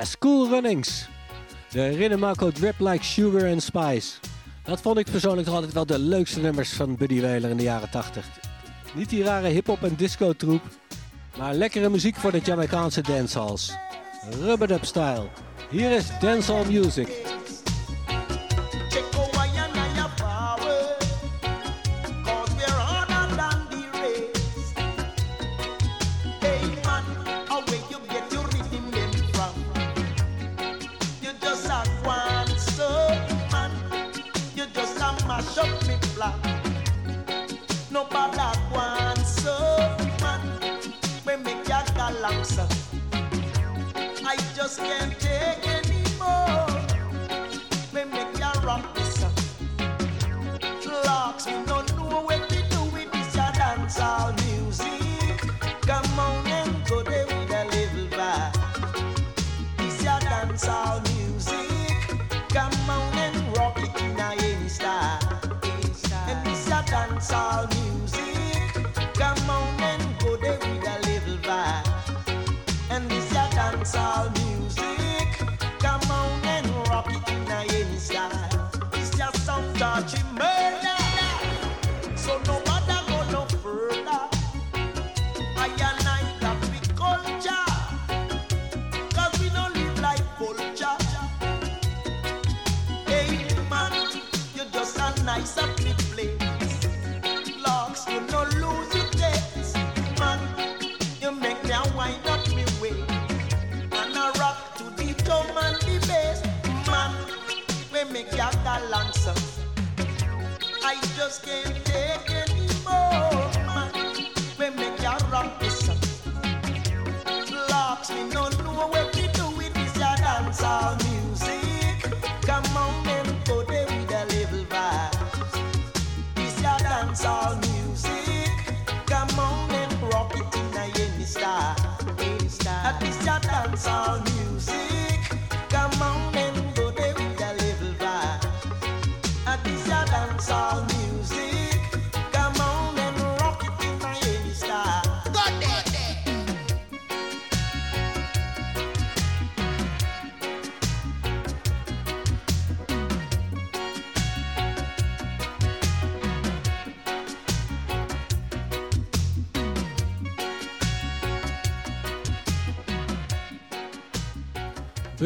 School 0.05 0.49
Runnings. 0.49 1.07
De 1.71 1.87
Rinnemako 1.87 2.51
Drip 2.51 2.79
Like 2.79 3.03
Sugar 3.03 3.51
and 3.51 3.63
Spice. 3.63 4.17
Dat 4.63 4.81
vond 4.81 4.97
ik 4.97 5.11
persoonlijk 5.11 5.45
toch 5.45 5.55
altijd 5.55 5.73
wel 5.73 5.85
de 5.85 5.99
leukste 5.99 6.39
nummers 6.39 6.73
van 6.73 6.95
Buddy 6.95 7.21
Wailer 7.21 7.49
in 7.49 7.57
de 7.57 7.63
jaren 7.63 7.89
80. 7.89 8.25
Niet 8.93 9.09
die 9.09 9.23
rare 9.23 9.47
hip-hop 9.47 9.83
en 9.83 9.95
disco 9.95 10.33
troep, 10.33 10.61
maar 11.37 11.53
lekkere 11.53 11.89
muziek 11.89 12.15
voor 12.15 12.31
de 12.31 12.41
Jamaicaanse 12.43 13.01
dancehalls. 13.01 13.73
Rubber 14.41 14.67
Dub 14.67 14.85
Style. 14.85 15.27
Hier 15.69 15.91
is 15.91 16.05
dancehall 16.19 16.65
music. 16.65 17.16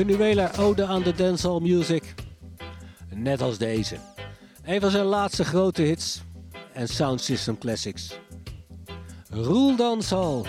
Wailer 0.07 0.59
ode 0.59 0.85
aan 0.85 1.01
de 1.01 1.13
dancehall 1.13 1.59
music. 1.59 2.13
Net 3.09 3.41
als 3.41 3.57
deze. 3.57 3.97
Een 4.63 4.81
van 4.81 4.91
zijn 4.91 5.05
laatste 5.05 5.43
grote 5.45 5.81
hits 5.81 6.21
en 6.73 6.87
Sound 6.87 7.21
System 7.21 7.57
Classics. 7.57 8.19
Rule 9.29 9.75
Dancehall. 9.75 10.43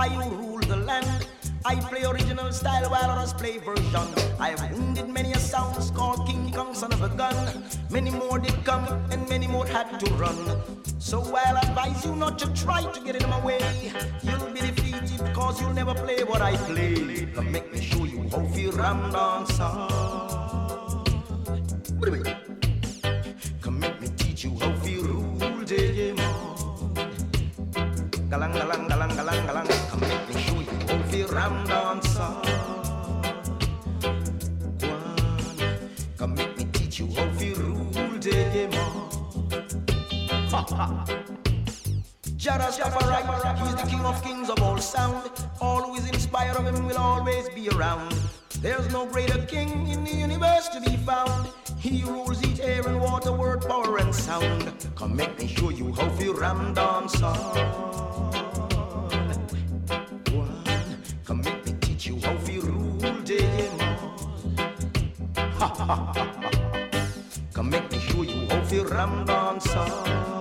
I 0.00 0.08
rule 0.30 0.60
the 0.60 0.76
land. 0.76 1.26
I 1.62 1.74
play 1.74 2.04
original 2.04 2.50
style 2.52 2.88
while 2.88 3.10
others 3.10 3.34
play 3.34 3.58
version. 3.58 4.08
I 4.38 4.48
have 4.56 4.72
wounded 4.72 5.10
many 5.10 5.32
a 5.32 5.38
sounds 5.38 5.90
called 5.90 6.26
King 6.26 6.50
Kong, 6.52 6.72
son 6.74 6.90
of 6.94 7.02
a 7.02 7.10
gun. 7.10 7.36
Many 7.90 8.10
more 8.10 8.38
did 8.38 8.64
come, 8.64 8.86
and 9.10 9.28
many 9.28 9.46
more 9.46 9.66
had 9.66 10.00
to 10.00 10.10
run. 10.14 10.38
So 10.98 11.20
I'll 11.36 11.58
advise 11.58 12.02
you 12.06 12.16
not 12.16 12.38
to 12.38 12.46
try 12.54 12.80
to 12.90 13.00
get 13.02 13.22
in 13.22 13.28
my 13.28 13.44
way. 13.44 13.60
You'll 14.22 14.50
be 14.54 14.60
defeated, 14.60 15.34
cause 15.34 15.60
you'll 15.60 15.74
never 15.74 15.92
play 15.92 16.24
what 16.24 16.40
I 16.40 16.56
play. 16.56 17.26
Make 17.56 17.70
me 17.70 17.82
show 17.82 18.04
you 18.06 18.22
how 18.30 18.38
to 18.38 18.70
ram 18.70 19.12
dancehall. 19.12 19.79
Jada 40.70 42.68
Rastafari, 42.70 43.58
he's 43.58 43.74
the 43.74 43.90
king 43.90 44.00
of 44.00 44.22
kings 44.22 44.48
of 44.48 44.62
all 44.62 44.78
sound. 44.78 45.30
All 45.60 45.82
who 45.82 45.96
is 45.96 46.08
inspired 46.08 46.56
of 46.56 46.64
him 46.64 46.86
will 46.86 46.96
always 46.96 47.48
be 47.50 47.68
around. 47.70 48.14
There's 48.60 48.90
no 48.92 49.04
greater 49.06 49.44
king 49.46 49.88
in 49.88 50.04
the 50.04 50.14
universe 50.14 50.68
to 50.68 50.80
be 50.80 50.96
found. 50.98 51.48
He 51.78 52.04
rules 52.04 52.42
each 52.44 52.60
air 52.60 52.86
and 52.86 53.00
water, 53.00 53.32
word, 53.32 53.66
power, 53.66 53.98
and 53.98 54.14
sound. 54.14 54.72
Come 54.94 55.16
make 55.16 55.38
me 55.38 55.48
show 55.48 55.70
you 55.70 55.92
how 55.92 56.08
to 56.08 56.32
ram 56.34 56.74
dance 56.74 57.20
on. 57.20 57.34
Come 61.24 61.40
make 61.42 61.66
me 61.66 61.72
teach 61.80 62.06
you 62.06 62.20
how 62.20 62.36
to 62.36 62.60
rule 62.60 63.00
ha 65.36 65.68
ha 65.76 65.84
ha. 65.84 66.30
Come 67.52 67.70
make 67.70 67.90
me 67.90 67.98
show 67.98 68.22
you 68.22 68.46
how 68.48 68.60
to 68.68 68.84
ram 68.84 69.24
dance 69.24 69.74
on. 69.74 70.39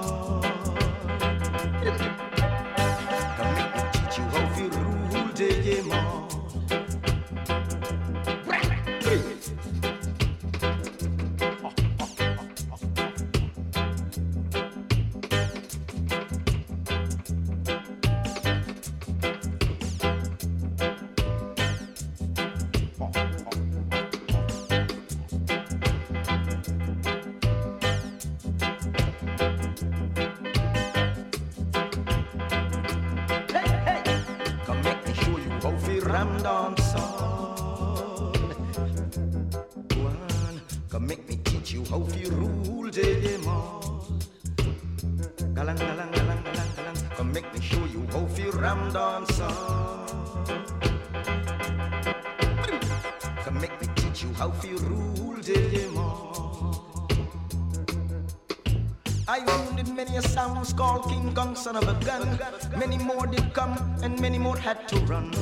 Son 61.60 61.76
of 61.76 61.88
a 61.90 62.06
gun. 62.06 62.40
Many 62.78 62.98
more 62.98 63.28
did 63.28 63.54
come, 63.54 63.76
and 64.02 64.18
many 64.22 64.40
more 64.40 64.58
had 64.58 64.88
to 64.88 64.96
run. 65.12 65.34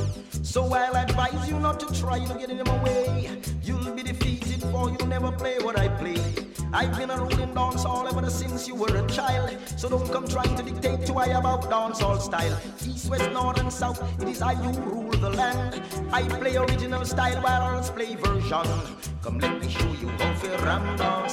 So 0.41 0.73
I'll 0.73 0.95
advise 0.95 1.47
you 1.47 1.59
not 1.59 1.79
to 1.81 1.87
try 2.01 2.25
to 2.25 2.33
get 2.39 2.49
in 2.49 2.57
my 2.65 2.83
way. 2.83 3.39
You'll 3.61 3.91
be 3.91 4.01
defeated, 4.01 4.61
for 4.71 4.89
you 4.89 4.97
never 5.05 5.31
play 5.31 5.59
what 5.59 5.77
I 5.77 5.87
play. 5.89 6.19
I've 6.73 6.97
been 6.97 7.11
a 7.11 7.17
ruling 7.17 7.53
dance 7.53 7.85
all 7.85 8.07
ever 8.07 8.29
since 8.31 8.67
you 8.67 8.73
were 8.73 8.95
a 8.97 9.05
child. 9.07 9.55
So 9.77 9.89
don't 9.89 10.11
come 10.11 10.27
trying 10.27 10.55
to 10.55 10.63
dictate 10.63 11.05
to 11.05 11.13
I 11.13 11.27
about 11.41 11.69
dance 11.69 12.01
all 12.01 12.19
style. 12.19 12.57
East, 12.83 13.09
west, 13.11 13.31
north, 13.31 13.59
and 13.59 13.71
south, 13.71 14.01
it 14.19 14.27
is 14.27 14.41
I 14.41 14.55
who 14.55 14.71
rule 14.89 15.11
the 15.11 15.29
land. 15.29 15.81
I 16.11 16.23
play 16.23 16.57
original 16.57 17.05
style 17.05 17.39
while 17.43 17.61
others 17.61 17.91
play 17.91 18.15
version. 18.15 18.67
Come 19.21 19.37
let 19.37 19.61
me 19.61 19.69
show 19.69 19.91
you 20.01 20.09
how 20.19 20.33
to 20.33 20.49
ram 20.65 20.97
dance. 20.97 21.26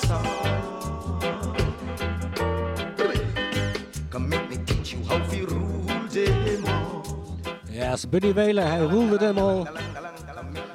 Buddy 8.02 8.32
Wheeler, 8.32 8.66
hij 8.66 8.80
roelde 8.80 9.24
hem 9.24 9.38
al. 9.38 9.66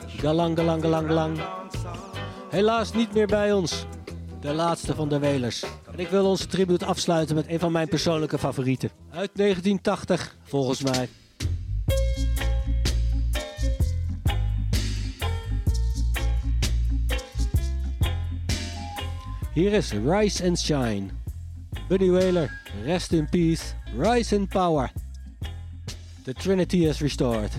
Galang, 0.07 0.57
galang, 0.57 0.81
galang, 0.81 1.07
galang. 1.07 1.39
Helaas 2.49 2.93
niet 2.93 3.13
meer 3.13 3.27
bij 3.27 3.53
ons. 3.53 3.85
De 4.41 4.53
laatste 4.53 4.95
van 4.95 5.09
de 5.09 5.19
Welers. 5.19 5.63
En 5.91 5.99
ik 5.99 6.07
wil 6.07 6.25
onze 6.25 6.47
tribute 6.47 6.85
afsluiten 6.85 7.35
met 7.35 7.47
een 7.47 7.59
van 7.59 7.71
mijn 7.71 7.87
persoonlijke 7.87 8.37
favorieten. 8.37 8.89
Uit 9.11 9.29
1980, 9.33 10.35
volgens 10.43 10.81
mij. 10.81 11.09
Hier 19.53 19.73
is 19.73 19.91
Rise 19.91 20.47
and 20.47 20.59
Shine. 20.59 21.05
Buddy 21.87 22.09
Whaler, 22.09 22.61
rest 22.83 23.11
in 23.11 23.29
peace, 23.29 23.63
rise 23.97 24.35
in 24.35 24.47
power. 24.47 24.91
The 26.29 26.35
Trinity 26.35 26.85
is 26.85 27.01
restored. 27.01 27.49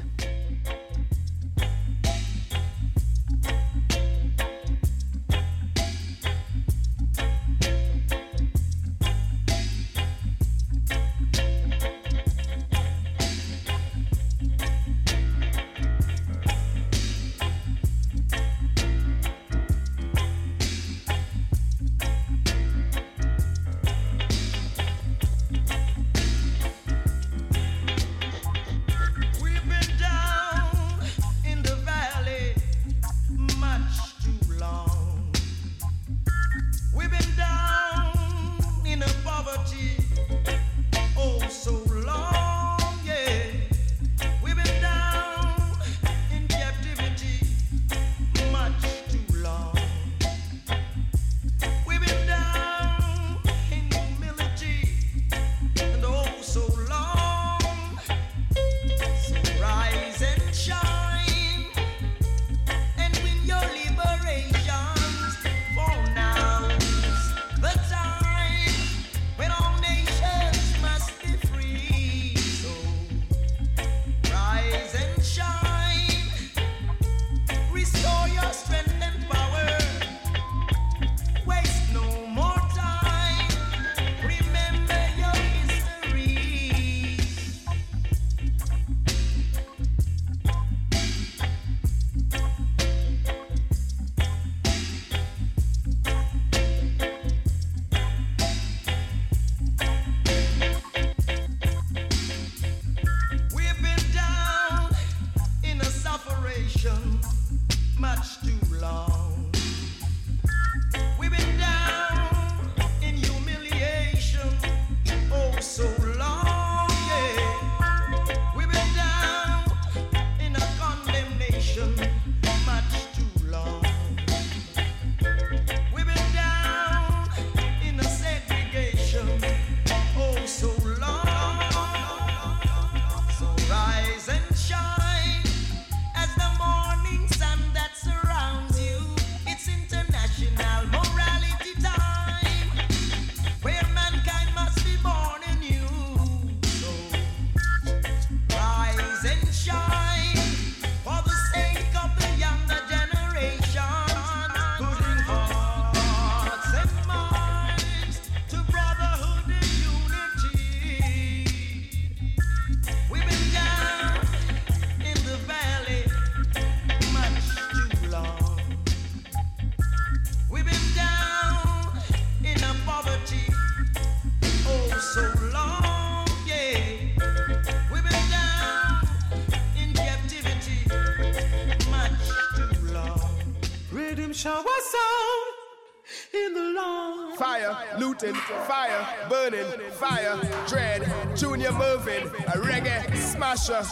Fire, 187.40 187.74
looting, 187.98 188.34
fire, 188.34 189.06
burning, 189.30 189.64
fire, 189.92 190.38
dread, 190.68 191.10
Junior 191.34 191.70
Murvin, 191.70 192.26
a 192.48 192.58
reggae 192.58 193.16
smasher. 193.16 193.82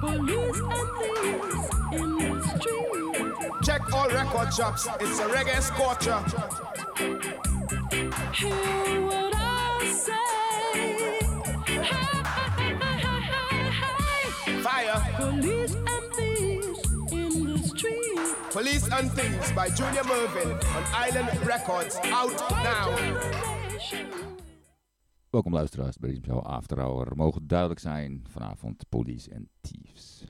Police 0.00 0.60
and 0.60 0.88
thieves 0.98 1.70
in 1.92 2.18
the 2.18 2.42
street. 2.58 3.62
Check 3.62 3.90
all 3.94 4.10
record 4.10 4.52
shops, 4.52 4.86
it's 5.00 5.18
a 5.18 5.28
reggae 5.28 5.62
scorcher. 5.62 6.20
Hear 8.34 9.00
what 9.00 9.34
I 9.34 9.90
say. 9.90 10.12
Hey, 11.64 11.80
hey, 11.84 11.94
hey, 12.58 12.74
hey, 13.40 13.70
hey. 14.44 14.62
Fire. 14.62 15.00
Police 15.16 15.57
Police 18.58 18.90
and 18.90 19.08
Things 19.12 19.52
by 19.52 19.68
Junior 19.68 20.02
Mervin 20.04 20.50
on 20.50 20.84
Island 20.92 21.28
Records. 21.46 21.96
Out 22.10 22.50
now. 22.50 22.98
Welkom 25.30 25.52
luisteraars 25.52 25.96
bij 25.96 26.20
Show 26.26 26.46
After 26.46 26.78
Hour. 26.78 27.16
Mogen 27.16 27.46
duidelijk 27.46 27.80
zijn 27.80 28.24
vanavond 28.28 28.88
Police 28.88 29.34
and 29.34 29.46
Thieves. 29.60 30.24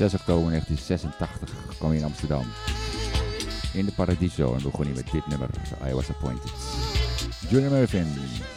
6 0.00 0.14
oktober 0.14 0.50
1986 0.50 1.76
kwam 1.76 1.90
hij 1.90 1.98
in 1.98 2.04
Amsterdam. 2.04 2.44
In 3.72 3.84
de 3.84 3.92
Paradiso 3.92 4.54
en 4.54 4.62
begon 4.62 4.84
hij 4.84 4.94
met 4.94 5.10
dit 5.12 5.26
nummer, 5.26 5.48
I 5.88 5.92
Was 5.92 6.10
Appointed. 6.10 6.52
Junior 7.48 7.70
Mervyn 7.70 8.06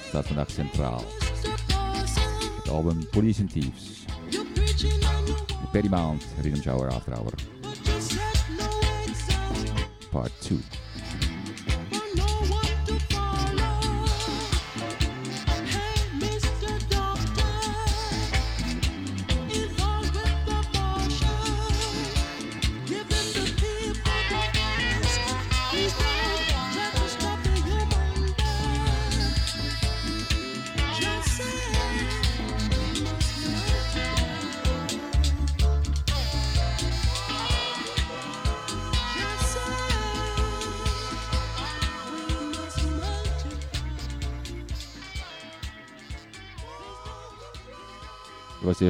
staat 0.08 0.28
vandaag 0.28 0.52
centraal. 0.52 1.04
Het 2.56 2.70
album 2.70 3.10
Police 3.10 3.42
and 3.42 3.52
Thieves. 3.52 4.06
Perry 5.72 5.88
Mount, 5.90 6.26
Rhythm 6.42 6.62
Shower 6.62 6.90
After 6.92 7.14
Hour. 7.14 7.34
Part 10.10 10.32
2. 10.40 10.60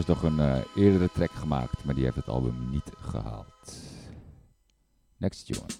eerst 0.07 0.23
nog 0.23 0.31
een 0.31 0.39
eh, 0.39 0.61
eerdere 0.75 1.09
track 1.13 1.31
gemaakt, 1.31 1.83
maar 1.83 1.95
die 1.95 2.03
heeft 2.03 2.15
het 2.15 2.27
album 2.27 2.69
niet 2.69 2.91
gehaald. 3.01 3.73
Next 5.17 5.45
tune. 5.45 5.72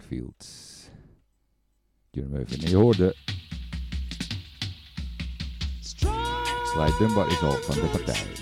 Brownfields. 0.00 0.90
John 2.12 2.30
Murphy. 2.30 2.66
En 2.66 2.76
order. 2.76 3.14
Slide 6.72 6.92
them 6.98 7.08
Dunbar 7.08 7.26
is 7.28 7.42
al 7.42 7.52
van 7.52 7.74
de 7.74 7.88
partij. 7.92 8.39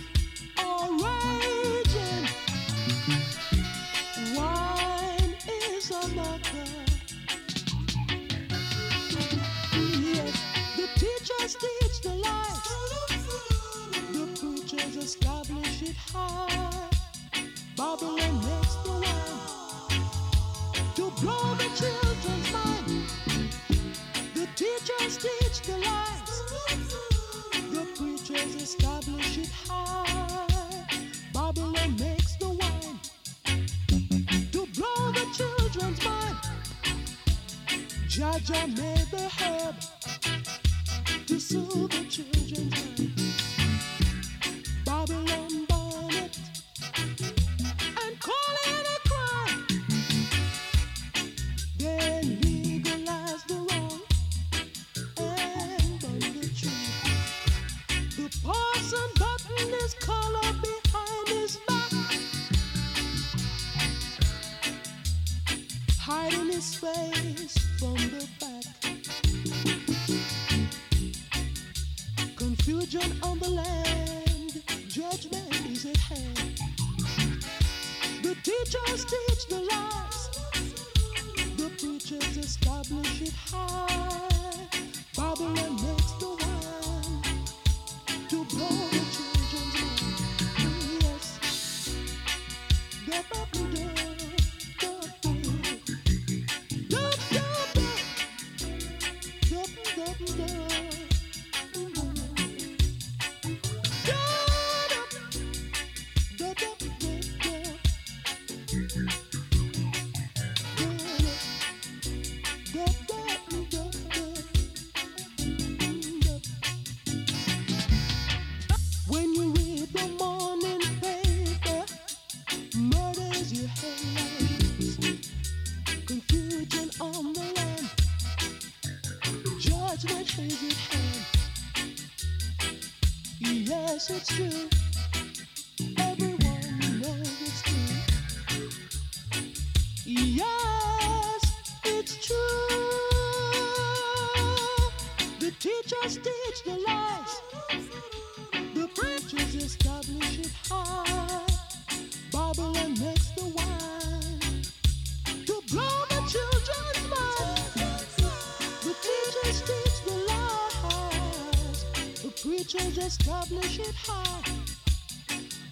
Teachers 162.68 162.98
establish 162.98 163.78
it 163.78 163.94
high. 163.94 164.42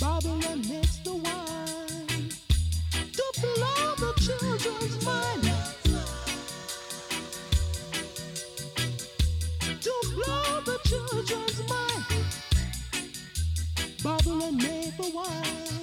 Babylon 0.00 0.62
makes 0.66 0.96
the 1.04 1.12
wine 1.12 2.30
to 3.12 3.24
blow 3.42 3.94
the 3.98 4.12
children's 4.24 5.04
mind. 5.04 5.42
To 9.82 9.92
blow 10.14 10.60
the 10.64 10.78
children's 10.88 11.68
mind. 11.68 12.24
Babylon 14.02 14.56
made 14.56 14.96
the 14.96 15.10
wine 15.14 15.75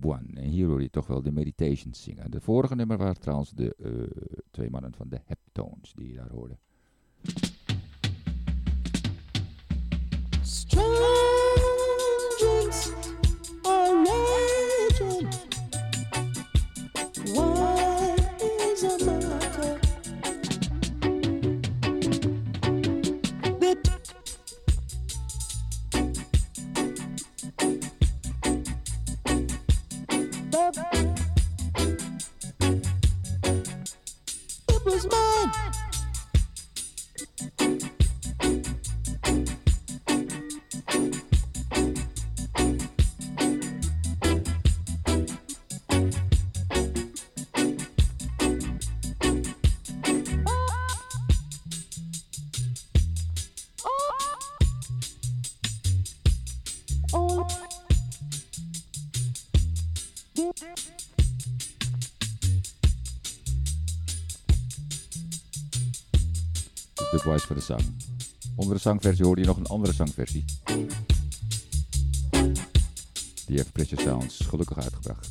Part 0.00 0.20
1. 0.26 0.36
En 0.36 0.48
hier 0.48 0.66
hoor 0.66 0.82
je 0.82 0.90
toch 0.90 1.06
wel 1.06 1.22
de 1.22 1.32
Meditations 1.32 2.02
zingen. 2.02 2.30
De 2.30 2.40
vorige 2.40 2.74
nummer 2.74 2.96
waren 2.96 3.20
trouwens 3.20 3.50
de 3.50 3.74
eh, 3.78 3.92
twee 4.50 4.70
mannen 4.70 4.94
van 4.94 5.08
de 5.08 5.20
Heptones 5.24 5.92
die 5.94 6.08
je 6.08 6.14
daar 6.14 6.30
hoorde. 6.30 6.58
Strangers 10.42 11.30
de 67.54 67.62
zang. 67.62 67.82
Onder 68.54 68.74
de 68.74 68.80
zangversie 68.80 69.24
hoorde 69.24 69.40
je 69.40 69.46
nog 69.46 69.56
een 69.56 69.66
andere 69.66 69.92
zangversie. 69.92 70.44
Die 73.46 73.56
heeft 73.56 73.72
Precious 73.72 74.02
Sounds 74.02 74.40
gelukkig 74.46 74.78
uitgebracht. 74.78 75.30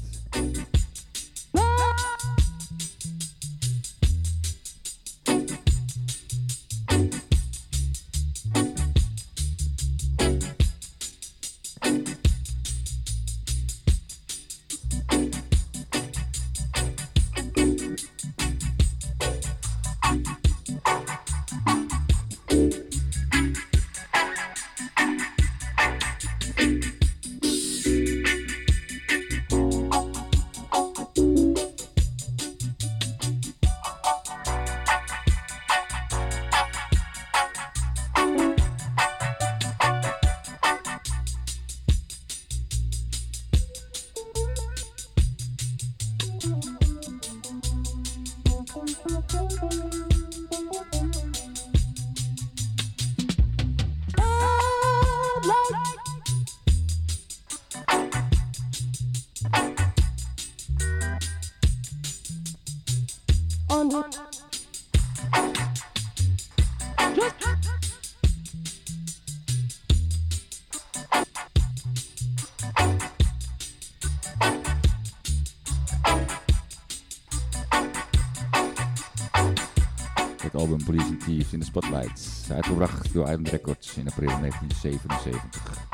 April 84.19 84.39
1977. 84.39 85.87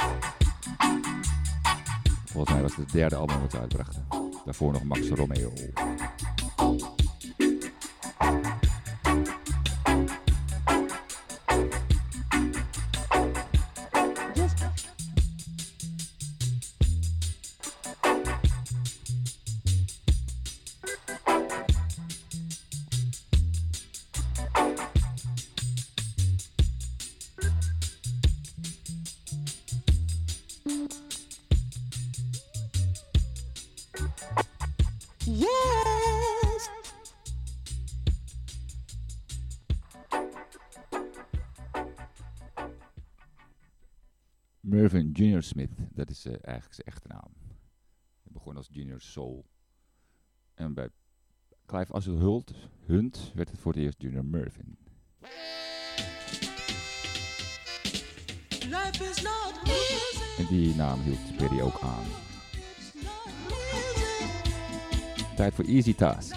Volgens 2.26 2.54
mij 2.54 2.62
was 2.62 2.76
het 2.76 2.86
het 2.86 2.92
derde 2.92 3.16
album 3.16 3.40
wat 3.42 3.52
ze 3.52 3.60
uitbrachten. 3.60 4.08
Daarvoor 4.46 4.72
nog 4.72 4.84
Max 4.84 5.10
Romeo. 5.10 5.52
Dat 45.96 46.10
is 46.10 46.26
eh, 46.26 46.32
eigenlijk 46.32 46.74
zijn 46.74 46.88
echte 46.88 47.08
naam. 47.08 47.34
Hij 48.24 48.32
begon 48.32 48.58
als 48.58 48.68
Junior 48.72 49.02
Soul. 49.02 49.46
En 50.54 50.74
bij 50.74 50.90
Clive 51.66 51.94
Asselhult 51.94 52.54
Hunt 52.86 53.32
werd 53.36 53.52
het 53.52 53.60
voor 53.60 53.74
het 53.74 53.82
eerst 53.82 54.02
Junior 54.02 54.26
Mervyn. 54.26 54.78
En 60.38 60.46
die 60.50 60.76
naam 60.76 61.00
hield 61.02 61.38
Perry 61.38 61.62
ook 61.62 61.80
aan. 61.82 62.04
Tijd 65.36 65.54
voor 65.54 65.66
Easy 65.66 65.96
Task. 65.96 66.36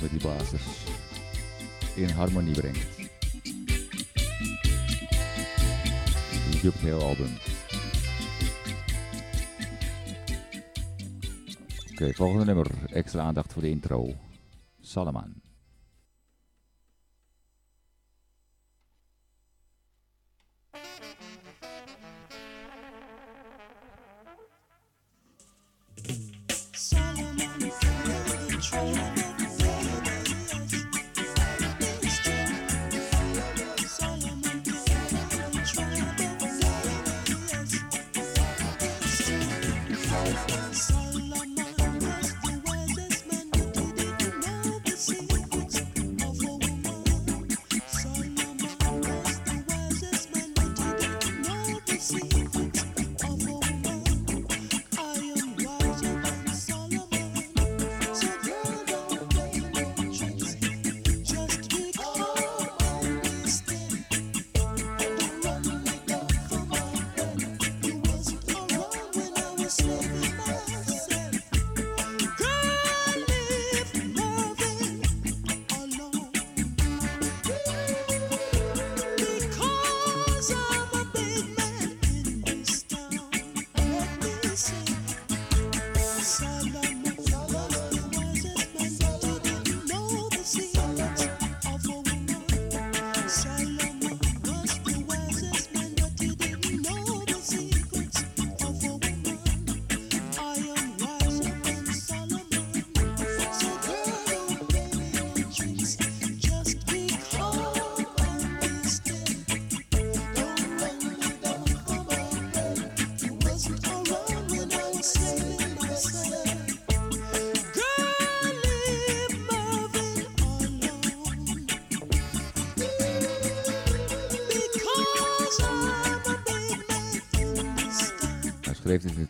met 0.00 0.10
die 0.10 0.18
blazers 0.18 0.62
in 1.94 2.10
harmonie 2.10 2.54
brengt. 2.54 2.96
Dus 6.50 6.60
je 6.60 6.70
hebt 6.70 6.80
het 6.80 7.02
album. 7.02 7.30
Oké, 11.92 12.12
volgende 12.12 12.44
nummer. 12.44 12.66
Extra 12.90 13.22
aandacht 13.22 13.52
voor 13.52 13.62
de 13.62 13.70
intro. 13.70 14.14
Salaman. 14.80 15.33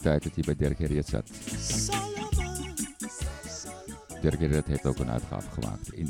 tijd 0.05 0.23
dat 0.23 0.35
hij 0.35 0.45
bij 0.45 0.57
Dirk 0.57 0.79
Harriet 0.79 1.07
zat. 1.07 1.31
Dirk 4.21 4.39
Harriet 4.39 4.67
heeft 4.67 4.87
ook 4.87 4.99
een 4.99 5.11
uitgave 5.11 5.51
gemaakt 5.51 5.93
in 5.93 6.09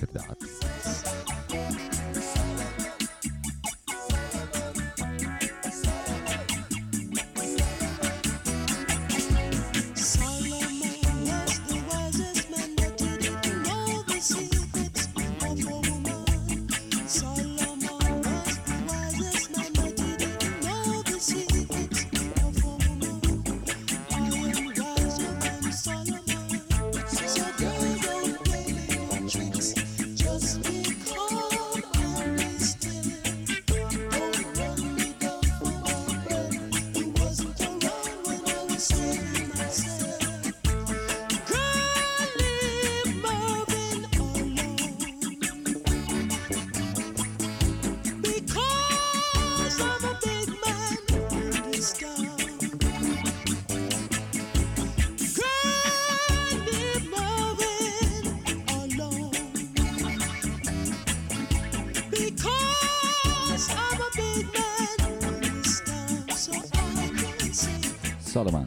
Solomon. 68.34 68.66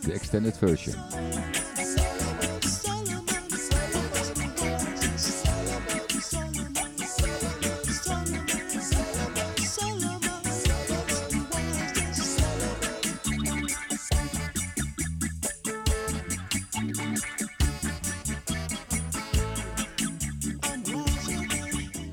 De 0.00 0.12
extended 0.12 0.58
version. 0.58 0.94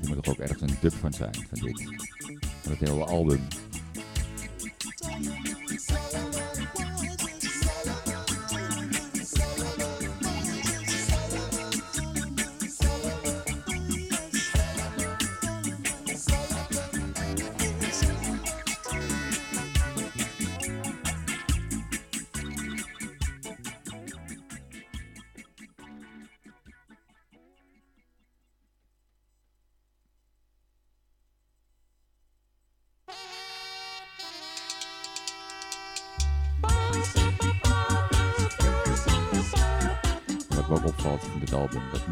Er 0.02 0.08
moet 0.08 0.22
toch 0.22 0.28
ook 0.28 0.38
ergens 0.38 0.60
een 0.60 0.76
dub 0.80 0.92
van 0.92 1.12
zijn, 1.12 1.34
van 1.34 1.58
dit. 1.60 1.82
Van 2.62 2.72
het 2.72 2.80
hele 2.80 3.04
album. 3.04 3.40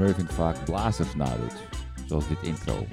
Mervyn 0.02 0.28
vaak 0.28 0.64
blazers 0.64 1.14
nadoet, 1.14 1.54
zoals 2.06 2.28
dit 2.28 2.42
intro. 2.42 2.86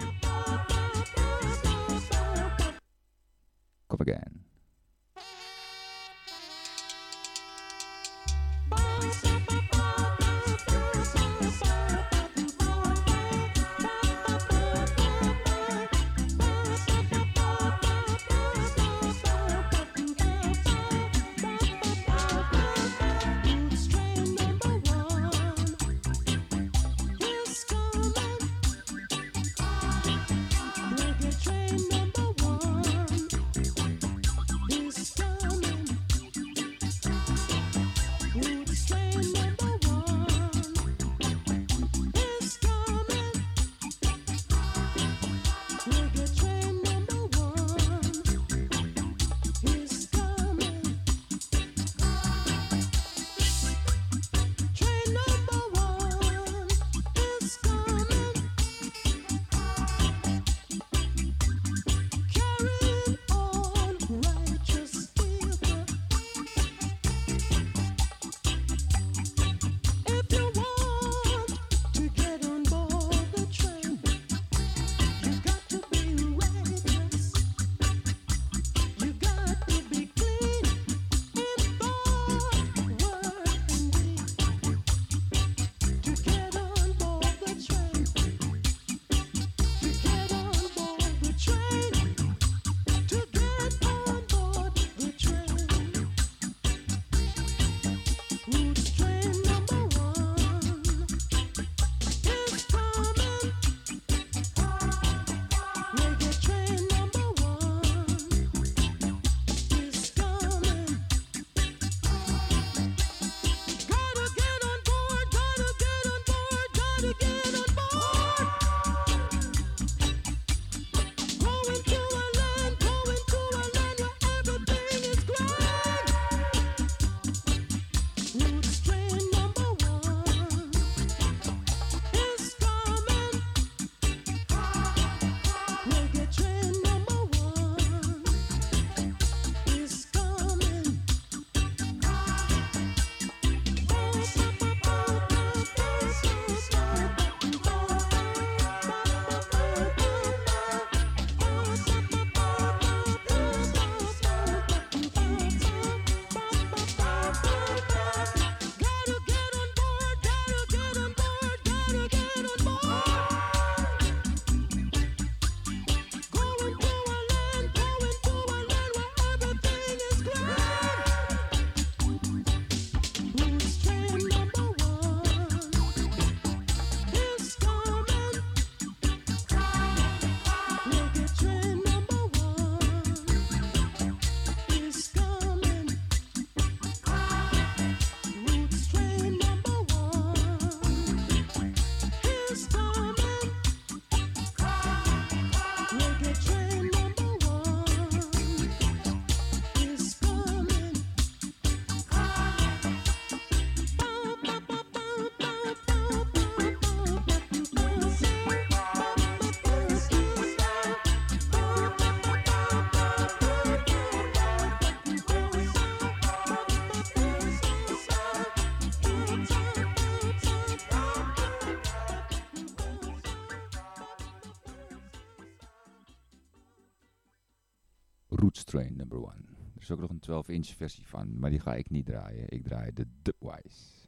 Roots 228.40 228.64
Train 228.64 228.96
number 228.96 229.18
1, 229.18 229.28
Er 229.76 229.82
is 229.82 229.92
ook 229.92 230.00
nog 230.00 230.10
een 230.10 230.22
12-inch 230.22 230.76
versie 230.76 231.08
van, 231.08 231.40
maar 231.40 231.50
die 231.50 231.60
ga 231.60 231.76
ik 231.76 231.90
niet 231.90 232.06
draaien. 232.06 232.50
Ik 232.50 232.64
draai 232.64 232.94
de 232.94 233.06
Dubwise. 233.22 234.00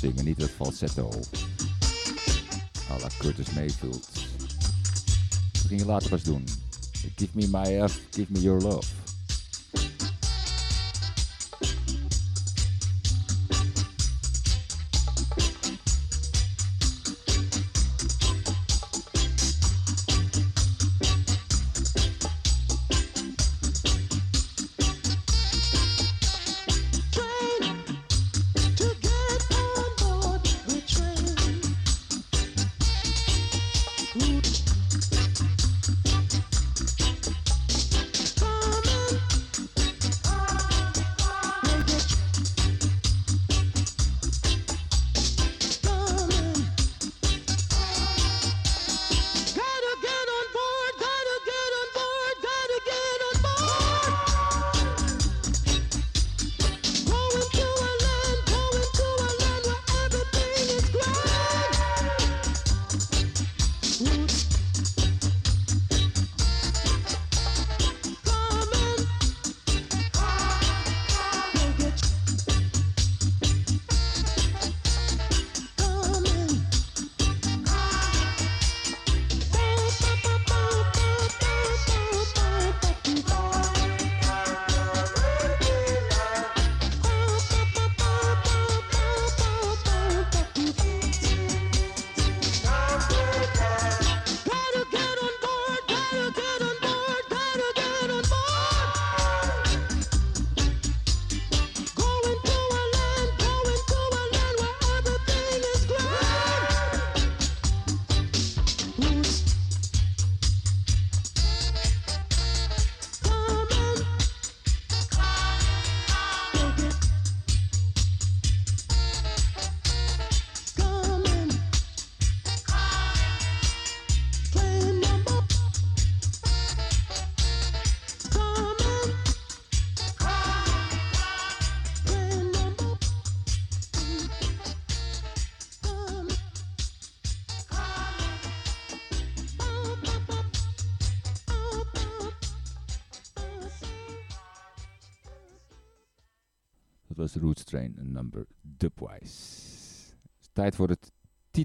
Zingen 0.00 0.24
niet 0.24 0.40
het 0.40 0.50
falsetto. 0.50 1.10
A 2.90 2.98
la 2.98 3.08
Curtis 3.18 3.50
Mayfield. 3.50 4.08
Dat 5.52 5.62
ging 5.66 5.80
je 5.80 5.86
later 5.86 6.08
pas 6.08 6.22
doen. 6.22 6.44
Give 7.16 7.30
me 7.32 7.46
my 7.48 7.88
F, 7.88 8.00
give 8.10 8.32
me 8.32 8.40
your 8.40 8.62
love. 8.62 9.05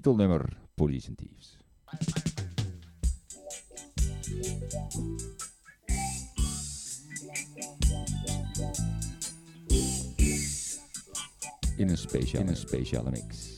titelnummer 0.02 0.56
Police 0.74 1.08
and 1.08 1.16
Thieves. 1.16 1.56
In 11.76 11.88
een 11.88 11.98
speciale, 11.98 12.44
in 12.44 12.48
een 12.48 12.56
speciale 12.56 13.10
mix. 13.10 13.51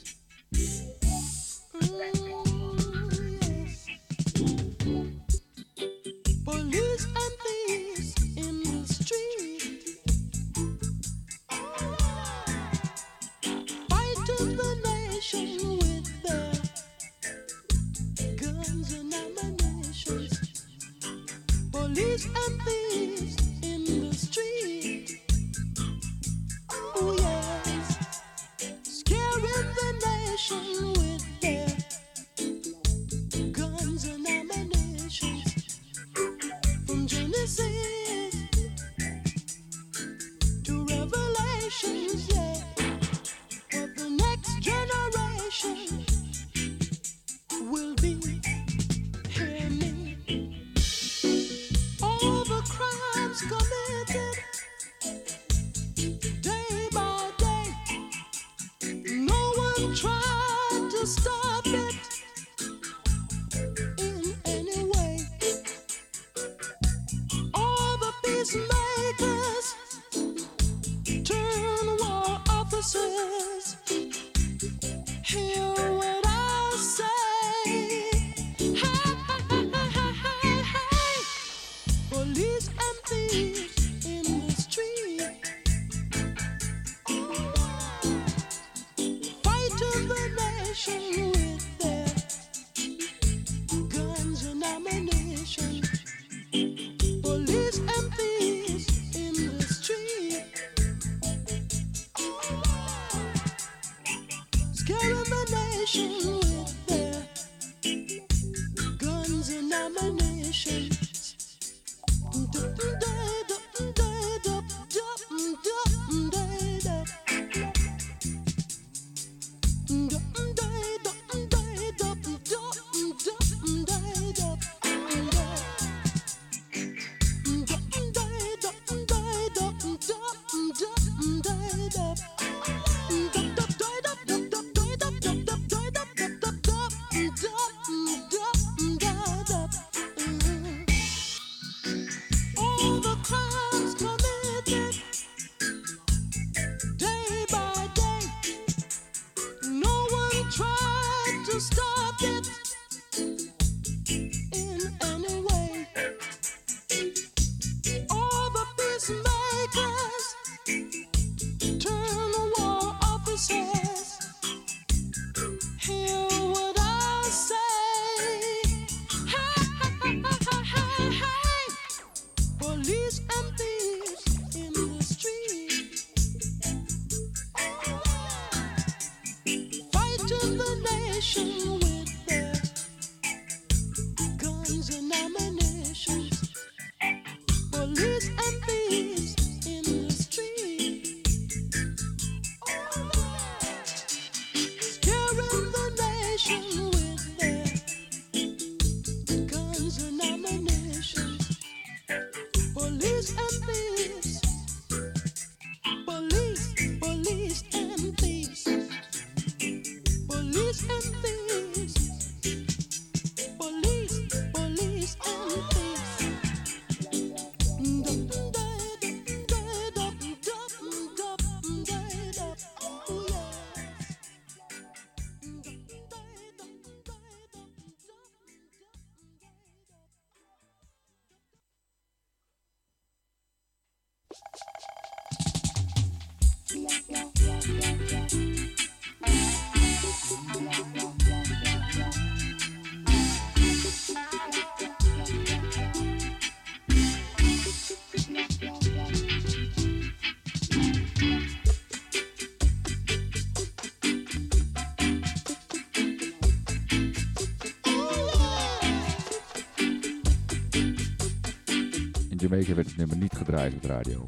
Jamaica 262.55 262.75
werd 262.75 262.89
het 262.89 262.97
nummer 262.97 263.17
niet 263.17 263.37
gedraaid 263.37 263.75
op 263.75 263.83
de 263.83 263.89
radio. 263.89 264.27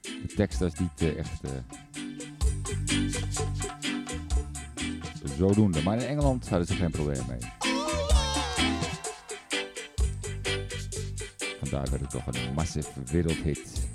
De 0.00 0.32
tekst 0.36 0.58
was 0.58 0.78
niet 0.78 1.00
eh, 1.00 1.18
echt 1.18 1.40
eh, 1.42 1.50
zodoende. 5.36 5.82
Maar 5.82 5.98
in 5.98 6.06
Engeland 6.06 6.48
hadden 6.48 6.66
ze 6.66 6.74
geen 6.74 6.90
probleem 6.90 7.22
mee. 7.28 7.38
Vandaar 11.58 11.90
werd 11.90 12.00
het 12.00 12.10
toch 12.10 12.26
een 12.26 12.54
massive 12.54 12.90
wereldhit. 13.04 13.88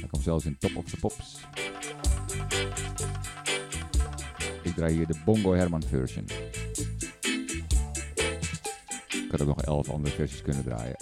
Hij 0.00 0.08
kwam 0.08 0.22
zelfs 0.22 0.44
in 0.44 0.58
Top 0.58 0.76
of 0.76 0.84
the 0.84 0.96
Pops. 0.96 1.40
Ik 4.62 4.74
draai 4.74 4.94
hier 4.94 5.06
de 5.06 5.20
Bongo 5.24 5.52
Herman 5.52 5.82
version. 5.82 6.24
Ik 9.08 9.30
had 9.30 9.40
ook 9.40 9.46
nog 9.46 9.62
elf 9.62 9.90
andere 9.90 10.14
versies 10.14 10.42
kunnen 10.42 10.64
draaien. 10.64 10.96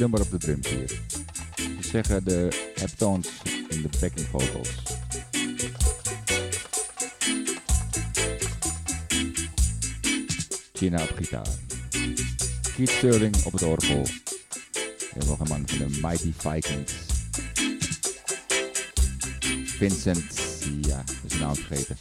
nummer 0.00 0.20
op 0.20 0.30
de 0.30 0.38
drums 0.38 0.68
hier. 0.68 0.88
Ze 1.56 1.88
zeggen 1.88 2.24
de 2.24 2.70
heptones 2.74 3.28
in 3.68 3.82
de 3.82 3.88
backing 4.00 4.26
foto's, 4.26 4.68
China 10.72 11.02
op 11.02 11.12
gitaar. 11.16 11.46
Keith 12.76 12.90
Sterling 12.90 13.44
op 13.44 13.52
het 13.52 13.62
orgel. 13.62 14.06
En 15.14 15.26
nog 15.26 15.40
een 15.40 15.48
man 15.48 15.62
van 15.66 15.78
de 15.78 15.98
Mighty 16.02 16.32
Vikings. 16.36 16.92
Vincent, 19.64 20.24
ja, 20.80 21.04
is 21.24 21.30
zijn 21.30 21.40
naam 21.40 21.54
vergeten. 21.54 21.96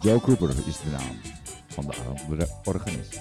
Joe 0.00 0.20
Cooper 0.20 0.48
is 0.66 0.80
de 0.80 0.90
naam 0.90 1.16
van 1.68 1.86
de 1.86 1.94
andere 1.96 2.48
organist. 2.64 3.20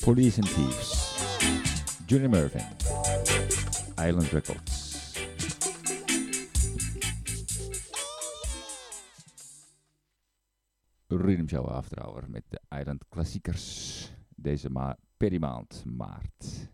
Police 0.00 0.40
and 0.40 0.54
Thieves, 0.54 1.14
Junior 2.06 2.30
Mervyn, 2.30 2.66
Island 3.96 4.28
Records. 4.30 4.80
Rhythm 11.06 11.46
Show 11.46 11.66
Afterhour 11.66 12.24
met 12.28 12.42
de 12.48 12.60
Island 12.80 13.04
Klassiekers 13.08 13.79
deze 14.50 14.70
ma 14.70 14.96
perimaand 15.16 15.84
maart. 15.86 16.68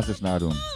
blazers 0.00 0.20
nadoen. 0.20 0.69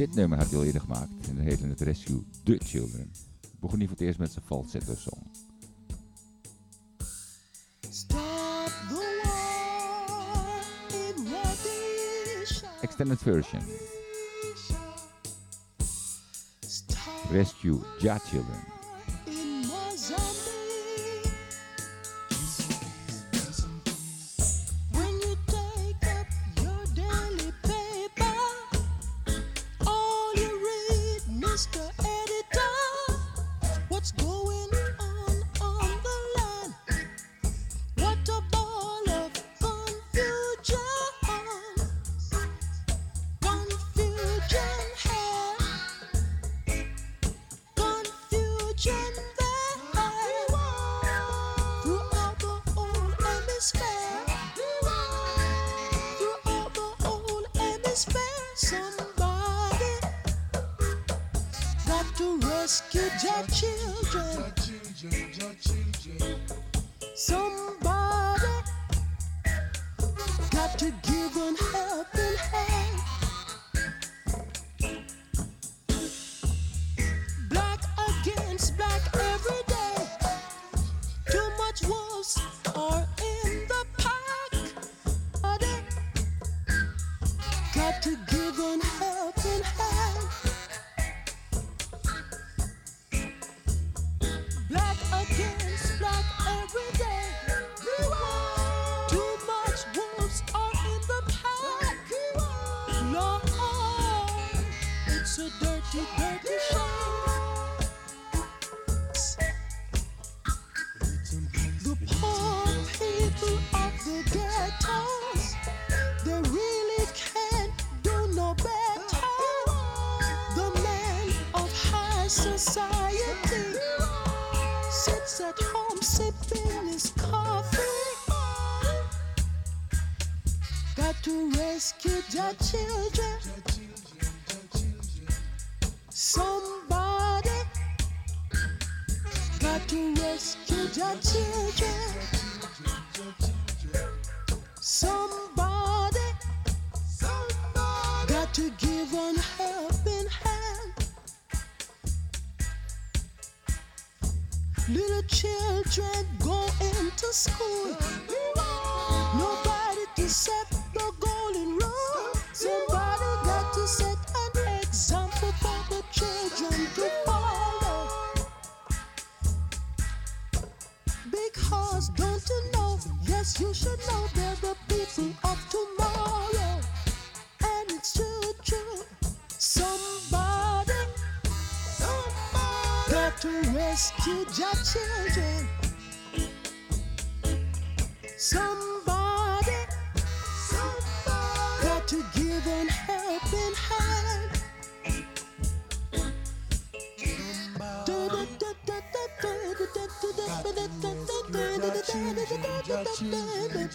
Dit 0.00 0.14
nummer 0.14 0.38
had 0.38 0.50
hij 0.50 0.58
al 0.58 0.64
eerder 0.64 0.80
gemaakt 0.80 1.28
en 1.28 1.34
dat 1.34 1.44
heette 1.44 1.66
het 1.66 1.80
Rescue 1.80 2.22
The 2.44 2.60
Children. 2.64 3.12
Begon 3.58 3.78
niet 3.78 3.88
voor 3.88 3.96
het 3.96 4.06
eerst 4.06 4.18
met 4.18 4.32
zijn 4.32 4.44
falsetto 4.44 4.94
song. 4.94 5.22
Extended 12.80 13.18
version. 13.18 13.62
Rescue 17.30 17.78
Ja 17.98 18.18
Children. 18.18 18.79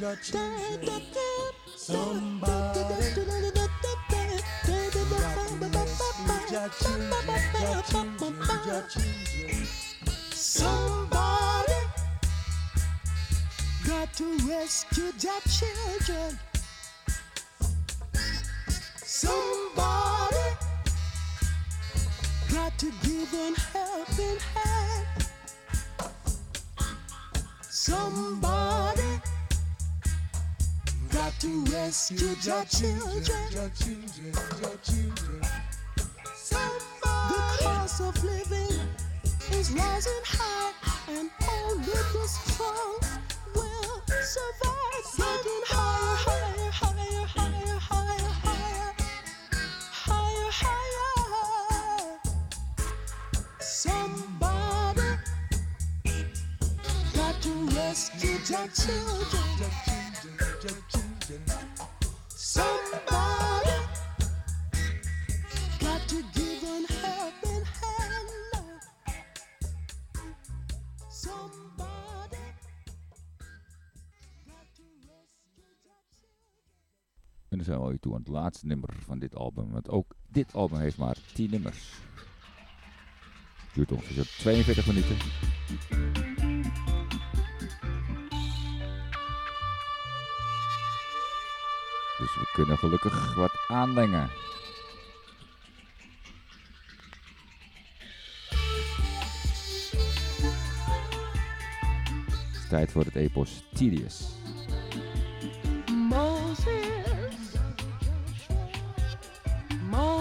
touches. 0.06 0.64
children. 32.77 33.84
je 78.03 78.09
aan 78.14 78.19
het 78.19 78.27
laatste 78.27 78.65
nummer 78.65 78.90
van 78.99 79.19
dit 79.19 79.35
album. 79.35 79.72
Want 79.72 79.90
ook 79.90 80.15
dit 80.27 80.53
album 80.53 80.80
heeft 80.80 80.98
maar 80.98 81.17
10 81.33 81.49
nummers. 81.49 81.93
Duurt 83.74 83.91
ongeveer 83.91 84.25
42 84.25 84.88
minuten. 84.88 85.17
Dus 92.17 92.35
we 92.35 92.49
kunnen 92.53 92.77
gelukkig 92.77 93.35
wat 93.35 93.51
aanlengen. 93.67 94.30
Tijd 102.69 102.91
voor 102.91 103.03
het 103.03 103.15
epos 103.15 103.64
Tedious. 103.74 104.44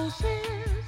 Moses. 0.04 0.84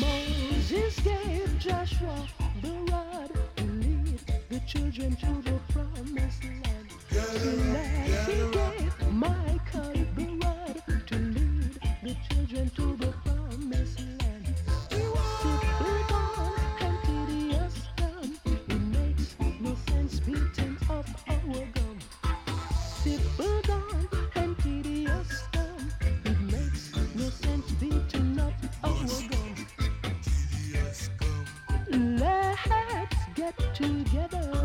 Moses 0.00 1.00
gave 1.00 1.58
Joshua 1.58 2.28
the 2.60 2.72
rod 2.90 3.30
to 3.56 3.64
lead 3.64 4.20
the 4.50 4.60
children 4.68 5.16
to 5.16 5.42
the 5.48 5.58
promised 5.72 6.44
land. 6.44 6.88
Tonight 7.08 8.28
he 8.28 8.36
gave 8.52 9.12
Micah 9.12 9.92
the 10.14 10.26
rod 10.44 11.06
to 11.06 11.16
lead 11.16 11.80
the 12.02 12.16
children 12.28 12.68
to 12.76 12.96
the 12.96 13.14
together. 33.74 34.61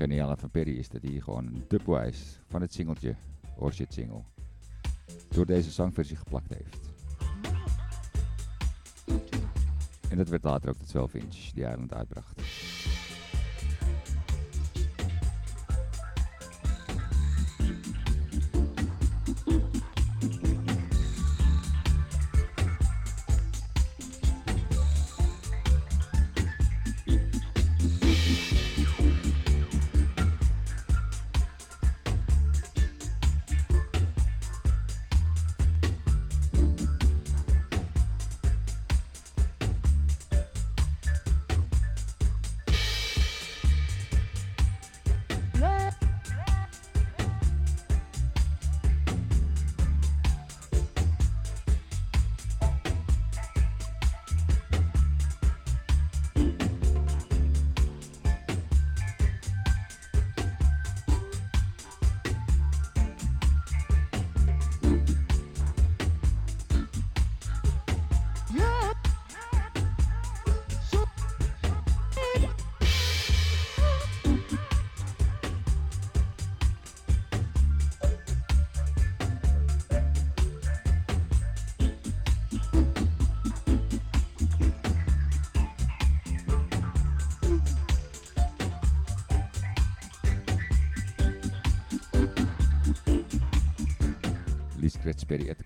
geniale 0.00 0.36
van 0.36 0.50
Perry 0.50 0.78
is 0.78 0.88
dat 0.88 1.02
hij 1.02 1.20
gewoon 1.20 1.46
een 1.46 1.64
dubwise 1.68 2.24
van 2.46 2.60
het 2.60 2.72
singeltje, 2.72 3.14
Orchid 3.56 3.92
Single, 3.92 4.22
door 5.28 5.46
deze 5.46 5.70
zangversie 5.70 6.16
geplakt 6.16 6.54
heeft. 6.54 6.90
En 10.10 10.16
dat 10.16 10.28
werd 10.28 10.44
later 10.44 10.68
ook 10.68 10.78
de 10.78 10.84
12 10.84 11.14
inch 11.14 11.34
die 11.34 11.64
Island 11.64 11.94
uitbracht. 11.94 12.39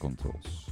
controls. 0.05 0.69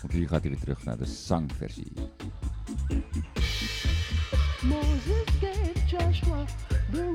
Want 0.00 0.12
hier 0.12 0.28
gaat 0.28 0.40
hij 0.40 0.50
weer 0.50 0.60
terug 0.60 0.84
naar 0.84 0.96
de 0.96 1.06
zangversie. 1.06 1.92
Moses 4.62 5.24
gave 5.40 5.72
Joshua 5.86 6.44
the 6.92 7.12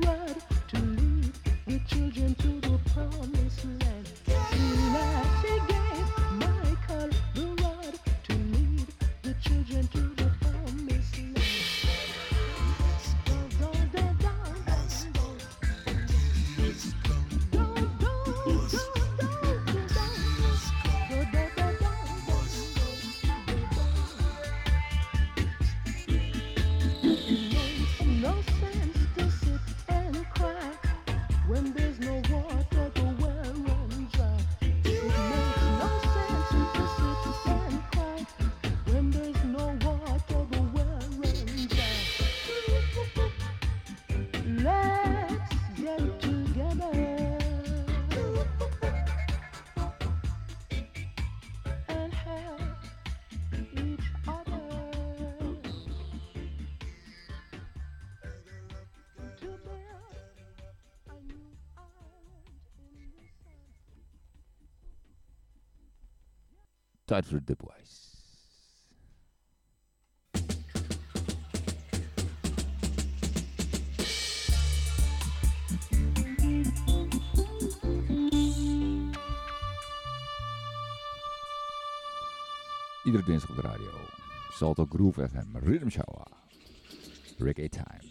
Stratford 67.14 67.46
Du 67.46 67.54
Bois. 67.54 68.10
Iedere 83.04 83.22
dinsdag 83.24 83.50
op 83.50 83.56
de 83.56 83.62
radio. 83.62 83.90
Salto 84.50 84.86
Groove 84.88 85.28
FM, 85.28 85.56
Riddim 85.56 85.90
Shower. 85.90 86.26
Reggae 87.38 87.68
Time. 87.68 88.03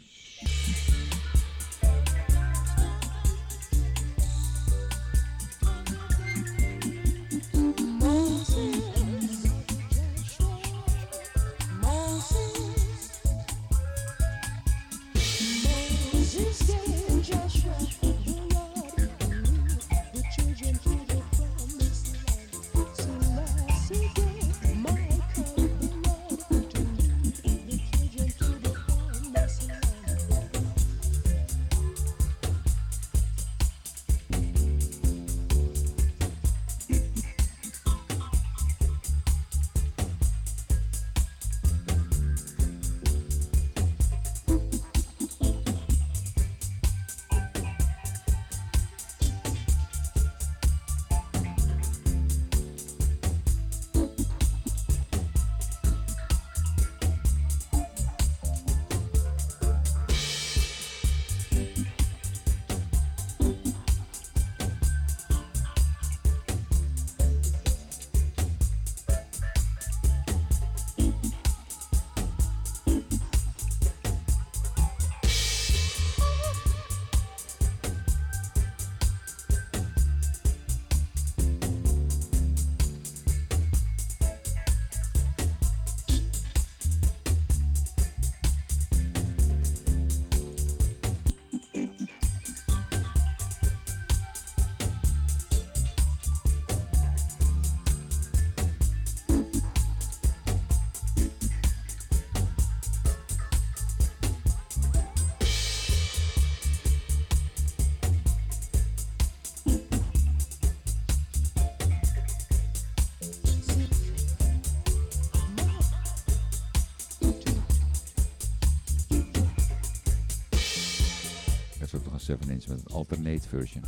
version. 123.54 123.84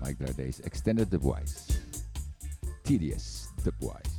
Mike 0.00 0.16
Bradley's 0.18 0.60
Extended 0.60 1.10
Dubwise. 1.10 1.76
Tedious 2.84 3.48
Dubwise. 3.64 4.09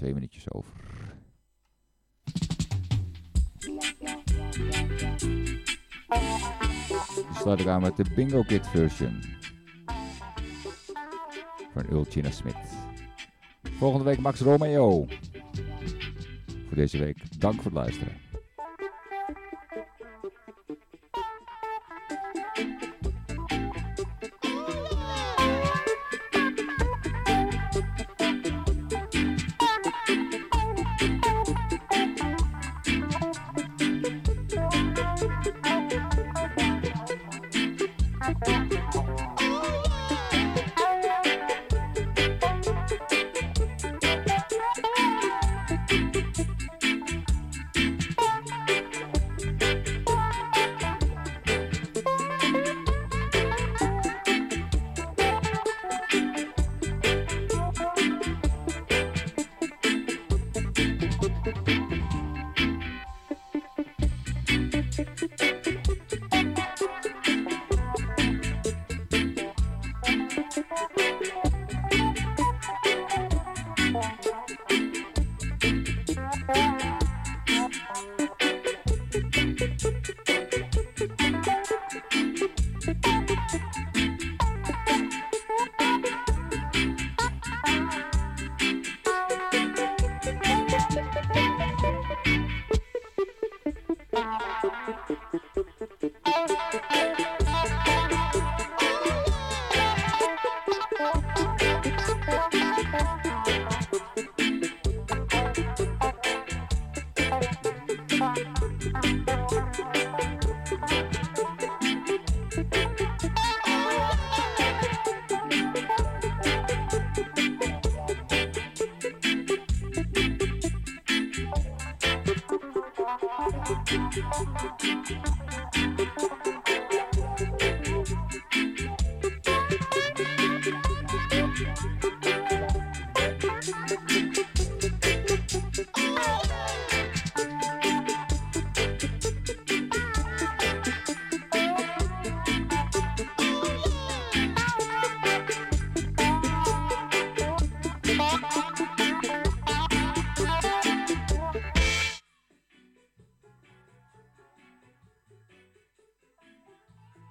twee 0.00 0.14
minuutjes 0.14 0.50
over. 0.50 0.72
Dan 7.14 7.34
sluit 7.34 7.60
ik 7.60 7.66
aan 7.66 7.80
met 7.80 7.96
de 7.96 8.04
Bingo 8.14 8.42
Kid 8.42 8.66
version. 8.66 9.22
Van 11.72 11.90
Ulchina 11.90 12.30
Smit. 12.30 12.54
Volgende 13.62 14.04
week 14.04 14.18
Max 14.18 14.40
Romeo. 14.40 15.06
Voor 16.66 16.76
deze 16.76 16.98
week, 16.98 17.40
dank 17.40 17.54
voor 17.54 17.64
het 17.64 17.72
luisteren. 17.72 18.29